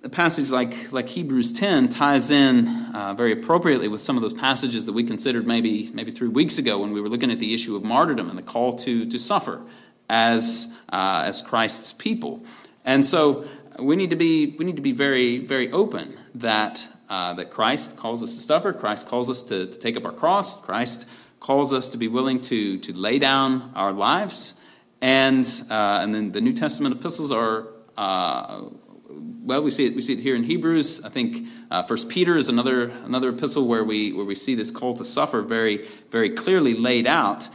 a 0.05 0.09
passage 0.09 0.51
like, 0.51 0.93
like 0.93 1.09
Hebrews 1.09 1.53
10 1.53 1.89
ties 1.89 2.31
in 2.31 2.69
uh, 2.95 3.15
very 3.15 3.33
appropriately 3.33 3.89
with 3.89 4.01
some 4.01 4.17
of 4.17 4.23
those 4.23 4.33
passages 4.33 4.87
that 4.87 4.93
we 4.93 5.05
considered 5.05 5.47
maybe, 5.47 5.91
maybe 5.93 6.13
three 6.13 6.29
weeks 6.29 6.59
ago 6.59 6.79
when 6.79 6.93
we 6.93 7.01
were 7.01 7.09
looking 7.09 7.31
at 7.31 7.41
the 7.41 7.53
issue 7.53 7.77
of 7.77 7.85
martyrdom 7.85 8.31
and 8.31 8.39
the 8.39 8.43
call 8.43 8.75
to, 8.75 9.07
to 9.07 9.19
suffer 9.19 9.61
as, 10.09 10.77
uh, 10.91 11.25
as 11.27 11.43
Christ's 11.43 11.93
people. 11.93 12.45
And 12.85 13.05
so 13.05 13.47
we 13.79 13.97
need 13.97 14.11
to 14.11 14.17
be, 14.17 14.55
we 14.59 14.65
need 14.65 14.77
to 14.77 14.83
be 14.83 14.93
very, 14.93 15.39
very 15.39 15.73
open 15.73 16.17
that, 16.37 16.87
uh, 17.11 17.35
that 17.35 17.51
Christ 17.51 17.97
calls 17.97 18.23
us 18.23 18.35
to 18.37 18.41
suffer, 18.41 18.73
Christ 18.73 19.09
calls 19.09 19.29
us 19.29 19.43
to, 19.45 19.67
to 19.67 19.79
take 19.79 19.97
up 19.97 20.07
our 20.07 20.13
cross, 20.13 20.65
Christ 20.65 21.09
calls 21.41 21.73
us 21.73 21.91
to 21.91 21.99
be 21.99 22.09
willing 22.09 22.41
to, 22.41 22.79
to 22.79 22.93
lay 22.93 23.19
down 23.19 23.73
our 23.75 23.93
lives. 23.93 24.61
And, 25.01 25.45
uh, 25.71 26.01
and 26.03 26.15
then 26.15 26.33
the 26.33 26.41
New 26.41 26.53
Testament 26.53 26.97
epistles 26.97 27.31
are, 27.31 27.69
uh, 27.97 28.63
well, 29.09 29.63
we 29.63 29.71
see, 29.71 29.87
it, 29.87 29.95
we 29.95 30.03
see 30.03 30.15
it 30.15 30.21
here 30.21 30.35
in 30.35 30.43
Hebrews. 30.43 31.05
I 31.05 31.09
think 31.09 31.47
uh, 31.71 31.83
First 31.83 32.09
Peter 32.09 32.37
is 32.37 32.49
another, 32.49 32.89
another 33.05 33.31
epistle 33.31 33.67
where 33.67 33.85
we, 33.85 34.13
where 34.13 34.25
we 34.25 34.35
see 34.35 34.55
this 34.55 34.71
call 34.71 34.95
to 34.95 35.05
suffer 35.05 35.43
very, 35.43 35.87
very 36.11 36.31
clearly 36.31 36.75
laid 36.75 37.07
out. 37.07 37.49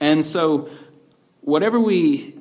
And 0.00 0.24
so, 0.24 0.68
whatever 1.40 1.80
we 1.80 2.34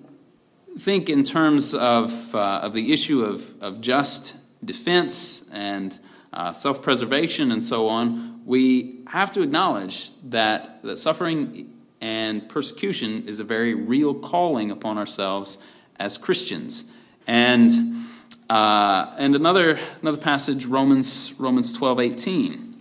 think 0.79 1.09
in 1.09 1.23
terms 1.23 1.73
of, 1.73 2.35
uh, 2.35 2.61
of 2.63 2.73
the 2.73 2.93
issue 2.93 3.23
of, 3.23 3.63
of 3.63 3.81
just 3.81 4.35
defense 4.65 5.49
and 5.51 5.97
uh, 6.33 6.51
self 6.53 6.81
preservation 6.81 7.51
and 7.51 7.63
so 7.63 7.87
on, 7.87 8.36
we 8.47 9.01
have 9.07 9.33
to 9.33 9.43
acknowledge 9.43 10.11
that, 10.29 10.81
that 10.81 10.97
suffering 10.97 11.69
and 11.99 12.47
persecution 12.47 13.27
is 13.27 13.41
a 13.41 13.43
very 13.43 13.73
real 13.73 14.15
calling 14.15 14.71
upon 14.71 14.97
ourselves 14.97 15.67
as 15.99 16.17
Christians. 16.17 16.95
And, 17.27 18.05
uh, 18.49 19.13
and 19.19 19.35
another, 19.35 19.77
another 20.01 20.17
passage, 20.17 20.65
Romans, 20.65 21.35
Romans 21.37 21.73
12 21.73 21.99
18. 21.99 22.75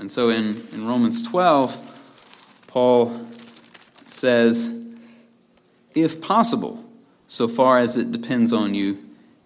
And 0.00 0.10
so 0.10 0.30
in, 0.30 0.66
in 0.72 0.88
Romans 0.88 1.22
12, 1.28 2.64
Paul 2.66 3.24
says, 4.08 4.76
If 5.94 6.20
possible, 6.20 6.84
so 7.28 7.46
far 7.46 7.78
as 7.78 7.96
it 7.96 8.10
depends 8.10 8.52
on 8.52 8.74
you, 8.74 8.98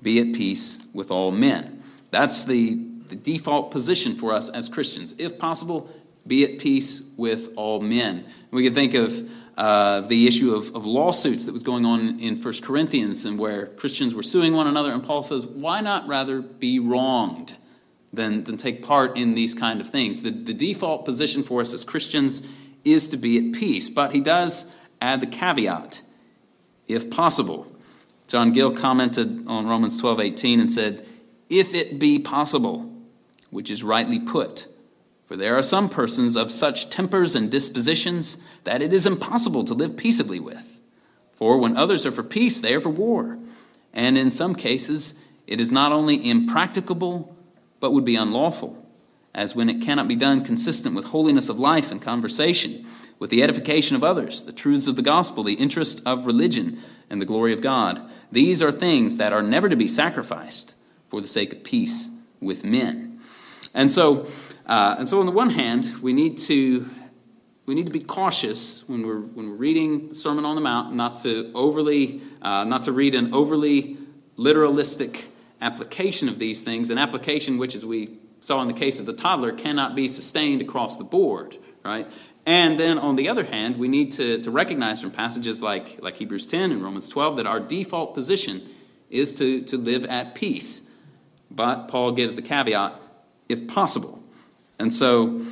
be 0.03 0.19
at 0.21 0.35
peace 0.35 0.87
with 0.95 1.11
all 1.11 1.31
men. 1.31 1.83
That's 2.11 2.45
the 2.45 2.90
the 3.11 3.17
default 3.17 3.71
position 3.71 4.15
for 4.15 4.33
us 4.33 4.49
as 4.49 4.69
Christians. 4.69 5.15
If 5.19 5.39
possible, 5.39 5.91
be 6.27 6.45
at 6.45 6.59
peace 6.59 7.11
with 7.17 7.53
all 7.57 7.81
men. 7.81 8.25
We 8.51 8.65
can 8.65 8.75
think 8.75 8.95
of 8.95 9.31
uh, 9.57 10.01
the 10.03 10.27
issue 10.27 10.55
of, 10.55 10.75
of, 10.75 10.87
lawsuits 10.87 11.45
that 11.47 11.53
was 11.53 11.63
going 11.63 11.85
on 11.85 12.19
in 12.21 12.41
1 12.41 12.55
Corinthians 12.63 13.25
and 13.27 13.39
where 13.39 13.67
Christians 13.67 14.15
were 14.15 14.23
suing 14.23 14.55
one 14.55 14.67
another, 14.67 14.91
and 14.93 15.05
Paul 15.05 15.23
says, 15.23 15.45
why 15.45 15.83
not 15.83 16.09
rather 16.09 16.41
be 16.41 16.79
wronged 16.79 17.55
than, 18.13 18.45
than 18.45 18.57
take 18.57 18.87
part 18.87 19.19
in 19.19 19.35
these 19.35 19.55
kind 19.55 19.81
of 19.81 19.89
things? 19.89 20.23
The, 20.23 20.31
the 20.31 20.55
default 20.55 21.05
position 21.05 21.43
for 21.43 21.61
us 21.61 21.75
as 21.75 21.85
Christians 21.85 22.51
is 22.85 23.09
to 23.09 23.19
be 23.19 23.37
at 23.49 23.55
peace, 23.55 23.91
but 23.91 24.13
he 24.13 24.21
does 24.21 24.75
add 25.03 25.21
the 25.21 25.27
caveat, 25.27 26.01
if 26.89 27.11
possible. 27.11 27.67
John 28.29 28.53
Gill 28.53 28.73
commented 28.73 29.47
on 29.47 29.67
Romans 29.67 30.01
12 30.01 30.21
18 30.21 30.61
and 30.61 30.71
said, 30.71 31.07
If 31.51 31.75
it 31.75 31.99
be 31.99 32.21
possible, 32.21 32.90
which 33.51 33.71
is 33.71 33.85
rightly 33.85 34.19
put. 34.19 34.67
For 35.27 35.37
there 35.37 35.57
are 35.57 35.63
some 35.63 35.89
persons 35.89 36.37
of 36.37 36.51
such 36.51 36.91
tempers 36.91 37.37
and 37.37 37.51
dispositions 37.51 38.47
that 38.65 38.83
it 38.83 38.93
is 38.93 39.07
impossible 39.07 39.65
to 39.65 39.75
live 39.75 39.97
peaceably 39.97 40.41
with. 40.41 40.81
For 41.35 41.59
when 41.59 41.77
others 41.77 42.05
are 42.05 42.13
for 42.13 42.23
peace, 42.23 42.61
they 42.61 42.75
are 42.75 42.81
for 42.81 42.91
war. 42.91 43.39
And 43.93 44.19
in 44.19 44.31
some 44.31 44.55
cases, 44.55 45.23
it 45.47 45.61
is 45.61 45.73
not 45.73 45.93
only 45.93 46.29
impracticable, 46.29 47.37
but 47.81 47.93
would 47.93 48.05
be 48.05 48.17
unlawful, 48.17 48.85
as 49.35 49.57
when 49.57 49.71
it 49.71 49.83
cannot 49.83 50.09
be 50.09 50.17
done 50.17 50.45
consistent 50.45 50.95
with 50.95 51.07
holiness 51.07 51.49
of 51.49 51.59
life 51.59 51.91
and 51.91 52.03
conversation, 52.03 52.85
with 53.19 53.31
the 53.31 53.43
edification 53.43 53.97
of 53.97 54.05
others, 54.05 54.45
the 54.45 54.53
truths 54.53 54.87
of 54.87 54.97
the 54.97 55.03
gospel, 55.03 55.43
the 55.43 55.55
interest 55.55 56.03
of 56.07 56.27
religion, 56.27 56.81
and 57.09 57.21
the 57.21 57.27
glory 57.27 57.53
of 57.53 57.61
God. 57.61 58.01
These 58.33 58.63
are 58.63 58.73
things 58.73 59.17
that 59.17 59.33
are 59.33 59.43
never 59.43 59.69
to 59.69 59.77
be 59.77 59.89
sacrificed 59.89 60.75
for 61.09 61.21
the 61.21 61.29
sake 61.29 61.53
of 61.53 61.65
peace 61.65 62.11
with 62.41 62.65
men. 62.65 63.10
And 63.75 63.91
so, 63.91 64.27
uh, 64.67 64.97
and 64.99 65.09
so 65.09 65.21
on 65.21 65.27
the 65.27 65.33
one 65.33 65.51
hand, 65.51 65.91
we 66.03 66.13
need 66.13 66.39
to 66.39 66.89
we 67.67 67.75
need 67.75 67.87
to 67.87 67.93
be 67.93 68.01
cautious 68.01 68.89
when 68.89 69.07
we're 69.07 69.21
when 69.21 69.51
we're 69.51 69.57
reading 69.57 70.09
the 70.09 70.15
Sermon 70.15 70.45
on 70.45 70.57
the 70.57 70.61
Mount, 70.61 70.95
not 70.95 71.19
to 71.23 71.51
overly 71.55 72.21
uh, 72.43 72.65
not 72.65 72.85
to 72.85 72.93
read 72.93 73.15
an 73.15 73.35
overly 73.35 73.97
literalistic 74.37 75.27
application 75.61 76.29
of 76.29 76.39
these 76.39 76.63
things, 76.63 76.91
an 76.91 76.99
application 76.99 77.59
which, 77.59 77.75
as 77.75 77.85
we 77.85 78.19
saw 78.41 78.63
in 78.63 78.69
the 78.69 78.75
case 78.75 78.99
of 79.01 79.07
the 79.07 79.13
toddler, 79.13 79.53
cannot 79.53 79.95
be 79.95 80.09
sustained 80.09 80.63
across 80.63 80.97
the 80.97 81.05
board, 81.05 81.57
right? 81.85 82.09
And 82.47 82.79
then 82.79 82.99
on 82.99 83.17
the 83.17 83.29
other 83.29 83.45
hand, 83.45 83.77
we 83.77 83.89
need 83.89 84.13
to, 84.13 84.41
to 84.41 84.51
recognize 84.51 85.01
from 85.01 85.11
passages 85.11 85.63
like, 85.63 86.03
like 86.03 86.17
Hebrews 86.17 86.47
10 86.47 86.73
and 86.73 86.83
Romans 86.83 87.09
12 87.09 87.37
that 87.37 87.47
our 87.47 87.61
default 87.61 88.15
position 88.15 88.63
is 89.11 89.39
to, 89.39 89.63
to 89.63 89.77
live 89.77 90.07
at 90.07 90.35
peace. 90.35 90.89
But 91.51 91.89
Paul 91.89 92.13
gives 92.13 92.37
the 92.37 92.43
caveat, 92.43 93.00
if 93.51 93.69
possible. 93.69 94.23
And 94.79 94.93
so, 94.93 95.43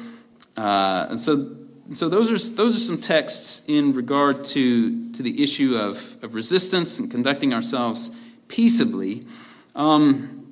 uh, 0.57 1.07
and 1.11 1.21
so, 1.21 1.57
so 1.91 2.09
those 2.09 2.31
are 2.31 2.57
those 2.57 2.77
are 2.77 2.81
some 2.81 2.99
texts 2.99 3.65
in 3.67 3.93
regard 3.95 4.45
to 4.47 5.13
to 5.13 5.23
the 5.23 5.43
issue 5.43 5.77
of, 5.77 6.17
of 6.23 6.35
resistance 6.35 6.99
and 6.99 7.11
conducting 7.11 7.53
ourselves 7.53 8.19
peaceably. 8.49 9.27
Um, 9.75 10.47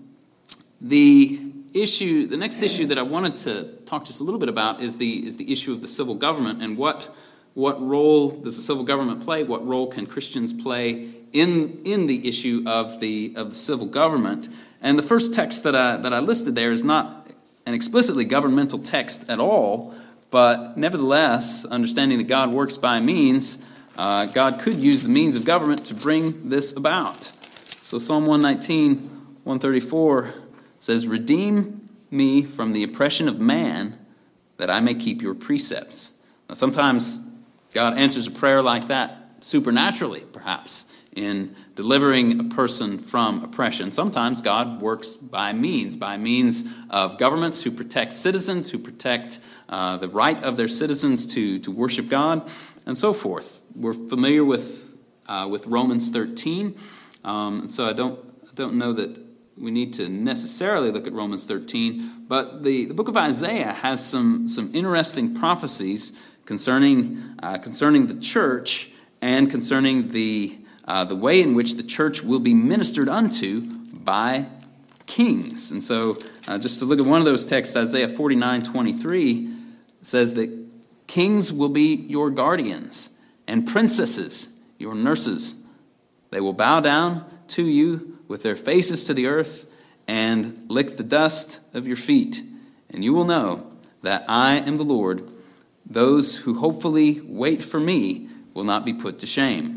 the 0.81 1.41
issue, 1.75 2.27
the 2.27 2.37
next 2.37 2.63
issue 2.63 2.87
that 2.87 2.99
I 2.99 3.03
wanted 3.03 3.37
to 3.37 3.65
talk 3.87 4.05
just 4.05 4.21
a 4.21 4.25
little 4.25 4.41
bit 4.41 4.49
about 4.49 4.81
is 4.81 4.97
the 4.97 5.27
is 5.27 5.37
the 5.37 5.51
issue 5.51 5.73
of 5.73 5.83
the 5.83 5.89
civil 5.89 6.15
government 6.15 6.63
and 6.63 6.77
what 6.77 7.15
what 7.55 7.81
role 7.81 8.29
does 8.29 8.57
the 8.57 8.63
civil 8.63 8.85
government 8.85 9.25
play? 9.25 9.43
What 9.43 9.67
role 9.67 9.87
can 9.87 10.07
Christians 10.07 10.53
play 10.53 11.09
in 11.33 11.81
in 11.85 12.07
the 12.07 12.29
issue 12.29 12.65
of 12.67 13.01
the 13.01 13.33
of 13.37 13.51
the 13.51 13.55
civil 13.55 13.87
government? 13.87 14.49
And 14.83 14.99
the 14.99 15.03
first 15.03 15.35
text 15.35 15.65
that 15.65 15.75
I 15.75 15.97
that 15.97 16.13
I 16.13 16.21
listed 16.21 16.55
there 16.55 16.73
is 16.73 16.85
not 16.85 17.26
an 17.67 17.75
explicitly 17.75 18.25
governmental 18.25 18.79
text 18.79 19.29
at 19.29 19.41
all, 19.41 19.95
but 20.31 20.77
nevertheless, 20.77 21.65
understanding 21.65 22.19
that 22.19 22.29
God 22.29 22.53
works 22.53 22.79
by 22.79 23.01
means, 23.01 23.65
uh, 23.99 24.27
God 24.27 24.61
could 24.61 24.77
use 24.77 25.03
the 25.03 25.09
means 25.09 25.37
of 25.37 25.45
government 25.45 25.87
to 25.87 25.95
bring 25.95 26.49
this 26.49 26.77
about. 26.77 27.25
So 27.83 27.99
Psalm 27.99 28.27
119, 28.27 28.99
134 29.45 30.35
says, 30.81 31.07
Redeem 31.07 31.89
me 32.11 32.43
from 32.43 32.73
the 32.73 32.85
oppression 32.85 33.29
of 33.29 33.41
man, 33.41 33.99
that 34.59 34.71
I 34.71 34.81
may 34.81 34.95
keep 34.95 35.23
your 35.23 35.35
precepts. 35.35 36.13
Now, 36.49 36.55
sometimes 36.55 37.25
God 37.75 37.99
answers 37.99 38.27
a 38.27 38.31
prayer 38.31 38.63
like 38.63 38.89
that 38.89 39.17
supernaturally, 39.41 40.25
perhaps, 40.33 40.95
in 41.15 41.55
delivering 41.77 42.41
a 42.41 42.45
person 42.45 42.99
from 42.99 43.45
oppression. 43.45 43.93
Sometimes 43.93 44.41
God 44.41 44.81
works 44.81 45.15
by 45.15 45.53
means, 45.53 45.95
by 45.95 46.17
means 46.17 46.75
of 46.89 47.19
governments 47.19 47.63
who 47.63 47.71
protect 47.71 48.15
citizens, 48.15 48.71
who 48.71 48.79
protect 48.79 49.41
uh, 49.69 49.99
the 49.99 50.09
right 50.09 50.43
of 50.43 50.57
their 50.57 50.69
citizens 50.69 51.35
to, 51.35 51.59
to 51.61 51.71
worship 51.71 52.09
God, 52.09 52.51
and 52.87 52.97
so 52.97 53.13
forth. 53.13 53.61
We're 53.75 53.93
familiar 53.93 54.43
with, 54.43 54.97
uh, 55.29 55.49
with 55.51 55.67
Romans 55.67 56.11
13, 56.11 56.79
um, 57.25 57.69
so 57.69 57.87
I 57.87 57.93
don't, 57.93 58.19
I 58.45 58.55
don't 58.55 58.77
know 58.77 58.95
that 58.95 59.21
we 59.59 59.71
need 59.71 59.93
to 59.95 60.09
necessarily 60.09 60.91
look 60.91 61.07
at 61.07 61.13
Romans 61.13 61.45
13, 61.45 62.25
but 62.27 62.63
the, 62.63 62.87
the 62.87 62.95
book 62.95 63.09
of 63.09 63.19
Isaiah 63.19 63.73
has 63.73 64.05
some, 64.05 64.49
some 64.49 64.75
interesting 64.75 65.35
prophecies 65.35 66.27
concerning, 66.47 67.23
uh, 67.43 67.59
concerning 67.59 68.07
the 68.07 68.19
church 68.19 68.91
and 69.21 69.51
concerning 69.51 70.09
the, 70.09 70.57
uh, 70.87 71.05
the 71.05 71.17
way 71.17 71.43
in 71.43 71.55
which 71.55 71.75
the 71.75 71.83
church 71.83 72.23
will 72.23 72.41
be 72.41 72.55
ministered 72.55 73.09
unto 73.09 73.63
by 73.93 74.47
kings. 75.07 75.73
And 75.73 75.83
so, 75.83 76.17
uh, 76.47 76.59
just 76.59 76.79
to 76.81 76.85
look 76.85 77.01
at 77.01 77.07
one 77.07 77.21
of 77.21 77.25
those 77.25 77.47
texts, 77.47 77.77
Isaiah 77.77 78.09
49 78.09 78.63
23 78.63 79.53
says 80.03 80.35
that 80.35 80.67
kings 81.07 81.53
will 81.53 81.69
be 81.69 81.95
your 81.95 82.31
guardians, 82.31 83.17
and 83.47 83.67
princesses 83.67 84.49
your 84.79 84.95
nurses. 84.95 85.63
They 86.31 86.41
will 86.41 86.53
bow 86.53 86.81
down 86.81 87.25
to 87.49 87.63
you 87.63 88.19
with 88.29 88.43
their 88.43 88.57
faces 88.57 89.05
to 89.05 89.15
the 89.15 89.27
earth 89.27 89.67
and 90.09 90.67
lick 90.69 90.97
the 90.97 91.05
dust 91.05 91.61
of 91.75 91.87
your 91.87 91.97
feet, 91.97 92.43
and 92.91 93.05
you 93.05 93.13
will 93.13 93.25
know 93.25 93.71
that 94.03 94.25
I 94.29 94.57
am 94.57 94.77
the 94.77 94.85
Lord. 94.85 95.29
Those 95.85 96.37
who 96.37 96.55
hopefully 96.55 97.21
wait 97.21 97.63
for 97.63 97.79
me 97.79 98.29
will 98.55 98.65
not 98.65 98.85
be 98.85 98.95
put 98.95 99.21
to 99.21 99.27
shame. 99.27 99.76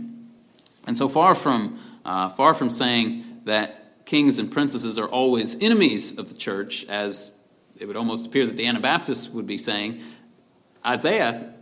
And 0.88 0.98
so 0.98 1.08
far 1.08 1.36
from 1.36 1.80
uh, 2.06 2.30
far 2.30 2.54
from 2.54 2.70
saying 2.70 3.42
that 3.46 4.06
kings 4.06 4.40
and 4.40 4.52
princesses 4.52 4.98
are 4.98 5.08
always 5.08 5.62
enemies 5.62 6.18
of 6.18 6.30
the 6.30 6.36
church, 6.36 6.86
as 6.90 7.38
it 7.80 7.86
would 7.86 7.96
almost 7.96 8.26
appear 8.26 8.46
that 8.46 8.58
the 8.58 8.66
Anabaptists 8.66 9.30
would 9.30 9.46
be 9.46 9.58
saying, 9.58 10.02
Isaiah 10.86 11.54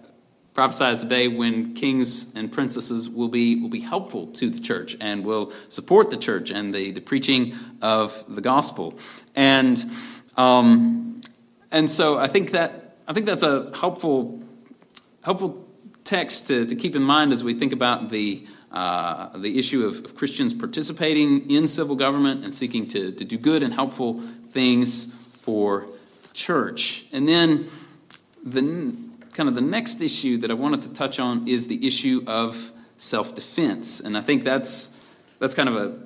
prophesies 0.54 1.02
the 1.02 1.10
day 1.10 1.28
when 1.28 1.74
kings 1.76 2.34
and 2.36 2.52
princesses 2.52 3.10
will 3.10 3.28
be, 3.28 3.62
will 3.62 3.70
be 3.70 3.80
helpful 3.80 4.28
to 4.28 4.50
the 4.50 4.60
church 4.60 4.96
and 5.02 5.26
will 5.26 5.52
support 5.70 6.10
the 6.10 6.18
church 6.18 6.50
and 6.50 6.74
the, 6.74 6.92
the 6.92 7.02
preaching 7.02 7.54
of 7.82 8.24
the 8.28 8.42
gospel. 8.42 8.98
And, 9.36 9.84
um, 10.36 11.22
and 11.72 11.90
so 11.90 12.18
I 12.18 12.28
think, 12.28 12.52
that, 12.52 12.96
I 13.08 13.14
think 13.14 13.26
that's 13.26 13.44
a 13.44 13.72
helpful, 13.78 14.42
helpful 15.24 15.68
text 16.04 16.48
to, 16.48 16.66
to 16.66 16.76
keep 16.76 16.96
in 16.96 17.04
mind 17.04 17.34
as 17.34 17.44
we 17.44 17.54
think 17.54 17.74
about 17.74 18.10
the, 18.10 18.48
uh, 18.78 19.36
the 19.36 19.58
issue 19.58 19.88
of, 19.88 20.06
of, 20.06 20.16
Christians 20.16 20.54
participating 20.54 21.50
in 21.50 21.68
civil 21.68 21.96
government 21.96 22.44
and 22.44 22.54
seeking 22.54 22.88
to, 22.90 23.12
to 23.12 23.26
do 23.26 23.36
good 23.36 23.64
and 23.64 23.74
helpful 23.74 24.22
things 24.52 25.08
for 25.44 25.88
the 26.22 26.34
church. 26.36 27.08
And 27.12 27.28
then 27.28 27.68
the 28.44 28.96
kind 29.34 29.50
of 29.50 29.56
the 29.56 29.62
next 29.62 30.00
issue 30.04 30.38
that 30.38 30.52
I 30.52 30.54
wanted 30.54 30.84
to 30.84 30.94
touch 30.94 31.20
on 31.20 31.48
is 31.48 31.66
the 31.66 31.88
issue 31.88 32.24
of 32.28 32.72
self 32.98 33.34
defense. 33.34 34.00
And 34.00 34.16
I 34.16 34.22
think 34.22 34.44
that's, 34.44 34.96
that's 35.40 35.56
kind 35.56 35.70
of 35.70 35.76
a, 35.76 36.00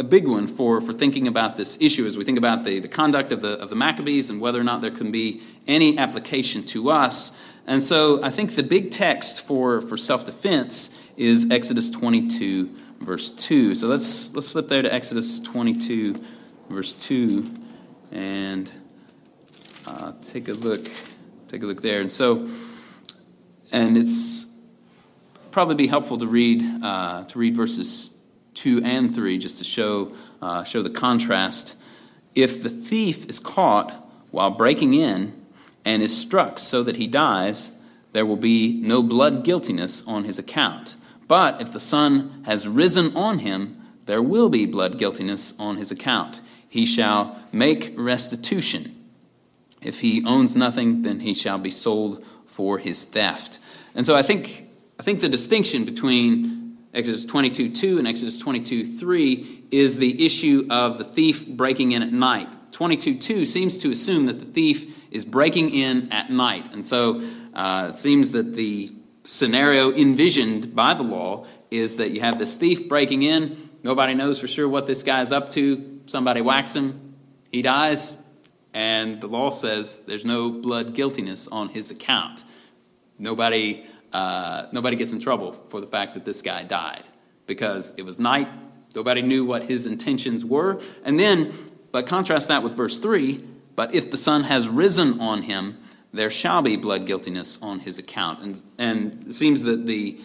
a 0.00 0.04
big 0.04 0.26
one 0.26 0.48
for, 0.48 0.80
for 0.80 0.92
thinking 0.92 1.28
about 1.28 1.54
this 1.54 1.80
issue 1.80 2.06
as 2.06 2.18
we 2.18 2.24
think 2.24 2.38
about 2.38 2.64
the, 2.64 2.80
the 2.80 2.88
conduct 2.88 3.30
of 3.30 3.40
the, 3.40 3.52
of 3.60 3.70
the 3.70 3.76
Maccabees 3.76 4.30
and 4.30 4.40
whether 4.40 4.60
or 4.60 4.64
not 4.64 4.80
there 4.80 4.90
can 4.90 5.12
be 5.12 5.42
any 5.68 5.96
application 5.96 6.64
to 6.64 6.90
us. 6.90 7.40
And 7.68 7.80
so 7.80 8.20
I 8.20 8.30
think 8.30 8.56
the 8.56 8.64
big 8.64 8.90
text 8.90 9.46
for, 9.46 9.80
for 9.80 9.96
self 9.96 10.26
defense 10.26 11.00
is 11.16 11.50
Exodus 11.50 11.90
22, 11.90 12.70
verse 13.00 13.30
2. 13.34 13.74
So 13.74 13.88
let's, 13.88 14.34
let's 14.34 14.52
flip 14.52 14.68
there 14.68 14.82
to 14.82 14.92
Exodus 14.92 15.40
22, 15.40 16.14
verse 16.68 16.94
2, 16.94 17.44
and 18.12 18.70
uh, 19.86 20.12
take 20.22 20.48
a 20.48 20.52
look 20.52 20.88
take 21.48 21.62
a 21.62 21.66
look 21.66 21.82
there. 21.82 22.00
And 22.00 22.10
so, 22.10 22.48
and 23.72 23.96
it's 23.96 24.46
probably 25.50 25.74
be 25.74 25.86
helpful 25.86 26.18
to 26.18 26.26
read 26.26 26.62
uh, 26.82 27.24
to 27.24 27.38
read 27.38 27.56
verses 27.56 28.22
two 28.54 28.80
and 28.84 29.14
three 29.14 29.38
just 29.38 29.58
to 29.58 29.64
show 29.64 30.12
uh, 30.42 30.64
show 30.64 30.82
the 30.82 30.90
contrast. 30.90 31.76
If 32.34 32.62
the 32.62 32.68
thief 32.68 33.28
is 33.28 33.40
caught 33.40 33.92
while 34.30 34.50
breaking 34.50 34.94
in 34.94 35.46
and 35.84 36.02
is 36.02 36.16
struck 36.16 36.58
so 36.58 36.82
that 36.82 36.96
he 36.96 37.06
dies, 37.06 37.72
there 38.12 38.26
will 38.26 38.36
be 38.36 38.80
no 38.82 39.02
blood 39.02 39.44
guiltiness 39.44 40.06
on 40.06 40.24
his 40.24 40.38
account. 40.38 40.96
But 41.28 41.60
if 41.60 41.72
the 41.72 41.80
sun 41.80 42.44
has 42.46 42.68
risen 42.68 43.16
on 43.16 43.40
him, 43.40 43.80
there 44.04 44.22
will 44.22 44.48
be 44.48 44.66
blood 44.66 44.98
guiltiness 44.98 45.58
on 45.58 45.76
his 45.76 45.90
account. 45.90 46.40
He 46.68 46.86
shall 46.86 47.36
make 47.52 47.94
restitution 47.96 48.96
if 49.86 50.00
he 50.00 50.24
owns 50.26 50.56
nothing, 50.56 51.02
then 51.02 51.20
he 51.20 51.32
shall 51.32 51.58
be 51.58 51.70
sold 51.70 52.24
for 52.46 52.78
his 52.78 53.04
theft. 53.04 53.60
And 53.94 54.04
so 54.04 54.16
I 54.16 54.22
think, 54.22 54.66
I 54.98 55.02
think 55.02 55.20
the 55.20 55.28
distinction 55.28 55.84
between 55.84 56.76
Exodus 56.92 57.24
22 57.24 57.70
2 57.70 57.98
and 57.98 58.08
Exodus 58.08 58.38
22 58.38 58.84
3 58.84 59.64
is 59.70 59.98
the 59.98 60.24
issue 60.24 60.66
of 60.70 60.98
the 60.98 61.04
thief 61.04 61.46
breaking 61.46 61.92
in 61.92 62.02
at 62.02 62.12
night. 62.12 62.48
22 62.72 63.18
2 63.18 63.46
seems 63.46 63.78
to 63.78 63.90
assume 63.90 64.26
that 64.26 64.40
the 64.40 64.46
thief 64.46 65.06
is 65.12 65.24
breaking 65.24 65.70
in 65.70 66.10
at 66.12 66.30
night. 66.30 66.72
And 66.72 66.84
so 66.84 67.22
uh, 67.54 67.88
it 67.90 67.98
seems 67.98 68.32
that 68.32 68.54
the 68.54 68.92
scenario 69.26 69.92
envisioned 69.92 70.74
by 70.74 70.94
the 70.94 71.02
law 71.02 71.46
is 71.70 71.96
that 71.96 72.10
you 72.10 72.20
have 72.20 72.38
this 72.38 72.56
thief 72.56 72.88
breaking 72.88 73.22
in. 73.22 73.70
Nobody 73.82 74.14
knows 74.14 74.40
for 74.40 74.48
sure 74.48 74.68
what 74.68 74.86
this 74.86 75.02
guy's 75.02 75.32
up 75.32 75.50
to. 75.50 76.00
Somebody 76.06 76.40
whacks 76.40 76.74
him. 76.74 77.14
He 77.50 77.62
dies 77.62 78.22
and 78.76 79.22
the 79.22 79.26
law 79.26 79.48
says 79.48 80.04
there's 80.04 80.26
no 80.26 80.50
blood 80.50 80.92
guiltiness 80.92 81.48
on 81.48 81.70
his 81.70 81.90
account. 81.90 82.44
Nobody, 83.18 83.86
uh, 84.12 84.66
nobody 84.70 84.96
gets 84.96 85.14
in 85.14 85.18
trouble 85.18 85.52
for 85.52 85.80
the 85.80 85.86
fact 85.86 86.12
that 86.12 86.26
this 86.26 86.42
guy 86.42 86.62
died 86.62 87.08
because 87.46 87.94
it 87.96 88.04
was 88.04 88.20
night. 88.20 88.48
Nobody 88.94 89.22
knew 89.22 89.46
what 89.46 89.62
his 89.62 89.86
intentions 89.86 90.44
were. 90.44 90.82
And 91.06 91.18
then, 91.18 91.54
but 91.90 92.06
contrast 92.06 92.48
that 92.48 92.62
with 92.62 92.74
verse 92.74 92.98
3 92.98 93.42
But 93.76 93.94
if 93.94 94.10
the 94.10 94.18
sun 94.18 94.44
has 94.44 94.68
risen 94.68 95.20
on 95.20 95.40
him, 95.40 95.78
there 96.16 96.30
shall 96.30 96.62
be 96.62 96.76
blood 96.76 97.06
guiltiness 97.06 97.62
on 97.62 97.78
his 97.78 97.98
account. 97.98 98.42
And, 98.42 98.62
and 98.78 99.26
it 99.28 99.32
seems 99.32 99.62
that 99.64 99.86
the 99.86 100.18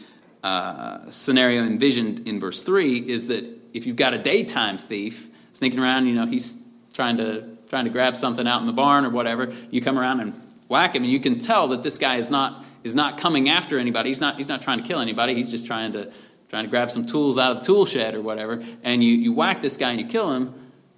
uh, 0.43 1.09
scenario 1.09 1.63
envisioned 1.63 2.27
in 2.27 2.39
verse 2.39 2.63
3 2.63 2.97
is 2.97 3.27
that 3.27 3.45
if 3.73 3.85
you've 3.85 3.95
got 3.95 4.13
a 4.13 4.17
daytime 4.17 4.77
thief 4.77 5.29
sneaking 5.53 5.79
around, 5.79 6.07
you 6.07 6.15
know, 6.15 6.25
he's 6.25 6.57
trying 6.93 7.17
to, 7.17 7.43
trying 7.69 7.85
to 7.85 7.89
grab 7.89 8.17
something 8.17 8.47
out 8.47 8.61
in 8.61 8.67
the 8.67 8.73
barn 8.73 9.05
or 9.05 9.09
whatever, 9.09 9.53
you 9.69 9.81
come 9.81 9.99
around 9.99 10.19
and 10.19 10.33
whack 10.67 10.95
him, 10.95 11.03
and 11.03 11.11
you 11.11 11.19
can 11.19 11.37
tell 11.37 11.67
that 11.69 11.83
this 11.83 11.97
guy 11.97 12.15
is 12.15 12.31
not, 12.31 12.65
is 12.83 12.95
not 12.95 13.17
coming 13.17 13.49
after 13.49 13.77
anybody. 13.77 14.09
He's 14.09 14.21
not, 14.21 14.37
he's 14.37 14.49
not 14.49 14.61
trying 14.61 14.81
to 14.81 14.87
kill 14.87 14.99
anybody. 14.99 15.35
He's 15.35 15.51
just 15.51 15.67
trying 15.67 15.93
to, 15.93 16.11
trying 16.49 16.63
to 16.63 16.69
grab 16.69 16.91
some 16.91 17.05
tools 17.05 17.37
out 17.37 17.51
of 17.51 17.59
the 17.59 17.65
tool 17.65 17.85
shed 17.85 18.15
or 18.15 18.21
whatever. 18.21 18.63
And 18.83 19.03
you, 19.03 19.13
you 19.13 19.33
whack 19.33 19.61
this 19.61 19.77
guy 19.77 19.91
and 19.91 19.99
you 19.99 20.07
kill 20.07 20.33
him. 20.33 20.53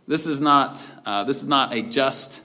This 0.08 0.26
is 0.26 0.42
not, 0.42 0.90
uh, 1.06 1.24
this 1.24 1.44
is 1.44 1.48
not 1.48 1.74
a 1.74 1.82
just 1.82 2.43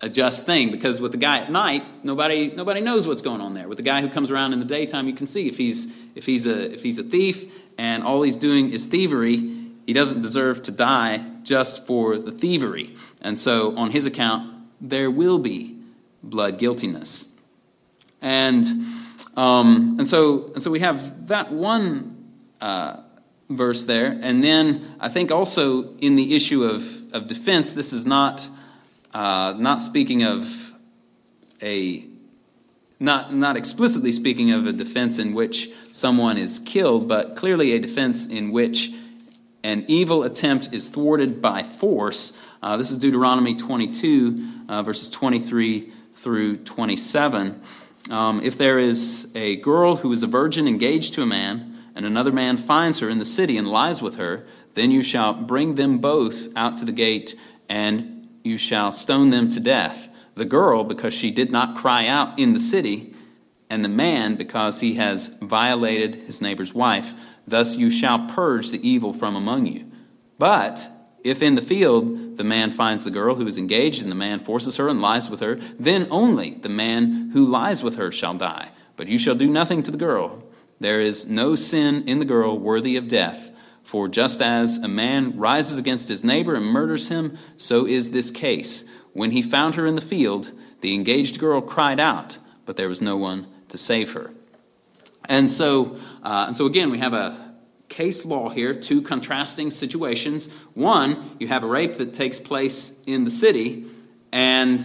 a 0.00 0.08
just 0.08 0.46
thing 0.46 0.70
because 0.70 1.00
with 1.00 1.12
the 1.12 1.18
guy 1.18 1.38
at 1.38 1.50
night, 1.50 1.84
nobody 2.04 2.52
nobody 2.54 2.80
knows 2.80 3.08
what's 3.08 3.22
going 3.22 3.40
on 3.40 3.54
there. 3.54 3.68
With 3.68 3.78
the 3.78 3.84
guy 3.84 4.00
who 4.00 4.08
comes 4.08 4.30
around 4.30 4.52
in 4.52 4.58
the 4.58 4.64
daytime, 4.64 5.08
you 5.08 5.14
can 5.14 5.26
see 5.26 5.48
if 5.48 5.56
he's 5.56 6.00
if 6.14 6.24
he's 6.26 6.46
a 6.46 6.72
if 6.72 6.82
he's 6.82 6.98
a 6.98 7.02
thief 7.02 7.52
and 7.76 8.04
all 8.04 8.22
he's 8.22 8.38
doing 8.38 8.70
is 8.70 8.86
thievery, 8.86 9.36
he 9.86 9.92
doesn't 9.92 10.22
deserve 10.22 10.62
to 10.64 10.72
die 10.72 11.24
just 11.42 11.86
for 11.86 12.16
the 12.16 12.30
thievery. 12.30 12.94
And 13.22 13.38
so 13.38 13.76
on 13.76 13.90
his 13.90 14.06
account, 14.06 14.54
there 14.80 15.10
will 15.10 15.38
be 15.38 15.78
blood 16.22 16.58
guiltiness. 16.58 17.32
And 18.20 18.64
um, 19.36 19.96
and 19.98 20.06
so 20.06 20.52
and 20.54 20.62
so 20.62 20.70
we 20.70 20.80
have 20.80 21.28
that 21.28 21.52
one 21.52 22.32
uh, 22.60 23.00
verse 23.48 23.84
there, 23.84 24.18
and 24.20 24.44
then 24.44 24.96
I 25.00 25.08
think 25.08 25.32
also 25.32 25.94
in 25.98 26.16
the 26.16 26.36
issue 26.36 26.64
of 26.64 27.12
of 27.12 27.26
defense, 27.26 27.72
this 27.72 27.92
is 27.92 28.06
not 28.06 28.48
uh, 29.18 29.52
not 29.58 29.80
speaking 29.80 30.22
of 30.22 30.72
a 31.60 32.06
not 33.00 33.34
not 33.34 33.56
explicitly 33.56 34.12
speaking 34.12 34.52
of 34.52 34.68
a 34.68 34.72
defense 34.72 35.18
in 35.18 35.34
which 35.34 35.70
someone 35.90 36.38
is 36.38 36.60
killed, 36.60 37.08
but 37.08 37.34
clearly 37.34 37.72
a 37.72 37.80
defense 37.80 38.28
in 38.28 38.52
which 38.52 38.92
an 39.64 39.84
evil 39.88 40.22
attempt 40.22 40.72
is 40.72 40.86
thwarted 40.88 41.42
by 41.42 41.64
force. 41.64 42.40
Uh, 42.62 42.76
this 42.76 42.92
is 42.92 42.98
Deuteronomy 42.98 43.56
22, 43.56 44.48
uh, 44.68 44.84
verses 44.84 45.10
23 45.10 45.90
through 46.12 46.58
27. 46.58 47.60
Um, 48.10 48.40
if 48.44 48.56
there 48.56 48.78
is 48.78 49.32
a 49.34 49.56
girl 49.56 49.96
who 49.96 50.12
is 50.12 50.22
a 50.22 50.28
virgin 50.28 50.68
engaged 50.68 51.14
to 51.14 51.22
a 51.22 51.26
man, 51.26 51.76
and 51.96 52.06
another 52.06 52.30
man 52.30 52.56
finds 52.56 53.00
her 53.00 53.10
in 53.10 53.18
the 53.18 53.24
city 53.24 53.56
and 53.56 53.66
lies 53.66 54.00
with 54.00 54.14
her, 54.18 54.46
then 54.74 54.92
you 54.92 55.02
shall 55.02 55.34
bring 55.34 55.74
them 55.74 55.98
both 55.98 56.56
out 56.56 56.76
to 56.76 56.84
the 56.84 56.92
gate 56.92 57.34
and 57.68 58.17
you 58.48 58.58
shall 58.58 58.92
stone 58.92 59.30
them 59.30 59.48
to 59.50 59.60
death. 59.60 60.08
The 60.34 60.44
girl, 60.44 60.84
because 60.84 61.14
she 61.14 61.30
did 61.30 61.52
not 61.52 61.76
cry 61.76 62.06
out 62.06 62.38
in 62.38 62.54
the 62.54 62.60
city, 62.60 63.14
and 63.70 63.84
the 63.84 63.88
man, 63.88 64.36
because 64.36 64.80
he 64.80 64.94
has 64.94 65.38
violated 65.38 66.14
his 66.14 66.40
neighbor's 66.40 66.74
wife. 66.74 67.14
Thus 67.46 67.76
you 67.76 67.90
shall 67.90 68.26
purge 68.26 68.70
the 68.70 68.88
evil 68.88 69.12
from 69.12 69.36
among 69.36 69.66
you. 69.66 69.84
But 70.38 70.88
if 71.24 71.42
in 71.42 71.54
the 71.54 71.62
field 71.62 72.36
the 72.36 72.44
man 72.44 72.70
finds 72.70 73.04
the 73.04 73.10
girl 73.10 73.34
who 73.34 73.46
is 73.46 73.58
engaged, 73.58 74.02
and 74.02 74.10
the 74.10 74.16
man 74.16 74.38
forces 74.38 74.76
her 74.76 74.88
and 74.88 75.02
lies 75.02 75.28
with 75.28 75.40
her, 75.40 75.56
then 75.78 76.06
only 76.10 76.54
the 76.54 76.68
man 76.68 77.30
who 77.32 77.44
lies 77.44 77.82
with 77.82 77.96
her 77.96 78.10
shall 78.10 78.34
die. 78.34 78.70
But 78.96 79.08
you 79.08 79.18
shall 79.18 79.34
do 79.34 79.48
nothing 79.48 79.82
to 79.82 79.90
the 79.90 79.98
girl. 79.98 80.42
There 80.80 81.00
is 81.00 81.28
no 81.28 81.56
sin 81.56 82.08
in 82.08 82.20
the 82.20 82.24
girl 82.24 82.58
worthy 82.58 82.96
of 82.96 83.08
death 83.08 83.47
for 83.88 84.06
just 84.06 84.42
as 84.42 84.76
a 84.82 84.88
man 84.88 85.38
rises 85.38 85.78
against 85.78 86.10
his 86.10 86.22
neighbor 86.22 86.54
and 86.54 86.66
murders 86.66 87.08
him, 87.08 87.38
so 87.56 87.86
is 87.86 88.10
this 88.10 88.30
case. 88.30 88.86
When 89.14 89.30
he 89.30 89.40
found 89.40 89.76
her 89.76 89.86
in 89.86 89.94
the 89.94 90.02
field, 90.02 90.52
the 90.82 90.94
engaged 90.94 91.40
girl 91.40 91.62
cried 91.62 91.98
out, 91.98 92.36
but 92.66 92.76
there 92.76 92.90
was 92.90 93.00
no 93.00 93.16
one 93.16 93.46
to 93.68 93.78
save 93.78 94.12
her. 94.12 94.30
And 95.26 95.50
so, 95.50 95.96
uh, 96.22 96.44
and 96.48 96.54
so 96.54 96.66
again, 96.66 96.90
we 96.90 96.98
have 96.98 97.14
a 97.14 97.54
case 97.88 98.26
law 98.26 98.50
here, 98.50 98.74
two 98.74 99.00
contrasting 99.00 99.70
situations. 99.70 100.52
One, 100.74 101.16
you 101.40 101.48
have 101.48 101.64
a 101.64 101.66
rape 101.66 101.94
that 101.94 102.12
takes 102.12 102.38
place 102.38 103.02
in 103.06 103.24
the 103.24 103.30
city, 103.30 103.86
and 104.30 104.78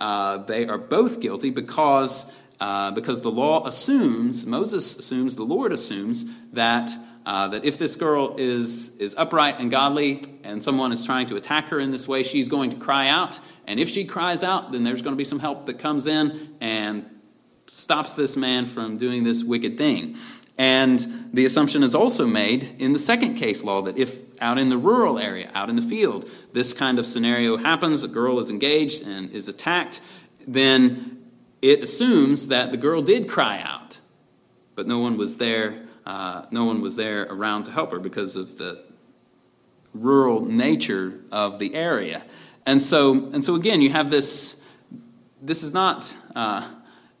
uh, 0.00 0.38
they 0.38 0.66
are 0.66 0.78
both 0.78 1.20
guilty 1.20 1.50
because 1.50 2.34
uh, 2.58 2.90
because 2.90 3.20
the 3.20 3.30
law 3.30 3.64
assumes, 3.66 4.46
Moses 4.46 4.98
assumes, 4.98 5.36
the 5.36 5.44
Lord 5.44 5.72
assumes 5.72 6.24
that 6.54 6.90
uh, 7.26 7.48
that 7.48 7.64
if 7.64 7.76
this 7.76 7.96
girl 7.96 8.36
is, 8.38 8.96
is 8.98 9.16
upright 9.16 9.58
and 9.58 9.68
godly 9.68 10.22
and 10.44 10.62
someone 10.62 10.92
is 10.92 11.04
trying 11.04 11.26
to 11.26 11.34
attack 11.34 11.68
her 11.70 11.80
in 11.80 11.90
this 11.90 12.06
way, 12.06 12.22
she's 12.22 12.48
going 12.48 12.70
to 12.70 12.76
cry 12.76 13.08
out. 13.08 13.40
And 13.66 13.80
if 13.80 13.88
she 13.88 14.04
cries 14.04 14.44
out, 14.44 14.70
then 14.70 14.84
there's 14.84 15.02
going 15.02 15.14
to 15.14 15.18
be 15.18 15.24
some 15.24 15.40
help 15.40 15.66
that 15.66 15.80
comes 15.80 16.06
in 16.06 16.54
and 16.60 17.04
stops 17.66 18.14
this 18.14 18.36
man 18.36 18.64
from 18.64 18.96
doing 18.96 19.24
this 19.24 19.42
wicked 19.42 19.76
thing. 19.76 20.16
And 20.56 21.00
the 21.32 21.44
assumption 21.44 21.82
is 21.82 21.96
also 21.96 22.26
made 22.26 22.76
in 22.78 22.92
the 22.92 22.98
second 22.98 23.34
case 23.34 23.64
law 23.64 23.82
that 23.82 23.98
if 23.98 24.40
out 24.40 24.58
in 24.58 24.68
the 24.68 24.78
rural 24.78 25.18
area, 25.18 25.50
out 25.52 25.68
in 25.68 25.74
the 25.74 25.82
field, 25.82 26.30
this 26.52 26.72
kind 26.72 27.00
of 27.00 27.04
scenario 27.04 27.56
happens, 27.56 28.04
a 28.04 28.08
girl 28.08 28.38
is 28.38 28.50
engaged 28.50 29.04
and 29.04 29.32
is 29.32 29.48
attacked, 29.48 30.00
then 30.46 31.24
it 31.60 31.82
assumes 31.82 32.48
that 32.48 32.70
the 32.70 32.76
girl 32.76 33.02
did 33.02 33.28
cry 33.28 33.60
out, 33.60 33.98
but 34.76 34.86
no 34.86 35.00
one 35.00 35.16
was 35.16 35.38
there 35.38 35.85
uh, 36.06 36.46
no 36.52 36.64
one 36.64 36.80
was 36.80 36.94
there 36.96 37.24
around 37.24 37.64
to 37.64 37.72
help 37.72 37.90
her 37.90 37.98
because 37.98 38.36
of 38.36 38.56
the 38.56 38.84
rural 39.92 40.44
nature 40.44 41.20
of 41.32 41.58
the 41.58 41.74
area. 41.74 42.22
And 42.64 42.80
so, 42.82 43.12
and 43.32 43.44
so 43.44 43.54
again, 43.56 43.82
you 43.82 43.90
have 43.90 44.10
this. 44.10 44.62
This 45.42 45.62
is 45.62 45.74
not. 45.74 46.16
Uh, 46.34 46.68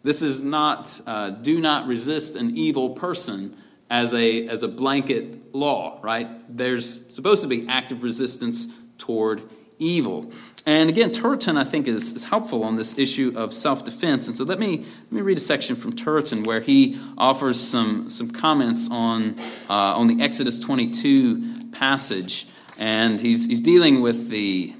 this 0.02 0.22
is 0.22 0.42
not. 0.42 1.00
Uh, 1.06 1.30
do 1.30 1.60
not 1.60 1.86
resist 1.86 2.36
an 2.36 2.56
evil 2.56 2.90
person 2.90 3.56
as 3.90 4.14
a 4.14 4.46
as 4.48 4.62
a 4.62 4.68
blanket 4.68 5.54
law, 5.54 5.98
right? 6.02 6.28
There's 6.56 7.14
supposed 7.14 7.42
to 7.42 7.48
be 7.48 7.68
active 7.68 8.02
resistance 8.02 8.72
toward 8.98 9.42
evil. 9.78 10.32
And 10.66 10.90
again, 10.90 11.10
Turretin, 11.10 11.56
I 11.56 11.62
think, 11.62 11.86
is, 11.86 12.12
is 12.12 12.24
helpful 12.24 12.64
on 12.64 12.74
this 12.74 12.98
issue 12.98 13.32
of 13.36 13.52
self 13.52 13.84
defense. 13.84 14.26
And 14.26 14.34
so 14.34 14.44
let 14.44 14.58
me, 14.58 14.78
let 14.78 15.12
me 15.12 15.20
read 15.20 15.36
a 15.36 15.40
section 15.40 15.76
from 15.76 15.92
Turretin 15.92 16.44
where 16.44 16.60
he 16.60 17.00
offers 17.16 17.60
some, 17.60 18.10
some 18.10 18.30
comments 18.30 18.90
on, 18.90 19.38
uh, 19.70 19.96
on 19.96 20.08
the 20.08 20.22
Exodus 20.22 20.58
22 20.58 21.70
passage. 21.70 22.48
And 22.78 23.20
he's, 23.20 23.46
he's 23.46 23.62
dealing 23.62 24.02
with 24.02 24.28
the, 24.28 24.74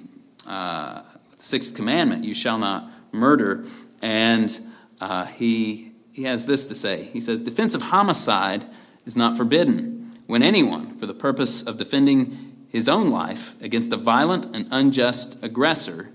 uh, 0.46 1.02
sixth 1.38 1.74
commandment 1.74 2.24
you 2.24 2.34
shall 2.34 2.58
not 2.58 2.90
murder. 3.12 3.64
And 4.02 4.58
uh, 5.00 5.26
he, 5.26 5.92
he 6.12 6.24
has 6.24 6.46
this 6.46 6.68
to 6.68 6.74
say 6.74 7.04
He 7.04 7.20
says, 7.20 7.42
Defensive 7.42 7.82
homicide 7.82 8.64
is 9.04 9.16
not 9.16 9.36
forbidden 9.36 10.12
when 10.26 10.42
anyone, 10.42 10.98
for 10.98 11.06
the 11.06 11.14
purpose 11.14 11.62
of 11.62 11.78
defending 11.78 12.55
his 12.68 12.88
own 12.88 13.10
life 13.10 13.54
against 13.62 13.92
a 13.92 13.96
violent 13.96 14.54
and 14.54 14.68
unjust 14.70 15.42
aggressor, 15.42 16.10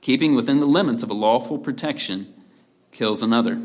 keeping 0.00 0.34
within 0.34 0.60
the 0.60 0.66
limits 0.66 1.02
of 1.02 1.10
a 1.10 1.14
lawful 1.14 1.58
protection, 1.58 2.32
kills 2.92 3.22
another. 3.22 3.60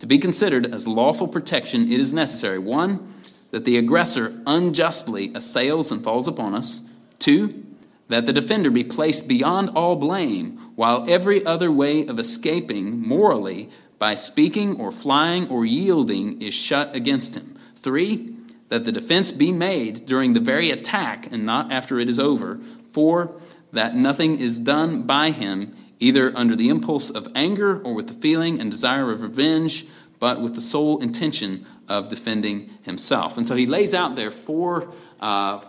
To 0.00 0.06
be 0.06 0.18
considered 0.18 0.72
as 0.74 0.86
lawful 0.86 1.28
protection, 1.28 1.90
it 1.90 2.00
is 2.00 2.12
necessary 2.12 2.58
one, 2.58 3.14
that 3.50 3.64
the 3.64 3.78
aggressor 3.78 4.34
unjustly 4.46 5.32
assails 5.34 5.90
and 5.92 6.02
falls 6.02 6.28
upon 6.28 6.54
us, 6.54 6.86
two, 7.18 7.64
that 8.08 8.26
the 8.26 8.32
defender 8.32 8.70
be 8.70 8.84
placed 8.84 9.26
beyond 9.26 9.70
all 9.70 9.96
blame, 9.96 10.58
while 10.76 11.08
every 11.08 11.44
other 11.44 11.72
way 11.72 12.06
of 12.06 12.18
escaping 12.18 13.00
morally 13.00 13.70
by 13.98 14.14
speaking 14.14 14.78
or 14.80 14.92
flying 14.92 15.48
or 15.48 15.64
yielding 15.64 16.42
is 16.42 16.54
shut 16.54 16.94
against 16.94 17.36
him. 17.36 17.56
Three, 17.74 18.35
that 18.68 18.84
the 18.84 18.92
defense 18.92 19.32
be 19.32 19.52
made 19.52 20.06
during 20.06 20.32
the 20.32 20.40
very 20.40 20.70
attack 20.70 21.32
and 21.32 21.46
not 21.46 21.72
after 21.72 21.98
it 21.98 22.08
is 22.08 22.18
over, 22.18 22.58
for 22.90 23.40
that 23.72 23.94
nothing 23.94 24.38
is 24.40 24.58
done 24.58 25.02
by 25.02 25.30
him 25.30 25.76
either 25.98 26.36
under 26.36 26.56
the 26.56 26.68
impulse 26.68 27.10
of 27.10 27.28
anger 27.34 27.80
or 27.82 27.94
with 27.94 28.08
the 28.08 28.14
feeling 28.14 28.60
and 28.60 28.70
desire 28.70 29.10
of 29.10 29.22
revenge, 29.22 29.86
but 30.18 30.40
with 30.40 30.54
the 30.54 30.60
sole 30.60 31.00
intention 31.02 31.66
of 31.88 32.08
defending 32.08 32.70
himself. 32.82 33.36
And 33.36 33.46
so 33.46 33.54
he 33.54 33.66
lays 33.66 33.94
out 33.94 34.16
there 34.16 34.30
four, 34.30 34.92
uh, 35.20 35.60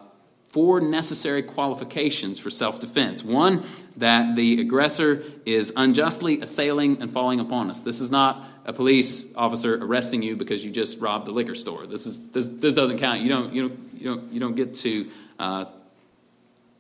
four 0.48 0.82
necessary 0.82 1.44
qualifications 1.44 2.40
for 2.40 2.50
self 2.50 2.80
defense. 2.80 3.24
One, 3.24 3.64
that 3.98 4.36
the 4.36 4.62
aggressor 4.62 5.24
is 5.46 5.74
unjustly 5.76 6.42
assailing 6.42 7.02
and 7.02 7.12
falling 7.12 7.40
upon 7.40 7.70
us. 7.70 7.82
This 7.82 8.02
is 8.02 8.12
not 8.12 8.44
a 8.68 8.74
police 8.74 9.34
officer 9.36 9.82
arresting 9.82 10.22
you 10.22 10.36
because 10.36 10.64
you 10.64 10.70
just 10.70 11.00
robbed 11.00 11.26
the 11.26 11.32
liquor 11.32 11.56
store. 11.56 11.88
This 11.88 12.06
is 12.06 12.30
this, 12.32 12.50
this 12.50 12.76
doesn't 12.76 13.00
count. 13.00 13.22
You 13.22 13.30
don't 13.30 13.54
you 13.54 13.70
don't 13.70 13.94
you 13.94 14.06
don't 14.06 14.34
you 14.34 14.40
don't 14.40 14.56
get 14.56 14.74
to 14.76 15.10
uh, 15.40 15.66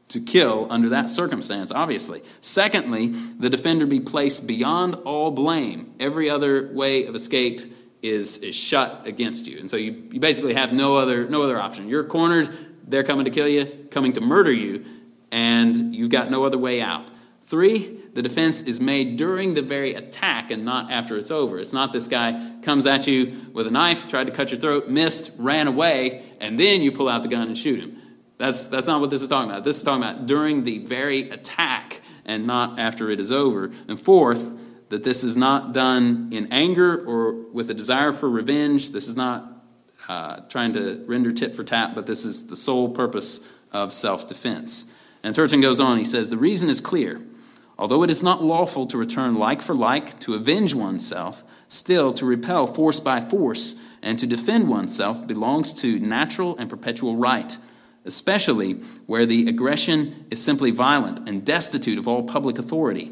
to 0.09 0.19
kill 0.19 0.67
under 0.69 0.89
that 0.89 1.09
circumstance. 1.09 1.71
Obviously. 1.71 2.21
Secondly, 2.41 3.07
the 3.07 3.49
defender 3.49 3.85
be 3.85 4.01
placed 4.01 4.45
beyond 4.45 4.95
all 5.05 5.31
blame. 5.31 5.93
Every 5.99 6.29
other 6.29 6.69
way 6.73 7.05
of 7.05 7.15
escape 7.15 7.61
is 8.01 8.39
is 8.39 8.53
shut 8.53 9.07
against 9.07 9.47
you, 9.47 9.57
and 9.59 9.69
so 9.69 9.77
you, 9.77 10.09
you 10.11 10.19
basically 10.19 10.53
have 10.53 10.73
no 10.73 10.97
other 10.97 11.27
no 11.27 11.41
other 11.41 11.57
option. 11.57 11.87
You're 11.87 12.03
cornered. 12.03 12.49
they're 12.85 13.03
coming 13.03 13.25
to 13.25 13.31
kill 13.31 13.47
you, 13.47 13.87
coming 13.91 14.13
to 14.13 14.21
murder 14.21 14.51
you, 14.51 14.85
and 15.31 15.95
you've 15.95 16.11
got 16.11 16.29
no 16.29 16.45
other 16.45 16.57
way 16.57 16.81
out. 16.81 17.07
Three, 17.45 17.97
the 18.17 18.23
defense 18.23 18.63
is 18.63 18.79
made 18.79 19.15
during 19.15 19.53
the 19.53 19.61
very 19.61 19.93
attack 19.93 20.49
and 20.49 20.65
not 20.65 20.89
after 20.89 21.19
it's 21.19 21.29
over. 21.29 21.59
It's 21.59 21.71
not 21.71 21.93
this 21.93 22.07
guy 22.07 22.51
comes 22.63 22.87
at 22.87 23.05
you 23.05 23.51
with 23.53 23.67
a 23.67 23.69
knife, 23.69 24.09
tried 24.09 24.25
to 24.25 24.33
cut 24.33 24.49
your 24.49 24.59
throat, 24.59 24.89
missed, 24.89 25.33
ran 25.37 25.67
away, 25.67 26.23
and 26.41 26.59
then 26.59 26.81
you 26.81 26.91
pull 26.91 27.09
out 27.09 27.21
the 27.21 27.29
gun 27.29 27.49
and 27.49 27.55
shoot 27.55 27.79
him. 27.79 28.01
That's, 28.39 28.65
that's 28.65 28.87
not 28.87 29.01
what 29.01 29.11
this 29.11 29.21
is 29.21 29.27
talking 29.27 29.51
about. 29.51 29.63
This 29.63 29.77
is 29.77 29.83
talking 29.83 30.01
about 30.01 30.25
during 30.25 30.63
the 30.63 30.79
very 30.79 31.29
attack 31.29 32.01
and 32.25 32.47
not 32.47 32.79
after 32.79 33.11
it 33.11 33.19
is 33.19 33.31
over. 33.31 33.69
And 33.87 33.99
fourth, 33.99 34.89
that 34.89 35.03
this 35.03 35.23
is 35.23 35.37
not 35.37 35.73
done 35.73 36.29
in 36.31 36.51
anger 36.51 37.05
or 37.05 37.33
with 37.51 37.69
a 37.69 37.75
desire 37.75 38.13
for 38.13 38.27
revenge. 38.27 38.93
This 38.93 39.07
is 39.07 39.15
not 39.15 39.47
uh, 40.09 40.37
trying 40.49 40.73
to 40.73 41.05
render 41.05 41.31
tit 41.31 41.53
for 41.53 41.63
tat, 41.63 41.93
but 41.93 42.07
this 42.07 42.25
is 42.25 42.47
the 42.47 42.55
sole 42.55 42.89
purpose 42.89 43.47
of 43.71 43.93
self 43.93 44.27
defense. 44.27 44.91
And 45.21 45.35
Turretin 45.35 45.61
goes 45.61 45.79
on, 45.79 45.99
he 45.99 46.05
says, 46.05 46.31
The 46.31 46.37
reason 46.37 46.71
is 46.71 46.81
clear. 46.81 47.21
Although 47.79 48.03
it 48.03 48.09
is 48.09 48.23
not 48.23 48.43
lawful 48.43 48.87
to 48.87 48.97
return 48.97 49.35
like 49.35 49.61
for 49.61 49.75
like, 49.75 50.19
to 50.21 50.33
avenge 50.33 50.73
oneself, 50.73 51.43
still 51.67 52.13
to 52.13 52.25
repel 52.25 52.65
force 52.65 52.99
by 52.99 53.21
force 53.21 53.79
and 54.01 54.17
to 54.19 54.27
defend 54.27 54.67
oneself 54.67 55.27
belongs 55.27 55.73
to 55.81 55.99
natural 55.99 56.57
and 56.57 56.69
perpetual 56.69 57.15
right, 57.15 57.57
especially 58.05 58.73
where 59.05 59.25
the 59.25 59.47
aggression 59.47 60.25
is 60.31 60.43
simply 60.43 60.71
violent 60.71 61.27
and 61.27 61.45
destitute 61.45 61.97
of 61.97 62.07
all 62.07 62.23
public 62.23 62.57
authority 62.57 63.11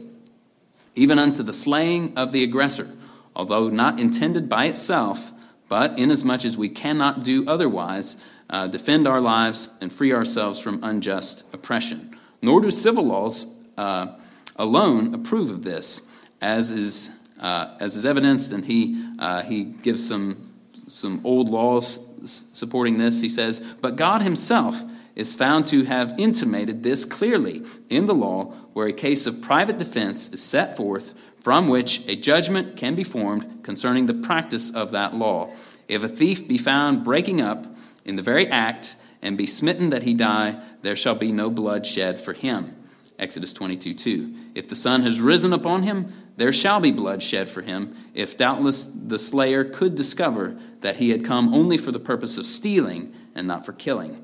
even 0.96 1.20
unto 1.20 1.44
the 1.44 1.54
slaying 1.54 2.18
of 2.18 2.32
the 2.32 2.44
aggressor, 2.44 2.90
although 3.36 3.70
not 3.70 4.00
intended 4.00 4.50
by 4.50 4.66
itself, 4.66 5.32
but 5.68 6.00
inasmuch 6.00 6.46
as 6.46 6.58
we 6.58 6.70
cannot 6.70 7.24
do 7.24 7.48
otherwise, 7.48 8.24
uh, 8.50 8.68
defend 8.68 9.08
our 9.08 9.20
lives 9.20 9.78
and 9.82 9.92
free 9.92 10.14
ourselves 10.14 10.60
from 10.60 10.84
unjust 10.84 11.44
oppression. 11.54 12.18
Nor 12.42 12.62
do 12.62 12.72
civil 12.72 13.06
laws 13.06 13.54
uh, 13.78 14.08
alone 14.56 15.14
approve 15.14 15.50
of 15.50 15.64
this, 15.64 16.08
as 16.42 16.72
is 16.72 17.18
uh, 17.40 17.76
as 17.80 17.96
is 17.96 18.06
evidenced, 18.06 18.52
and 18.52 18.64
he 18.64 19.10
uh, 19.20 19.42
he 19.44 19.64
gives 19.66 20.08
some 20.08 20.52
some 20.88 21.22
old 21.24 21.50
laws 21.50 22.00
supporting 22.26 22.98
this. 22.98 23.22
He 23.22 23.30
says, 23.30 23.60
but 23.82 23.96
God 23.96 24.22
Himself 24.22 24.82
is 25.16 25.34
found 25.34 25.66
to 25.68 25.84
have 25.84 26.16
intimated 26.18 26.84
this 26.84 27.06
clearly 27.06 27.64
in 27.90 28.06
the 28.06 28.14
law, 28.14 28.46
where 28.74 28.88
a 28.88 28.94
case 28.94 29.28
of 29.28 29.42
private 29.42 29.78
defense 29.78 30.34
is 30.34 30.44
set 30.44 30.76
forth, 30.76 31.14
from 31.42 31.68
which 31.68 32.06
a 32.08 32.16
judgment 32.16 32.76
can 32.76 32.96
be 32.96 33.04
formed 33.04 33.64
concerning 33.64 34.06
the 34.06 34.14
practice 34.14 34.74
of 34.74 34.92
that 34.92 35.16
law. 35.16 35.50
If 35.88 36.04
a 36.04 36.10
thief 36.10 36.48
be 36.48 36.58
found 36.58 37.04
breaking 37.04 37.42
up 37.42 37.66
in 38.04 38.16
the 38.16 38.22
very 38.22 38.48
act, 38.48 38.96
and 39.22 39.38
be 39.38 39.48
smitten 39.48 39.90
that 39.90 40.04
he 40.04 40.14
die, 40.14 40.62
there 40.84 40.96
shall 40.96 41.16
be 41.16 41.32
no 41.32 41.50
blood 41.50 41.86
shed 41.86 42.20
for 42.20 42.34
him. 42.34 42.76
Exodus 43.18 43.54
22 43.54 43.94
2. 43.94 44.34
If 44.56 44.68
the 44.68 44.76
sun 44.76 45.04
has 45.04 45.22
risen 45.22 45.54
upon 45.54 45.84
him, 45.84 46.12
there 46.38 46.52
shall 46.52 46.80
be 46.80 46.92
blood 46.92 47.24
shed 47.24 47.50
for 47.50 47.62
him, 47.62 47.96
if 48.14 48.38
doubtless 48.38 48.86
the 48.86 49.20
slayer 49.20 49.64
could 49.64 49.96
discover 49.96 50.58
that 50.82 50.98
he 50.98 51.10
had 51.10 51.24
come 51.24 51.54
only 51.54 51.78
for 51.78 51.92
the 51.92 52.00
purpose 52.00 52.38
of 52.38 52.46
stealing 52.46 53.14
and 53.34 53.48
not 53.48 53.66
for 53.66 53.74
killing. 53.74 54.22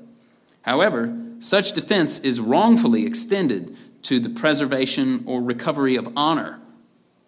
However, 0.62 1.16
such 1.38 1.72
defense 1.72 2.20
is 2.20 2.40
wrongfully 2.40 3.06
extended 3.06 3.76
to 4.02 4.20
the 4.20 4.30
preservation 4.30 5.24
or 5.26 5.40
recovery 5.40 5.96
of 5.96 6.12
honor, 6.16 6.60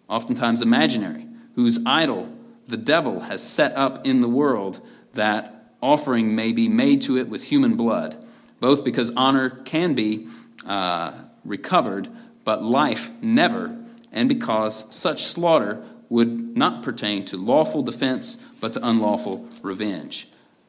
oftentimes 0.07 0.61
imaginary, 0.61 1.27
whose 1.55 1.85
idol 1.85 2.31
the 2.67 2.77
devil 2.77 3.19
has 3.19 3.41
set 3.41 3.75
up 3.75 4.05
in 4.05 4.21
the 4.21 4.29
world 4.29 4.79
that 5.13 5.73
offering 5.81 6.35
may 6.35 6.51
be 6.51 6.67
made 6.67 7.01
to 7.01 7.17
it 7.17 7.27
with 7.27 7.43
human 7.43 7.75
blood, 7.75 8.15
both 8.59 8.83
because 8.83 9.13
honor 9.15 9.49
can 9.49 9.93
be 9.93 10.27
uh, 10.65 11.13
recovered, 11.45 12.07
but 12.43 12.63
life 12.63 13.11
never, 13.21 13.77
and 14.11 14.27
because 14.27 14.93
such 14.95 15.23
slaughter 15.23 15.83
would 16.09 16.57
not 16.57 16.83
pertain 16.83 17.25
to 17.25 17.37
lawful 17.37 17.83
defense, 17.83 18.35
but 18.59 18.73
to 18.73 18.87
unlawful 18.87 19.47
revenge. 19.61 20.27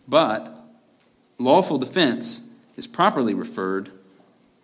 But 0.09 0.57
lawful 1.39 1.79
defense 1.79 2.51
is 2.77 2.87
properly 2.87 3.35
referred 3.35 3.91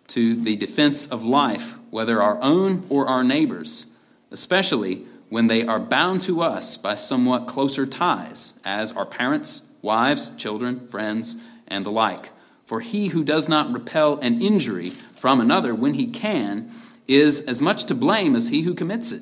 to 0.07 0.35
the 0.35 0.55
defense 0.55 1.11
of 1.11 1.25
life, 1.25 1.77
whether 1.89 2.21
our 2.21 2.39
own 2.41 2.85
or 2.89 3.07
our 3.07 3.23
neighbors, 3.23 3.97
especially 4.31 5.05
when 5.29 5.47
they 5.47 5.65
are 5.65 5.79
bound 5.79 6.21
to 6.21 6.41
us 6.41 6.77
by 6.77 6.95
somewhat 6.95 7.47
closer 7.47 7.85
ties, 7.85 8.59
as 8.65 8.91
our 8.91 9.05
parents, 9.05 9.63
wives, 9.81 10.35
children, 10.35 10.85
friends, 10.87 11.49
and 11.67 11.85
the 11.85 11.91
like. 11.91 12.29
For 12.65 12.79
he 12.79 13.07
who 13.07 13.23
does 13.23 13.49
not 13.49 13.71
repel 13.71 14.17
an 14.19 14.41
injury 14.41 14.89
from 14.89 15.41
another 15.41 15.75
when 15.75 15.93
he 15.93 16.07
can 16.07 16.71
is 17.07 17.47
as 17.47 17.61
much 17.61 17.85
to 17.85 17.95
blame 17.95 18.35
as 18.35 18.49
he 18.49 18.61
who 18.61 18.73
commits 18.73 19.11
it. 19.11 19.21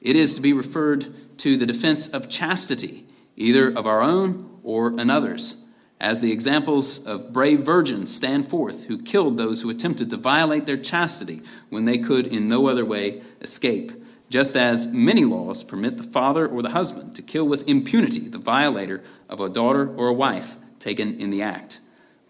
It 0.00 0.14
is 0.14 0.34
to 0.34 0.40
be 0.40 0.52
referred 0.52 1.38
to 1.38 1.56
the 1.56 1.66
defense 1.66 2.08
of 2.08 2.28
chastity, 2.28 3.06
either 3.36 3.68
of 3.68 3.86
our 3.86 4.02
own 4.02 4.60
or 4.62 4.98
another's 4.98 5.64
as 6.00 6.20
the 6.20 6.30
examples 6.30 7.04
of 7.06 7.32
brave 7.32 7.60
virgins 7.60 8.14
stand 8.14 8.48
forth 8.48 8.84
who 8.84 9.02
killed 9.02 9.36
those 9.36 9.62
who 9.62 9.70
attempted 9.70 10.10
to 10.10 10.16
violate 10.16 10.66
their 10.66 10.76
chastity 10.76 11.42
when 11.70 11.84
they 11.84 11.98
could 11.98 12.26
in 12.26 12.48
no 12.48 12.68
other 12.68 12.84
way 12.84 13.20
escape, 13.40 13.90
just 14.30 14.56
as 14.56 14.86
many 14.88 15.24
laws 15.24 15.64
permit 15.64 15.96
the 15.96 16.04
father 16.04 16.46
or 16.46 16.62
the 16.62 16.70
husband 16.70 17.16
to 17.16 17.22
kill 17.22 17.46
with 17.46 17.68
impunity 17.68 18.20
the 18.20 18.38
violator 18.38 19.02
of 19.28 19.40
a 19.40 19.48
daughter 19.48 19.92
or 19.96 20.08
a 20.08 20.14
wife 20.14 20.57
taken 20.78 21.18
in 21.20 21.30
the 21.30 21.42
act. 21.42 21.80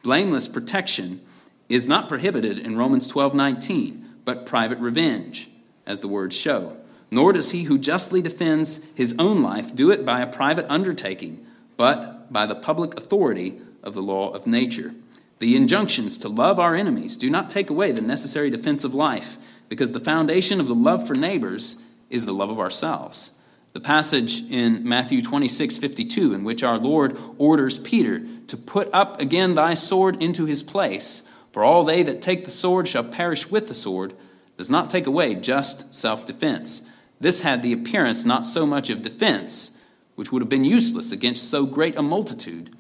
Blameless 0.03 0.49
protection 0.49 1.21
is 1.69 1.87
not 1.87 2.09
prohibited 2.09 2.59
in 2.59 2.77
Romans 2.77 3.09
12:19, 3.09 4.05
but 4.25 4.47
private 4.47 4.79
revenge, 4.79 5.51
as 5.87 6.01
the 6.01 6.09
words 6.09 6.37
show. 6.37 6.77
Nor 7.11 7.33
does 7.33 7.51
he 7.51 7.63
who 7.63 7.79
justly 7.79 8.21
defends 8.21 8.85
his 8.95 9.15
own 9.19 9.43
life 9.43 9.75
do 9.75 9.91
it 9.91 10.05
by 10.05 10.21
a 10.21 10.27
private 10.27 10.67
undertaking, 10.69 11.47
but 11.77 12.33
by 12.33 12.47
the 12.47 12.55
public 12.55 12.97
authority 12.97 13.61
of 13.83 13.95
the 13.95 14.03
law 14.03 14.31
of 14.31 14.47
nature. 14.47 14.95
The 15.39 15.57
injunctions 15.57 16.19
to 16.19 16.29
love 16.29 16.59
our 16.59 16.75
enemies 16.75 17.17
do 17.17 17.31
not 17.31 17.49
take 17.49 17.71
away 17.71 17.93
the 17.93 18.03
necessary 18.03 18.51
defense 18.51 18.85
of 18.85 18.95
life, 18.95 19.37
because 19.69 19.93
the 19.93 20.01
foundation 20.01 20.61
of 20.61 20.69
the 20.69 20.75
love 20.75 21.07
for 21.07 21.15
neighbors 21.15 21.81
is 22.11 22.27
the 22.27 22.35
love 22.35 22.51
of 22.51 22.59
ourselves. 22.59 23.38
The 23.73 23.81
passage 23.81 24.43
in 24.51 24.89
Matthew 24.89 25.23
26 25.23 25.79
52, 25.79 26.35
in 26.35 26.45
which 26.45 26.63
our 26.63 26.79
Lord 26.79 27.17
orders 27.39 27.79
Peter 27.79 28.23
to 28.49 28.57
put 28.57 28.89
up 28.93 29.21
again 29.21 29.55
thy 29.55 29.75
sword 29.75 30.23
into 30.23 30.47
his 30.47 30.63
place, 30.63 31.29
for 31.53 31.65
all 31.65 31.85
they 31.85 32.03
that 32.03 32.23
take 32.23 32.45
the 32.45 32.51
sword 32.51 32.89
shall 32.89 33.05
perish 33.05 33.51
with 33.51 33.69
the 33.69 33.75
sword, 33.75 34.15
does 34.57 34.71
not 34.71 34.91
take 34.91 35.07
away 35.07 35.35
just 35.35 35.95
self 35.95 36.27
defense. 36.27 36.91
This 37.21 37.41
had 37.41 37.63
the 37.63 37.73
appearance 37.73 38.25
not 38.25 38.47
so 38.47 38.67
much 38.67 38.91
of 38.91 39.03
defense 39.03 39.79
which 40.19 40.33
would 40.33 40.43
have 40.43 40.49
been 40.49 40.65
useless 40.65 41.13
against 41.13 41.49
so 41.49 41.65
great 41.65 41.95
a 41.95 42.03
multitude, 42.03 42.75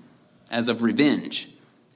as 0.51 0.69
of 0.69 0.83
revenge. 0.83 1.49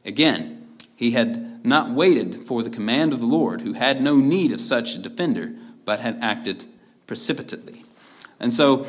Again, 0.04 0.68
he 0.94 1.10
had 1.10 1.66
not 1.66 1.90
waited 1.90 2.36
for 2.46 2.62
the 2.62 2.70
command 2.70 3.12
of 3.12 3.18
the 3.18 3.26
Lord, 3.26 3.60
who 3.60 3.72
had 3.72 4.00
no 4.00 4.18
need 4.18 4.52
of 4.52 4.60
such 4.60 4.94
a 4.94 5.00
defender, 5.00 5.52
but 5.84 5.98
had 5.98 6.20
acted 6.20 6.64
precipitately. 7.08 7.82
And 8.42 8.52
so, 8.52 8.84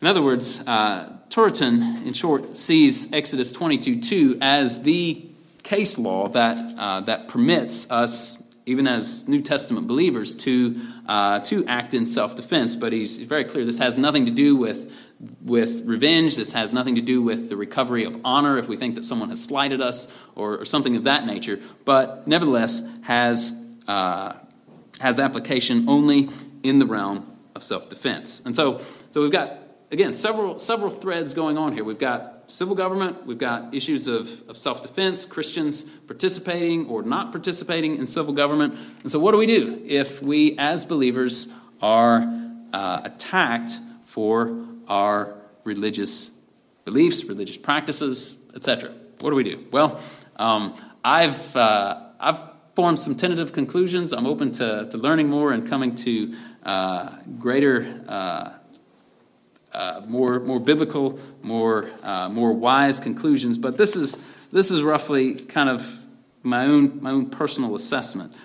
in 0.00 0.06
other 0.06 0.22
words, 0.22 0.62
uh, 0.66 1.12
Turretin, 1.28 2.06
in 2.06 2.12
short, 2.12 2.56
sees 2.56 3.12
Exodus 3.12 3.52
22 3.52 4.00
2 4.00 4.38
as 4.40 4.82
the 4.82 5.22
case 5.64 5.98
law 5.98 6.28
that, 6.28 6.74
uh, 6.78 7.00
that 7.02 7.26
permits 7.28 7.90
us, 7.90 8.42
even 8.64 8.86
as 8.86 9.28
New 9.28 9.42
Testament 9.42 9.88
believers, 9.88 10.36
to, 10.36 10.80
uh, 11.06 11.40
to 11.40 11.66
act 11.66 11.94
in 11.94 12.06
self 12.06 12.36
defense. 12.36 12.76
But 12.76 12.92
he's 12.92 13.16
very 13.18 13.44
clear 13.44 13.64
this 13.64 13.80
has 13.80 13.98
nothing 13.98 14.26
to 14.26 14.32
do 14.32 14.56
with 14.56 15.02
with 15.44 15.82
revenge. 15.86 16.36
This 16.36 16.52
has 16.52 16.74
nothing 16.74 16.96
to 16.96 17.00
do 17.00 17.22
with 17.22 17.48
the 17.48 17.56
recovery 17.56 18.04
of 18.04 18.20
honor 18.22 18.58
if 18.58 18.68
we 18.68 18.76
think 18.76 18.96
that 18.96 19.04
someone 19.04 19.30
has 19.30 19.42
slighted 19.42 19.80
us 19.80 20.14
or, 20.34 20.58
or 20.58 20.64
something 20.66 20.94
of 20.96 21.04
that 21.04 21.24
nature, 21.24 21.58
but 21.86 22.28
nevertheless 22.28 22.86
has, 23.02 23.64
uh, 23.88 24.34
has 25.00 25.18
application 25.18 25.88
only 25.88 26.28
in 26.62 26.78
the 26.78 26.84
realm 26.84 27.35
of 27.56 27.64
self 27.64 27.88
defense. 27.88 28.44
And 28.44 28.54
so, 28.54 28.80
so 29.10 29.22
we've 29.22 29.32
got, 29.32 29.54
again, 29.90 30.14
several, 30.14 30.58
several 30.58 30.90
threads 30.90 31.34
going 31.34 31.58
on 31.58 31.72
here. 31.72 31.82
We've 31.82 31.98
got 31.98 32.44
civil 32.48 32.76
government, 32.76 33.26
we've 33.26 33.38
got 33.38 33.74
issues 33.74 34.06
of, 34.06 34.28
of 34.48 34.56
self 34.56 34.82
defense, 34.82 35.24
Christians 35.24 35.82
participating 35.82 36.86
or 36.86 37.02
not 37.02 37.32
participating 37.32 37.96
in 37.96 38.06
civil 38.06 38.34
government. 38.34 38.78
And 39.02 39.10
so, 39.10 39.18
what 39.18 39.32
do 39.32 39.38
we 39.38 39.46
do 39.46 39.82
if 39.86 40.22
we, 40.22 40.56
as 40.58 40.84
believers, 40.84 41.52
are 41.82 42.24
uh, 42.72 43.00
attacked 43.04 43.72
for 44.04 44.66
our 44.86 45.34
religious 45.64 46.30
beliefs, 46.84 47.24
religious 47.24 47.56
practices, 47.56 48.44
etc. 48.54 48.92
What 49.20 49.30
do 49.30 49.36
we 49.36 49.44
do? 49.44 49.64
Well, 49.72 50.00
um, 50.36 50.76
I've, 51.02 51.56
uh, 51.56 52.02
I've 52.20 52.40
formed 52.76 53.00
some 53.00 53.16
tentative 53.16 53.54
conclusions. 53.54 54.12
I'm 54.12 54.26
open 54.26 54.52
to, 54.52 54.86
to 54.90 54.98
learning 54.98 55.28
more 55.28 55.50
and 55.52 55.66
coming 55.66 55.94
to 55.96 56.34
uh, 56.66 57.10
greater 57.38 58.02
uh, 58.08 58.50
uh, 59.72 60.02
more 60.08 60.40
more 60.40 60.60
biblical, 60.60 61.18
more 61.42 61.88
uh, 62.02 62.28
more 62.28 62.52
wise 62.52 62.98
conclusions. 62.98 63.56
But 63.56 63.78
this 63.78 63.96
is 63.96 64.48
this 64.52 64.70
is 64.70 64.82
roughly 64.82 65.34
kind 65.34 65.70
of 65.70 66.00
my 66.42 66.66
own 66.66 67.02
my 67.02 67.12
own 67.12 67.30
personal 67.30 67.74
assessment, 67.74 68.36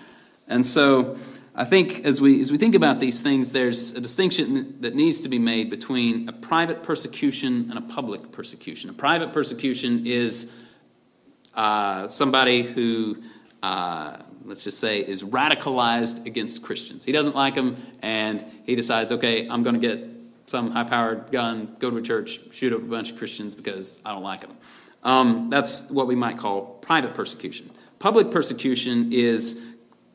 and 0.48 0.66
so. 0.66 1.18
I 1.54 1.66
think 1.66 2.06
as 2.06 2.18
we, 2.18 2.40
as 2.40 2.50
we 2.50 2.56
think 2.56 2.74
about 2.74 2.98
these 2.98 3.20
things, 3.20 3.52
there's 3.52 3.94
a 3.94 4.00
distinction 4.00 4.80
that 4.80 4.94
needs 4.94 5.20
to 5.20 5.28
be 5.28 5.38
made 5.38 5.68
between 5.68 6.26
a 6.26 6.32
private 6.32 6.82
persecution 6.82 7.68
and 7.68 7.76
a 7.76 7.82
public 7.82 8.32
persecution. 8.32 8.88
A 8.88 8.94
private 8.94 9.34
persecution 9.34 10.06
is 10.06 10.50
uh, 11.54 12.08
somebody 12.08 12.62
who, 12.62 13.18
uh, 13.62 14.16
let's 14.44 14.64
just 14.64 14.78
say, 14.78 15.00
is 15.00 15.22
radicalized 15.22 16.26
against 16.26 16.62
Christians. 16.62 17.04
He 17.04 17.12
doesn't 17.12 17.34
like 17.34 17.54
them, 17.54 17.76
and 18.02 18.44
he 18.64 18.74
decides, 18.74 19.12
okay, 19.12 19.48
I'm 19.48 19.62
going 19.62 19.80
to 19.80 19.80
get 19.80 20.08
some 20.46 20.70
high 20.70 20.84
powered 20.84 21.30
gun, 21.30 21.76
go 21.78 21.90
to 21.90 21.96
a 21.96 22.02
church, 22.02 22.40
shoot 22.52 22.72
up 22.72 22.80
a 22.80 22.84
bunch 22.84 23.12
of 23.12 23.18
Christians 23.18 23.54
because 23.54 24.00
I 24.04 24.12
don't 24.12 24.22
like 24.22 24.42
them. 24.42 24.56
Um, 25.02 25.50
that's 25.50 25.90
what 25.90 26.06
we 26.06 26.14
might 26.14 26.36
call 26.36 26.62
private 26.82 27.14
persecution. 27.14 27.70
Public 27.98 28.30
persecution 28.30 29.12
is 29.12 29.64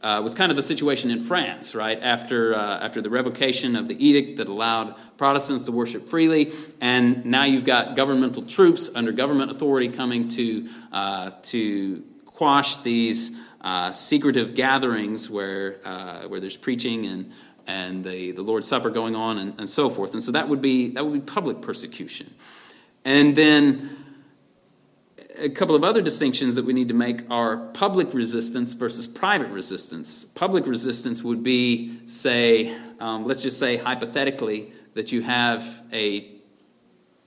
uh, 0.02 0.22
was 0.24 0.36
kind 0.36 0.52
of 0.52 0.56
the 0.56 0.64
situation 0.64 1.10
in 1.10 1.22
France, 1.22 1.74
right? 1.74 2.00
After, 2.02 2.54
uh, 2.54 2.80
after 2.80 3.02
the 3.02 3.10
revocation 3.10 3.76
of 3.76 3.88
the 3.88 4.06
edict 4.06 4.38
that 4.38 4.48
allowed 4.48 4.96
Protestants 5.18 5.66
to 5.66 5.72
worship 5.72 6.08
freely, 6.08 6.54
and 6.80 7.26
now 7.26 7.46
you've 7.46 7.66
got 7.66 7.96
governmental 7.96 8.44
troops 8.44 8.96
under 8.96 9.12
government 9.12 9.50
authority 9.50 9.90
coming 9.90 10.28
to, 10.30 10.70
uh, 10.92 11.32
to 11.44 12.04
quash 12.26 12.78
these 12.78 13.37
uh, 13.62 13.92
secretive 13.92 14.56
gatherings 14.56 15.30
where, 15.30 15.78
uh, 15.84 16.24
where 16.28 16.40
there's 16.40 16.58
preaching 16.58 17.06
and, 17.06 17.32
and 17.66 18.04
the, 18.04 18.32
the 18.32 18.42
Lord's 18.42 18.68
Supper 18.68 18.90
going 18.90 19.16
on 19.16 19.38
and, 19.38 19.60
and 19.60 19.70
so 19.70 19.90
forth. 19.90 20.14
And 20.14 20.24
so 20.24 20.32
that 20.34 20.48
would 20.48 20.62
be, 20.62 20.92
that 20.92 21.06
would 21.06 21.14
be 21.14 21.20
public 21.20 21.62
persecution. 21.62 22.34
And 23.04 23.36
then 23.36 23.90
a 25.40 25.50
couple 25.50 25.76
of 25.76 25.84
other 25.84 26.02
distinctions 26.02 26.56
that 26.56 26.66
we 26.66 26.74
need 26.74 26.88
to 26.88 26.94
make 26.94 27.30
are 27.30 27.58
public 27.58 28.14
resistance 28.14 28.74
versus 28.74 29.08
private 29.08 29.50
resistance. 29.50 30.26
Public 30.26 30.66
resistance 30.66 31.24
would 31.24 31.44
be, 31.44 32.08
say, 32.08 32.76
um, 33.00 33.26
let's 33.26 33.44
just 33.44 33.60
say 33.60 33.78
hypothetically, 33.78 34.72
that 34.94 35.12
you 35.12 35.22
have 35.22 35.84
a 35.94 36.28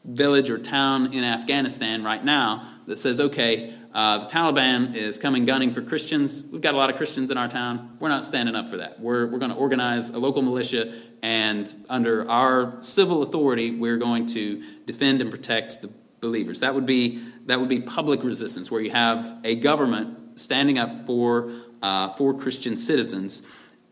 village 0.04 0.50
or 0.50 0.58
town 0.58 1.12
in 1.12 1.22
Afghanistan 1.22 2.02
right 2.02 2.24
now 2.24 2.66
that 2.86 2.96
says, 2.96 3.20
okay, 3.20 3.72
uh, 3.92 4.18
the 4.18 4.26
Taliban 4.26 4.94
is 4.94 5.18
coming 5.18 5.44
gunning 5.44 5.72
for 5.72 5.82
Christians. 5.82 6.46
We've 6.52 6.60
got 6.60 6.74
a 6.74 6.76
lot 6.76 6.90
of 6.90 6.96
Christians 6.96 7.30
in 7.30 7.38
our 7.38 7.48
town. 7.48 7.96
We're 7.98 8.08
not 8.08 8.22
standing 8.22 8.54
up 8.54 8.68
for 8.68 8.76
that. 8.76 9.00
We're, 9.00 9.26
we're 9.26 9.38
going 9.38 9.50
to 9.50 9.56
organize 9.56 10.10
a 10.10 10.18
local 10.18 10.42
militia, 10.42 10.92
and 11.22 11.72
under 11.88 12.28
our 12.30 12.80
civil 12.82 13.22
authority, 13.22 13.72
we're 13.72 13.96
going 13.96 14.26
to 14.26 14.62
defend 14.86 15.20
and 15.20 15.30
protect 15.30 15.82
the 15.82 15.90
believers. 16.20 16.60
That 16.60 16.74
would 16.74 16.86
be 16.86 17.22
that 17.46 17.58
would 17.58 17.68
be 17.68 17.80
public 17.80 18.22
resistance, 18.22 18.70
where 18.70 18.80
you 18.80 18.90
have 18.90 19.40
a 19.42 19.56
government 19.56 20.38
standing 20.38 20.78
up 20.78 21.00
for 21.06 21.50
uh, 21.82 22.10
for 22.10 22.34
Christian 22.34 22.76
citizens. 22.76 23.42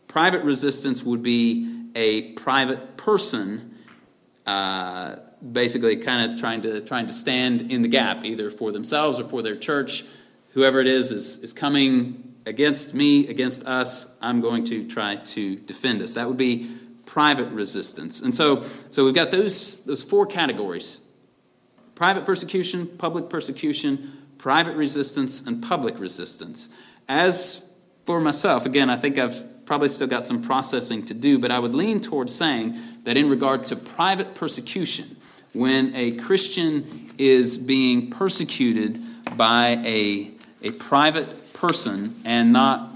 Private 0.07 0.45
resistance 0.45 1.03
would 1.03 1.23
be 1.23 1.87
a 1.95 2.33
private 2.33 2.97
person, 2.97 3.75
uh, 4.47 5.17
basically, 5.53 5.97
kind 5.97 6.33
of 6.33 6.41
trying 6.41 6.63
to 6.63 6.81
trying 6.81 7.07
to 7.07 7.13
stand 7.13 7.71
in 7.71 7.83
the 7.83 7.89
gap, 7.89 8.25
either 8.25 8.51
for 8.51 8.73
themselves 8.73 9.21
or 9.21 9.25
for 9.25 9.43
their 9.43 9.57
church. 9.57 10.05
Whoever 10.53 10.81
it 10.81 10.87
is 10.87 11.11
is 11.13 11.39
is 11.39 11.53
coming 11.53 12.35
against 12.47 12.95
me, 12.95 13.29
against 13.29 13.67
us. 13.67 14.17
I'm 14.21 14.41
going 14.41 14.65
to 14.65 14.89
try 14.89 15.17
to 15.17 15.57
defend 15.57 16.03
us. 16.03 16.15
That 16.15 16.29
would 16.29 16.37
be 16.39 16.71
private 17.07 17.49
resistance. 17.49 18.21
And 18.21 18.35
so, 18.35 18.65
so 18.91 19.05
we've 19.05 19.15
got 19.15 19.31
those 19.31 19.85
those 19.85 20.03
four 20.03 20.27
categories 20.27 21.05
private 21.95 22.25
persecution, 22.25 22.87
public 22.87 23.29
persecution, 23.29 24.17
private 24.39 24.77
resistance, 24.77 25.47
and 25.47 25.63
public 25.63 25.99
resistance. 25.99 26.69
As 27.09 27.69
for 28.07 28.21
myself, 28.21 28.67
again, 28.67 28.89
I 28.89 28.97
think 28.97 29.19
I've 29.19 29.67
probably 29.67 29.89
still 29.89 30.07
got 30.07 30.23
some 30.23 30.43
processing 30.43 31.05
to 31.07 31.15
do, 31.15 31.39
but 31.39 31.51
I 31.51 31.59
would 31.59 31.75
lean 31.75 32.01
towards 32.01 32.35
saying 32.35 32.79
that 33.03 33.17
in 33.17 33.29
regard 33.29 33.67
to 33.67 33.77
private 33.77 34.35
persecution, 34.35 35.17
when 35.53 35.95
a 35.95 36.13
Christian 36.13 37.11
is 37.19 37.57
being 37.59 38.11
persecuted 38.11 39.01
by 39.37 39.81
a, 39.85 40.31
a 40.63 40.71
private 40.73 41.53
person 41.53 42.15
and 42.25 42.53
not, 42.53 42.91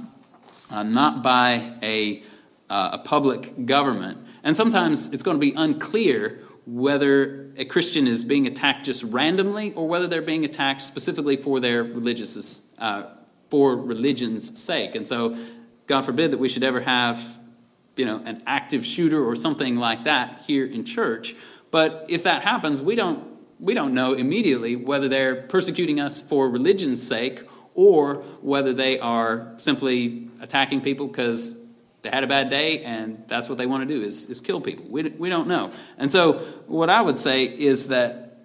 uh, 0.71 0.83
not 0.83 1.23
by 1.23 1.73
a, 1.83 2.23
uh, 2.71 2.91
a 2.93 2.99
public 2.99 3.67
government, 3.67 4.19
and 4.45 4.57
sometimes 4.57 5.13
it's 5.13 5.23
going 5.23 5.37
to 5.37 5.41
be 5.41 5.55
unclear 5.57 6.41
whether 6.67 7.51
a 7.57 7.65
Christian 7.65 8.07
is 8.07 8.25
being 8.25 8.47
attacked 8.47 8.85
just 8.85 9.03
randomly 9.05 9.73
or 9.75 9.89
whether 9.89 10.07
they're 10.07 10.23
being 10.23 10.45
attacked 10.45 10.81
specifically 10.81 11.37
for 11.37 11.61
their 11.61 11.83
religious 11.83 12.73
uh, 12.79 13.05
for 13.51 13.77
religion's 13.77 14.59
sake. 14.59 14.95
And 14.95 15.07
so, 15.07 15.37
God 15.87 16.07
forbid 16.07 16.31
that 16.31 16.39
we 16.39 16.49
should 16.49 16.63
ever 16.63 16.81
have, 16.81 17.23
you 17.97 18.07
know, 18.07 18.23
an 18.25 18.43
active 18.47 18.87
shooter 18.87 19.23
or 19.23 19.35
something 19.35 19.77
like 19.77 20.05
that 20.05 20.43
here 20.47 20.65
in 20.65 20.85
church. 20.85 21.35
But 21.73 22.07
if 22.09 22.23
that 22.25 22.43
happens, 22.43 22.81
we 22.81 22.95
don't 22.95 23.33
we 23.59 23.75
don't 23.75 23.95
know 23.95 24.13
immediately 24.13 24.77
whether 24.77 25.09
they're 25.09 25.43
persecuting 25.43 26.01
us 26.01 26.21
for 26.21 26.49
religion's 26.49 27.05
sake 27.05 27.45
or 27.75 28.17
whether 28.43 28.73
they 28.73 28.99
are 28.99 29.55
simply 29.57 30.29
attacking 30.41 30.81
people 30.81 31.07
because 31.07 31.59
they 32.03 32.11
had 32.11 32.25
a 32.25 32.27
bad 32.27 32.51
day 32.51 32.83
and 32.83 33.23
that's 33.29 33.49
what 33.49 33.59
they 33.59 33.67
want 33.67 33.89
to 33.89 33.95
do 33.95 34.03
is, 34.03 34.29
is 34.29 34.41
kill 34.41 34.61
people. 34.61 34.85
We, 34.89 35.05
we 35.11 35.29
don't 35.29 35.47
know. 35.47 35.71
And 35.97 36.11
so, 36.11 36.35
what 36.67 36.91
I 36.91 37.01
would 37.01 37.17
say 37.17 37.45
is 37.45 37.89
that 37.89 38.37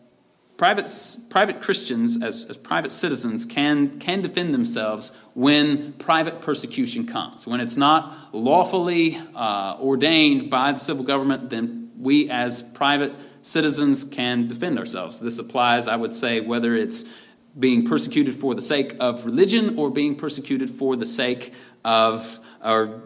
private, 0.57 0.89
private 1.29 1.61
Christians, 1.61 2.21
as, 2.21 2.45
as 2.45 2.57
private 2.57 2.91
citizens, 2.91 3.45
can, 3.45 3.99
can 3.99 4.21
defend 4.21 4.53
themselves 4.53 5.17
when 5.33 5.93
private 5.93 6.41
persecution 6.41 7.07
comes. 7.07 7.47
When 7.47 7.59
it's 7.59 7.77
not 7.77 8.33
lawfully 8.33 9.19
uh, 9.35 9.77
ordained 9.81 10.51
by 10.51 10.71
the 10.73 10.79
civil 10.79 11.03
government, 11.03 11.49
then 11.49 11.86
we 11.99 12.29
as 12.29 12.61
private 12.61 13.13
citizens 13.41 14.03
can 14.03 14.47
defend 14.47 14.77
ourselves. 14.77 15.19
This 15.19 15.39
applies, 15.39 15.87
I 15.87 15.95
would 15.95 16.13
say, 16.13 16.41
whether 16.41 16.75
it's 16.75 17.13
being 17.57 17.85
persecuted 17.85 18.35
for 18.35 18.53
the 18.53 18.61
sake 18.61 18.95
of 18.99 19.25
religion 19.25 19.77
or 19.77 19.89
being 19.89 20.15
persecuted 20.15 20.69
for 20.69 20.95
the 20.95 21.05
sake 21.05 21.53
of 21.83 22.39
or 22.63 23.01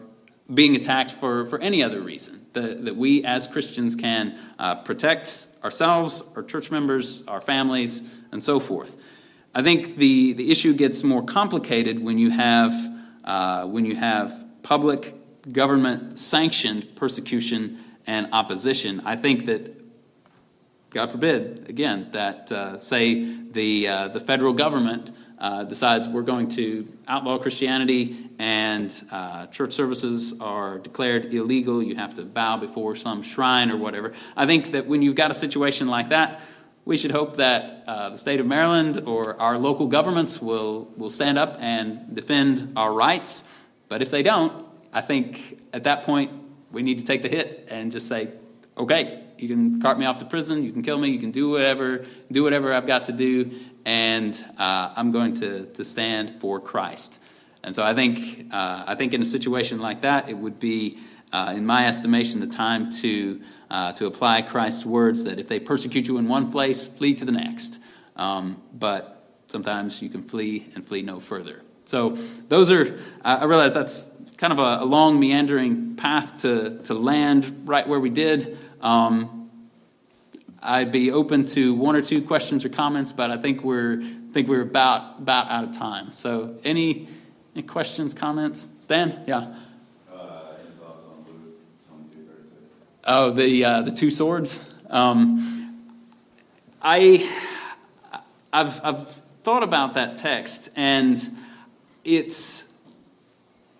being 0.52 0.76
attacked 0.76 1.12
for, 1.12 1.46
for 1.46 1.58
any 1.60 1.82
other 1.82 2.00
reason. 2.00 2.44
The, 2.52 2.60
that 2.60 2.96
we 2.96 3.24
as 3.24 3.46
Christians 3.46 3.94
can 3.96 4.38
uh, 4.58 4.76
protect 4.76 5.46
ourselves, 5.64 6.32
our 6.36 6.42
church 6.42 6.70
members, 6.70 7.26
our 7.26 7.40
families, 7.40 8.14
and 8.32 8.42
so 8.42 8.60
forth. 8.60 9.02
I 9.54 9.62
think 9.62 9.96
the, 9.96 10.32
the 10.32 10.50
issue 10.50 10.74
gets 10.74 11.04
more 11.04 11.22
complicated 11.22 12.02
when 12.02 12.18
you 12.18 12.30
have, 12.30 12.72
uh, 13.24 13.66
when 13.66 13.84
you 13.84 13.96
have 13.96 14.44
public 14.62 15.14
government 15.50 16.18
sanctioned 16.18 16.94
persecution 16.96 17.78
and 18.06 18.28
opposition. 18.32 19.02
I 19.04 19.16
think 19.16 19.46
that 19.46 19.82
God 20.90 21.10
forbid, 21.10 21.70
again, 21.70 22.08
that 22.12 22.52
uh, 22.52 22.78
say 22.78 23.24
the 23.24 23.88
uh, 23.88 24.08
the 24.08 24.20
federal 24.20 24.52
government 24.52 25.10
uh, 25.38 25.64
decides 25.64 26.06
we're 26.06 26.22
going 26.22 26.48
to 26.48 26.86
outlaw 27.08 27.38
Christianity 27.38 28.28
and 28.38 28.92
uh, 29.10 29.46
church 29.46 29.72
services 29.72 30.40
are 30.40 30.78
declared 30.78 31.32
illegal, 31.32 31.82
you 31.82 31.96
have 31.96 32.14
to 32.14 32.22
bow 32.24 32.58
before 32.58 32.94
some 32.94 33.22
shrine 33.22 33.70
or 33.70 33.76
whatever. 33.76 34.12
I 34.36 34.46
think 34.46 34.72
that 34.72 34.86
when 34.86 35.00
you've 35.00 35.14
got 35.14 35.30
a 35.30 35.34
situation 35.34 35.88
like 35.88 36.10
that, 36.10 36.40
we 36.84 36.96
should 36.96 37.10
hope 37.10 37.36
that 37.36 37.84
uh, 37.86 38.10
the 38.10 38.18
state 38.18 38.40
of 38.40 38.46
Maryland 38.46 39.04
or 39.06 39.40
our 39.40 39.56
local 39.56 39.86
governments 39.86 40.42
will 40.42 40.88
will 40.96 41.10
stand 41.10 41.38
up 41.38 41.56
and 41.60 42.14
defend 42.14 42.74
our 42.76 42.92
rights. 42.92 43.44
But 43.88 44.02
if 44.02 44.10
they 44.10 44.22
don't, 44.22 44.66
I 44.92 45.00
think 45.00 45.60
at 45.72 45.84
that 45.84 46.02
point 46.02 46.32
we 46.72 46.82
need 46.82 46.98
to 46.98 47.04
take 47.04 47.22
the 47.22 47.28
hit 47.28 47.68
and 47.70 47.92
just 47.92 48.08
say, 48.08 48.30
okay, 48.76 49.22
you 49.38 49.48
can 49.48 49.80
cart 49.80 49.98
me 49.98 50.06
off 50.06 50.18
to 50.18 50.24
prison, 50.24 50.62
you 50.62 50.72
can 50.72 50.82
kill 50.82 50.98
me, 50.98 51.10
you 51.10 51.18
can 51.18 51.30
do 51.30 51.50
whatever, 51.50 52.04
do 52.30 52.42
whatever 52.42 52.72
I've 52.72 52.86
got 52.86 53.06
to 53.06 53.12
do, 53.12 53.50
and 53.84 54.42
uh, 54.58 54.94
I'm 54.96 55.12
going 55.12 55.34
to, 55.34 55.66
to 55.66 55.84
stand 55.84 56.30
for 56.40 56.60
Christ. 56.60 57.20
And 57.62 57.74
so 57.74 57.84
I 57.84 57.94
think, 57.94 58.48
uh, 58.52 58.84
I 58.86 58.94
think 58.94 59.14
in 59.14 59.22
a 59.22 59.26
situation 59.26 59.78
like 59.78 60.00
that, 60.02 60.28
it 60.28 60.36
would 60.36 60.58
be, 60.58 60.98
uh, 61.32 61.54
in 61.56 61.64
my 61.66 61.86
estimation, 61.86 62.40
the 62.40 62.46
time 62.46 62.90
to, 62.90 63.40
uh, 63.70 63.92
to 63.92 64.06
apply 64.06 64.42
Christ's 64.42 64.84
words 64.84 65.24
that 65.24 65.38
if 65.38 65.48
they 65.48 65.60
persecute 65.60 66.08
you 66.08 66.18
in 66.18 66.28
one 66.28 66.50
place, 66.50 66.88
flee 66.88 67.14
to 67.14 67.24
the 67.24 67.32
next. 67.32 67.78
Um, 68.16 68.62
but 68.74 69.24
sometimes 69.48 70.02
you 70.02 70.08
can 70.08 70.22
flee 70.22 70.68
and 70.74 70.86
flee 70.86 71.02
no 71.02 71.20
further. 71.20 71.62
So 71.84 72.10
those 72.48 72.70
are, 72.70 72.98
I 73.24 73.44
realize 73.44 73.74
that's 73.74 74.11
kind 74.42 74.52
of 74.52 74.58
a, 74.58 74.82
a 74.82 74.84
long, 74.84 75.20
meandering 75.20 75.94
path 75.94 76.40
to, 76.42 76.76
to 76.82 76.94
land 76.94 77.62
right 77.64 77.86
where 77.86 78.00
we 78.00 78.10
did. 78.10 78.58
Um, 78.80 79.48
I'd 80.60 80.90
be 80.90 81.12
open 81.12 81.44
to 81.44 81.74
one 81.74 81.94
or 81.94 82.02
two 82.02 82.20
questions 82.22 82.64
or 82.64 82.68
comments, 82.68 83.12
but 83.12 83.30
I 83.30 83.36
think 83.36 83.62
we're 83.62 84.02
I 84.02 84.32
think 84.32 84.48
we're 84.48 84.62
about 84.62 85.20
about 85.20 85.48
out 85.48 85.62
of 85.62 85.78
time. 85.78 86.10
So 86.10 86.56
any 86.64 87.06
any 87.54 87.62
questions, 87.62 88.14
comments? 88.14 88.68
Stan? 88.80 89.22
Yeah. 89.28 89.54
Uh, 90.12 90.40
oh, 93.06 93.30
the 93.30 93.64
uh, 93.64 93.82
the 93.82 93.92
two 93.92 94.10
swords. 94.10 94.74
Um, 94.90 95.86
I, 96.82 97.30
I've, 98.52 98.80
I've 98.84 99.08
thought 99.44 99.62
about 99.62 99.92
that 99.94 100.16
text, 100.16 100.70
and 100.74 101.16
it's, 102.04 102.71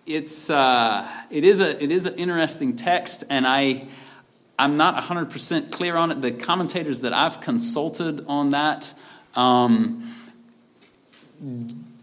it's, 0.05 0.49
uh, 0.49 1.07
it 1.29 1.43
is 1.43 1.61
a, 1.61 1.81
it 1.81 1.91
is 1.91 2.05
an 2.05 2.15
interesting 2.15 2.75
text, 2.75 3.23
and 3.29 3.47
I, 3.47 3.87
I'm 4.59 4.77
not 4.77 5.01
100% 5.01 5.71
clear 5.71 5.95
on 5.95 6.11
it. 6.11 6.21
The 6.21 6.31
commentators 6.31 7.01
that 7.01 7.13
I've 7.13 7.41
consulted 7.41 8.25
on 8.27 8.51
that 8.51 8.93
um, 9.35 10.13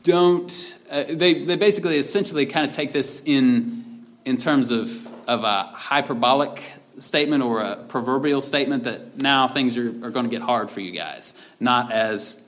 don't, 0.02 0.78
uh, 0.90 1.04
they, 1.08 1.44
they 1.44 1.56
basically 1.56 1.96
essentially 1.96 2.46
kind 2.46 2.68
of 2.68 2.74
take 2.74 2.92
this 2.92 3.22
in, 3.26 4.04
in 4.24 4.36
terms 4.36 4.70
of, 4.70 5.06
of 5.28 5.44
a 5.44 5.64
hyperbolic 5.64 6.72
statement 6.98 7.42
or 7.42 7.60
a 7.60 7.76
proverbial 7.76 8.40
statement 8.40 8.84
that 8.84 9.18
now 9.18 9.48
things 9.48 9.76
are, 9.76 9.88
are 10.04 10.10
going 10.10 10.24
to 10.24 10.30
get 10.30 10.42
hard 10.42 10.70
for 10.70 10.80
you 10.80 10.92
guys, 10.92 11.34
not 11.60 11.92
as 11.92 12.42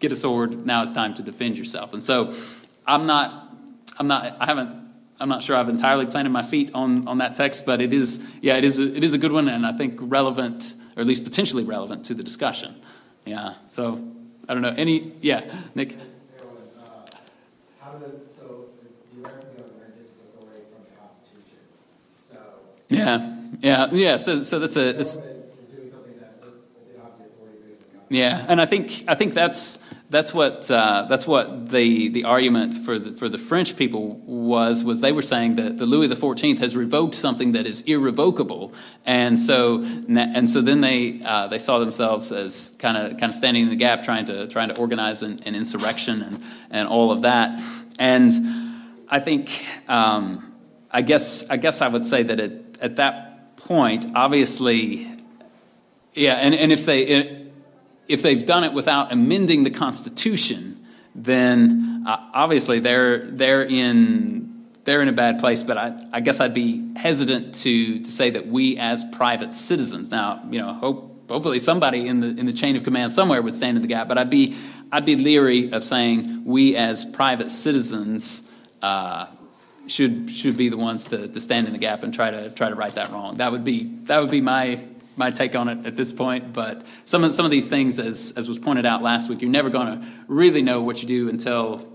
get 0.00 0.12
a 0.12 0.16
sword, 0.16 0.66
now 0.66 0.82
it's 0.82 0.94
time 0.94 1.14
to 1.14 1.22
defend 1.22 1.58
yourself. 1.58 1.92
And 1.92 2.02
so 2.02 2.34
I'm 2.86 3.06
not, 3.06 3.52
I'm 3.98 4.06
not, 4.06 4.36
I 4.40 4.46
haven't 4.46 4.79
I'm 5.20 5.28
not 5.28 5.42
sure 5.42 5.54
I've 5.56 5.68
entirely 5.68 6.06
planted 6.06 6.30
my 6.30 6.42
feet 6.42 6.70
on, 6.74 7.06
on 7.06 7.18
that 7.18 7.34
text, 7.34 7.66
but 7.66 7.80
it 7.80 7.92
is, 7.92 8.34
yeah, 8.40 8.56
it 8.56 8.64
is, 8.64 8.78
a, 8.78 8.96
it 8.96 9.04
is 9.04 9.12
a 9.12 9.18
good 9.18 9.32
one, 9.32 9.48
and 9.48 9.66
I 9.66 9.72
think 9.72 9.96
relevant, 10.00 10.72
or 10.96 11.00
at 11.02 11.06
least 11.06 11.24
potentially 11.24 11.62
relevant 11.64 12.06
to 12.06 12.14
the 12.14 12.22
discussion. 12.22 12.74
Yeah. 13.26 13.54
So 13.68 14.02
I 14.48 14.54
don't 14.54 14.62
know. 14.62 14.74
Any? 14.76 15.12
Yeah, 15.20 15.42
Nick. 15.74 15.94
How 17.80 17.92
does 17.92 18.34
so 18.34 18.64
the 19.12 19.20
American 19.20 19.50
government 19.56 19.96
gets 19.98 20.10
its 20.10 20.20
authority 20.22 20.62
from 20.72 20.82
the 20.88 20.96
Constitution? 20.98 21.58
So 22.18 22.38
Yeah, 22.88 23.36
yeah, 23.60 23.88
yeah. 23.92 24.16
So, 24.16 24.42
so 24.42 24.58
that's 24.58 24.76
a. 24.76 24.92
the 24.94 25.00
It's, 25.00 25.16
government 25.16 25.44
is 25.60 25.66
doing 25.68 25.88
something 25.88 26.18
that 26.18 26.40
they 26.42 26.48
don't 26.94 27.02
have 27.04 27.18
the 27.18 27.24
authority 27.26 27.58
based 27.68 27.82
on 27.82 27.88
the 27.92 27.98
Constitution. 27.98 28.08
yeah, 28.08 28.46
and 28.48 28.60
I 28.60 28.66
think 28.66 29.04
I 29.06 29.14
think 29.14 29.34
that's 29.34 29.89
that's 30.10 30.34
what 30.34 30.68
uh, 30.70 31.06
that's 31.08 31.26
what 31.26 31.70
the 31.70 32.08
the 32.08 32.24
argument 32.24 32.74
for 32.74 32.98
the 32.98 33.12
for 33.12 33.28
the 33.28 33.38
French 33.38 33.76
people 33.76 34.16
was 34.26 34.82
was 34.82 35.00
they 35.00 35.12
were 35.12 35.22
saying 35.22 35.54
that 35.54 35.78
the 35.78 35.86
Louis 35.86 36.08
the 36.08 36.16
Fourteenth 36.16 36.58
has 36.58 36.76
revoked 36.76 37.14
something 37.14 37.52
that 37.52 37.64
is 37.64 37.82
irrevocable, 37.82 38.74
and 39.06 39.38
so 39.38 39.82
and 39.84 40.50
so 40.50 40.60
then 40.62 40.80
they 40.80 41.20
uh, 41.24 41.46
they 41.46 41.60
saw 41.60 41.78
themselves 41.78 42.32
as 42.32 42.76
kind 42.80 42.96
of 42.96 43.18
kind 43.18 43.30
of 43.30 43.34
standing 43.34 43.62
in 43.62 43.68
the 43.70 43.76
gap, 43.76 44.02
trying 44.02 44.24
to 44.24 44.48
trying 44.48 44.68
to 44.70 44.78
organize 44.78 45.22
an, 45.22 45.38
an 45.46 45.54
insurrection 45.54 46.22
and 46.22 46.42
and 46.72 46.88
all 46.88 47.12
of 47.12 47.22
that, 47.22 47.62
and 48.00 48.32
I 49.08 49.20
think 49.20 49.64
um, 49.88 50.54
I 50.90 51.02
guess 51.02 51.48
I 51.50 51.56
guess 51.56 51.82
I 51.82 51.88
would 51.88 52.04
say 52.04 52.24
that 52.24 52.40
at 52.40 52.52
at 52.80 52.96
that 52.96 53.56
point, 53.58 54.06
obviously, 54.16 55.06
yeah, 56.14 56.34
and, 56.34 56.52
and 56.52 56.72
if 56.72 56.84
they 56.84 57.49
if 58.10 58.22
they've 58.22 58.44
done 58.44 58.64
it 58.64 58.72
without 58.72 59.12
amending 59.12 59.62
the 59.62 59.70
Constitution, 59.70 60.76
then 61.14 62.02
uh, 62.06 62.30
obviously 62.34 62.80
they're 62.80 63.18
they're 63.30 63.62
in 63.62 64.66
they're 64.84 65.00
in 65.00 65.08
a 65.08 65.12
bad 65.12 65.38
place. 65.38 65.62
But 65.62 65.78
I, 65.78 65.96
I 66.12 66.20
guess 66.20 66.40
I'd 66.40 66.52
be 66.52 66.92
hesitant 66.96 67.54
to 67.56 68.00
to 68.00 68.10
say 68.10 68.30
that 68.30 68.48
we 68.48 68.76
as 68.78 69.04
private 69.12 69.54
citizens 69.54 70.10
now, 70.10 70.42
you 70.50 70.58
know, 70.58 70.74
hope 70.74 71.30
hopefully 71.30 71.60
somebody 71.60 72.08
in 72.08 72.20
the 72.20 72.28
in 72.28 72.46
the 72.46 72.52
chain 72.52 72.74
of 72.74 72.82
command 72.82 73.14
somewhere 73.14 73.40
would 73.40 73.54
stand 73.54 73.76
in 73.76 73.82
the 73.82 73.88
gap. 73.88 74.08
But 74.08 74.18
I'd 74.18 74.30
be 74.30 74.56
I'd 74.90 75.04
be 75.04 75.14
leery 75.14 75.72
of 75.72 75.84
saying 75.84 76.44
we 76.44 76.76
as 76.76 77.04
private 77.04 77.50
citizens. 77.50 78.50
Uh, 78.82 79.26
should 79.86 80.30
should 80.30 80.56
be 80.56 80.68
the 80.68 80.76
ones 80.76 81.06
to, 81.06 81.26
to 81.26 81.40
stand 81.40 81.66
in 81.66 81.72
the 81.72 81.78
gap 81.78 82.04
and 82.04 82.14
try 82.14 82.30
to 82.30 82.50
try 82.50 82.68
to 82.68 82.76
right 82.76 82.94
that 82.94 83.10
wrong. 83.10 83.36
That 83.36 83.50
would 83.50 83.64
be 83.64 83.84
that 84.04 84.20
would 84.20 84.30
be 84.30 84.40
my 84.40 84.78
my 85.16 85.30
take 85.30 85.54
on 85.54 85.68
it 85.68 85.86
at 85.86 85.96
this 85.96 86.12
point. 86.12 86.52
But 86.52 86.86
some 87.04 87.24
of 87.24 87.32
some 87.32 87.44
of 87.44 87.50
these 87.50 87.68
things, 87.68 87.98
as 87.98 88.34
as 88.36 88.48
was 88.48 88.58
pointed 88.58 88.86
out 88.86 89.02
last 89.02 89.28
week, 89.28 89.42
you're 89.42 89.50
never 89.50 89.70
going 89.70 90.00
to 90.00 90.08
really 90.28 90.62
know 90.62 90.82
what 90.82 91.02
you 91.02 91.08
do 91.08 91.28
until 91.28 91.86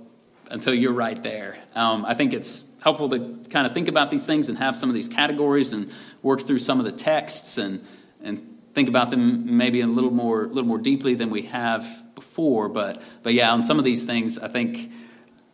until 0.52 0.74
you're 0.74 0.94
right 0.94 1.22
there. 1.24 1.58
Um, 1.76 2.06
I 2.06 2.14
think 2.14 2.34
it's 2.34 2.72
helpful 2.84 3.10
to 3.10 3.20
kind 3.50 3.66
of 3.66 3.74
think 3.74 3.88
about 3.88 4.12
these 4.12 4.26
things 4.26 4.50
and 4.50 4.58
have 4.58 4.76
some 4.76 4.90
of 4.90 4.96
these 4.96 5.08
categories 5.08 5.74
and 5.74 5.92
work 6.22 6.42
through 6.42 6.60
some 6.60 6.80
of 6.80 6.86
the 6.86 6.92
texts 6.92 7.58
and 7.58 7.84
and 8.24 8.58
think 8.74 8.90
about 8.90 9.10
them 9.10 9.58
maybe 9.58 9.82
a 9.82 9.88
little 9.88 10.12
more 10.12 10.44
a 10.44 10.48
little 10.48 10.68
more 10.68 10.78
deeply 10.78 11.16
than 11.16 11.30
we 11.30 11.44
have 11.44 11.88
before. 12.16 12.70
But 12.70 13.02
but 13.24 13.34
yeah, 13.34 13.52
on 13.52 13.64
some 13.64 13.80
of 13.80 13.86
these 13.86 14.06
things, 14.06 14.38
I 14.40 14.48
think 14.48 14.92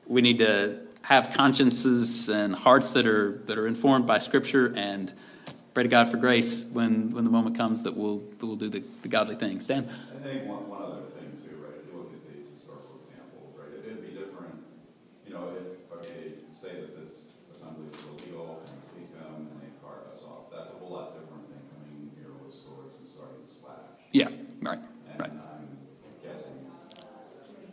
we 0.07 0.21
need 0.21 0.39
to 0.39 0.79
have 1.03 1.33
consciences 1.33 2.29
and 2.29 2.53
hearts 2.53 2.93
that 2.93 3.07
are 3.07 3.41
that 3.45 3.57
are 3.57 3.67
informed 3.67 4.07
by 4.07 4.17
Scripture 4.17 4.73
and 4.75 5.11
pray 5.73 5.83
to 5.83 5.89
God 5.89 6.09
for 6.09 6.17
grace 6.17 6.69
when, 6.73 7.11
when 7.11 7.23
the 7.23 7.29
moment 7.29 7.57
comes 7.57 7.83
that 7.83 7.95
we'll 7.95 8.19
that 8.39 8.45
we'll 8.45 8.55
do 8.55 8.69
the, 8.69 8.83
the 9.01 9.07
godly 9.07 9.35
things. 9.35 9.67
Dan? 9.67 9.87
I 9.87 10.19
think 10.27 10.45
one, 10.45 10.67
one 10.67 10.81
other 10.83 11.07
thing 11.15 11.31
too, 11.39 11.55
right? 11.63 11.79
If 11.79 11.87
you 11.87 11.97
look 11.97 12.11
at 12.11 12.23
these 12.35 12.51
historical 12.51 12.99
examples, 13.07 13.55
right, 13.55 13.71
it, 13.71 13.87
it'd 13.87 14.03
be 14.03 14.11
different, 14.11 14.59
you 15.27 15.33
know, 15.33 15.47
if 15.55 15.79
okay, 16.03 16.35
say 16.59 16.75
that 16.75 16.99
this 16.99 17.39
assembly 17.55 17.87
is 17.87 18.03
illegal 18.03 18.67
and 18.67 18.75
we 18.75 18.83
police 18.91 19.09
them 19.15 19.47
and 19.47 19.57
they 19.63 19.71
cart 19.79 20.03
us 20.11 20.27
off. 20.27 20.51
That's 20.51 20.75
a 20.75 20.77
whole 20.83 20.91
lot 20.91 21.15
different 21.15 21.47
than 21.47 21.63
coming 21.71 22.11
here 22.19 22.35
with 22.43 22.51
swords 22.51 22.99
and 22.99 23.07
starting 23.07 23.39
to 23.39 23.47
slash. 23.47 23.87
Yeah, 24.11 24.29
right, 24.59 24.75
And 24.75 25.17
right. 25.23 25.31
I'm 25.31 25.71
guessing 26.19 26.59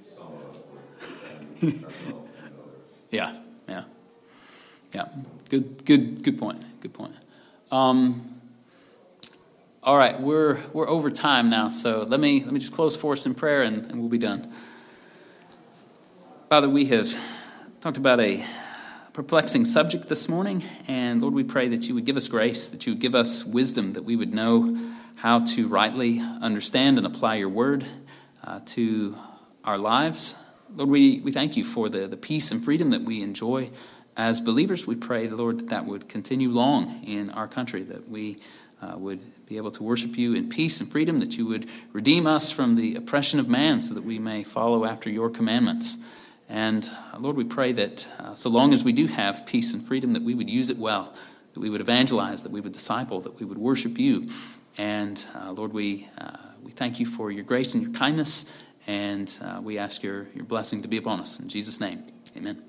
some 0.06 0.30
of 0.38 0.46
us 0.54 0.62
would 0.70 0.86
defend 1.02 1.82
ourselves 1.82 2.30
and 2.46 2.54
others. 2.62 2.86
Yeah, 3.10 3.34
yeah, 3.66 3.84
yeah. 4.94 5.10
Good, 5.50 5.82
good, 5.84 6.22
good 6.22 6.38
point. 6.38 6.62
Good 6.80 6.94
point. 6.94 7.17
Um, 7.70 8.40
all 9.82 9.98
right, 9.98 10.18
we're 10.18 10.58
we're 10.72 10.88
over 10.88 11.10
time 11.10 11.50
now, 11.50 11.68
so 11.68 12.04
let 12.04 12.18
me 12.18 12.42
let 12.42 12.50
me 12.50 12.60
just 12.60 12.72
close 12.72 12.96
for 12.96 13.12
us 13.12 13.26
in 13.26 13.34
prayer, 13.34 13.60
and, 13.60 13.90
and 13.90 14.00
we'll 14.00 14.08
be 14.08 14.16
done. 14.16 14.50
Father, 16.48 16.66
we 16.66 16.86
have 16.86 17.14
talked 17.82 17.98
about 17.98 18.20
a 18.20 18.42
perplexing 19.12 19.66
subject 19.66 20.08
this 20.08 20.30
morning, 20.30 20.64
and 20.86 21.20
Lord, 21.20 21.34
we 21.34 21.44
pray 21.44 21.68
that 21.68 21.86
you 21.86 21.94
would 21.94 22.06
give 22.06 22.16
us 22.16 22.26
grace, 22.28 22.70
that 22.70 22.86
you 22.86 22.92
would 22.94 23.02
give 23.02 23.14
us 23.14 23.44
wisdom, 23.44 23.92
that 23.92 24.04
we 24.04 24.16
would 24.16 24.32
know 24.32 24.94
how 25.16 25.44
to 25.44 25.68
rightly 25.68 26.20
understand 26.20 26.96
and 26.96 27.06
apply 27.06 27.34
your 27.34 27.50
word 27.50 27.84
uh, 28.44 28.60
to 28.64 29.14
our 29.62 29.76
lives. 29.76 30.42
Lord, 30.74 30.88
we, 30.88 31.20
we 31.20 31.32
thank 31.32 31.58
you 31.58 31.64
for 31.64 31.90
the, 31.90 32.06
the 32.06 32.16
peace 32.16 32.50
and 32.50 32.64
freedom 32.64 32.90
that 32.90 33.02
we 33.02 33.22
enjoy 33.22 33.70
as 34.18 34.40
believers. 34.40 34.86
We 34.86 34.96
pray, 34.96 35.28
the 35.28 35.36
Lord, 35.36 35.60
that 35.60 35.68
that 35.68 35.86
would 35.86 36.08
continue 36.08 36.50
long 36.50 37.04
in 37.04 37.30
our 37.30 37.46
country, 37.46 37.84
that 37.84 38.08
we 38.10 38.38
uh, 38.82 38.98
would 38.98 39.20
be 39.46 39.56
able 39.56 39.70
to 39.70 39.82
worship 39.82 40.18
you 40.18 40.34
in 40.34 40.48
peace 40.48 40.80
and 40.80 40.90
freedom, 40.90 41.20
that 41.20 41.38
you 41.38 41.46
would 41.46 41.68
redeem 41.92 42.26
us 42.26 42.50
from 42.50 42.74
the 42.74 42.96
oppression 42.96 43.40
of 43.40 43.48
man 43.48 43.80
so 43.80 43.94
that 43.94 44.04
we 44.04 44.18
may 44.18 44.44
follow 44.44 44.84
after 44.84 45.08
your 45.08 45.30
commandments. 45.30 45.96
And 46.48 46.88
uh, 47.14 47.18
Lord, 47.18 47.36
we 47.36 47.44
pray 47.44 47.72
that 47.72 48.06
uh, 48.18 48.34
so 48.34 48.50
long 48.50 48.72
as 48.72 48.82
we 48.82 48.92
do 48.92 49.06
have 49.06 49.46
peace 49.46 49.72
and 49.72 49.82
freedom, 49.82 50.12
that 50.12 50.22
we 50.22 50.34
would 50.34 50.50
use 50.50 50.68
it 50.68 50.78
well, 50.78 51.14
that 51.54 51.60
we 51.60 51.70
would 51.70 51.80
evangelize, 51.80 52.42
that 52.42 52.52
we 52.52 52.60
would 52.60 52.72
disciple, 52.72 53.20
that 53.20 53.38
we 53.38 53.46
would 53.46 53.58
worship 53.58 53.98
you. 53.98 54.30
And 54.76 55.22
uh, 55.34 55.52
Lord, 55.52 55.72
we, 55.72 56.08
uh, 56.18 56.36
we 56.62 56.72
thank 56.72 57.00
you 57.00 57.06
for 57.06 57.30
your 57.30 57.44
grace 57.44 57.74
and 57.74 57.82
your 57.82 57.92
kindness, 57.92 58.46
and 58.86 59.32
uh, 59.42 59.60
we 59.62 59.78
ask 59.78 60.02
your, 60.02 60.28
your 60.34 60.44
blessing 60.44 60.82
to 60.82 60.88
be 60.88 60.96
upon 60.96 61.20
us. 61.20 61.40
In 61.40 61.48
Jesus' 61.48 61.80
name, 61.80 62.04
amen. 62.36 62.67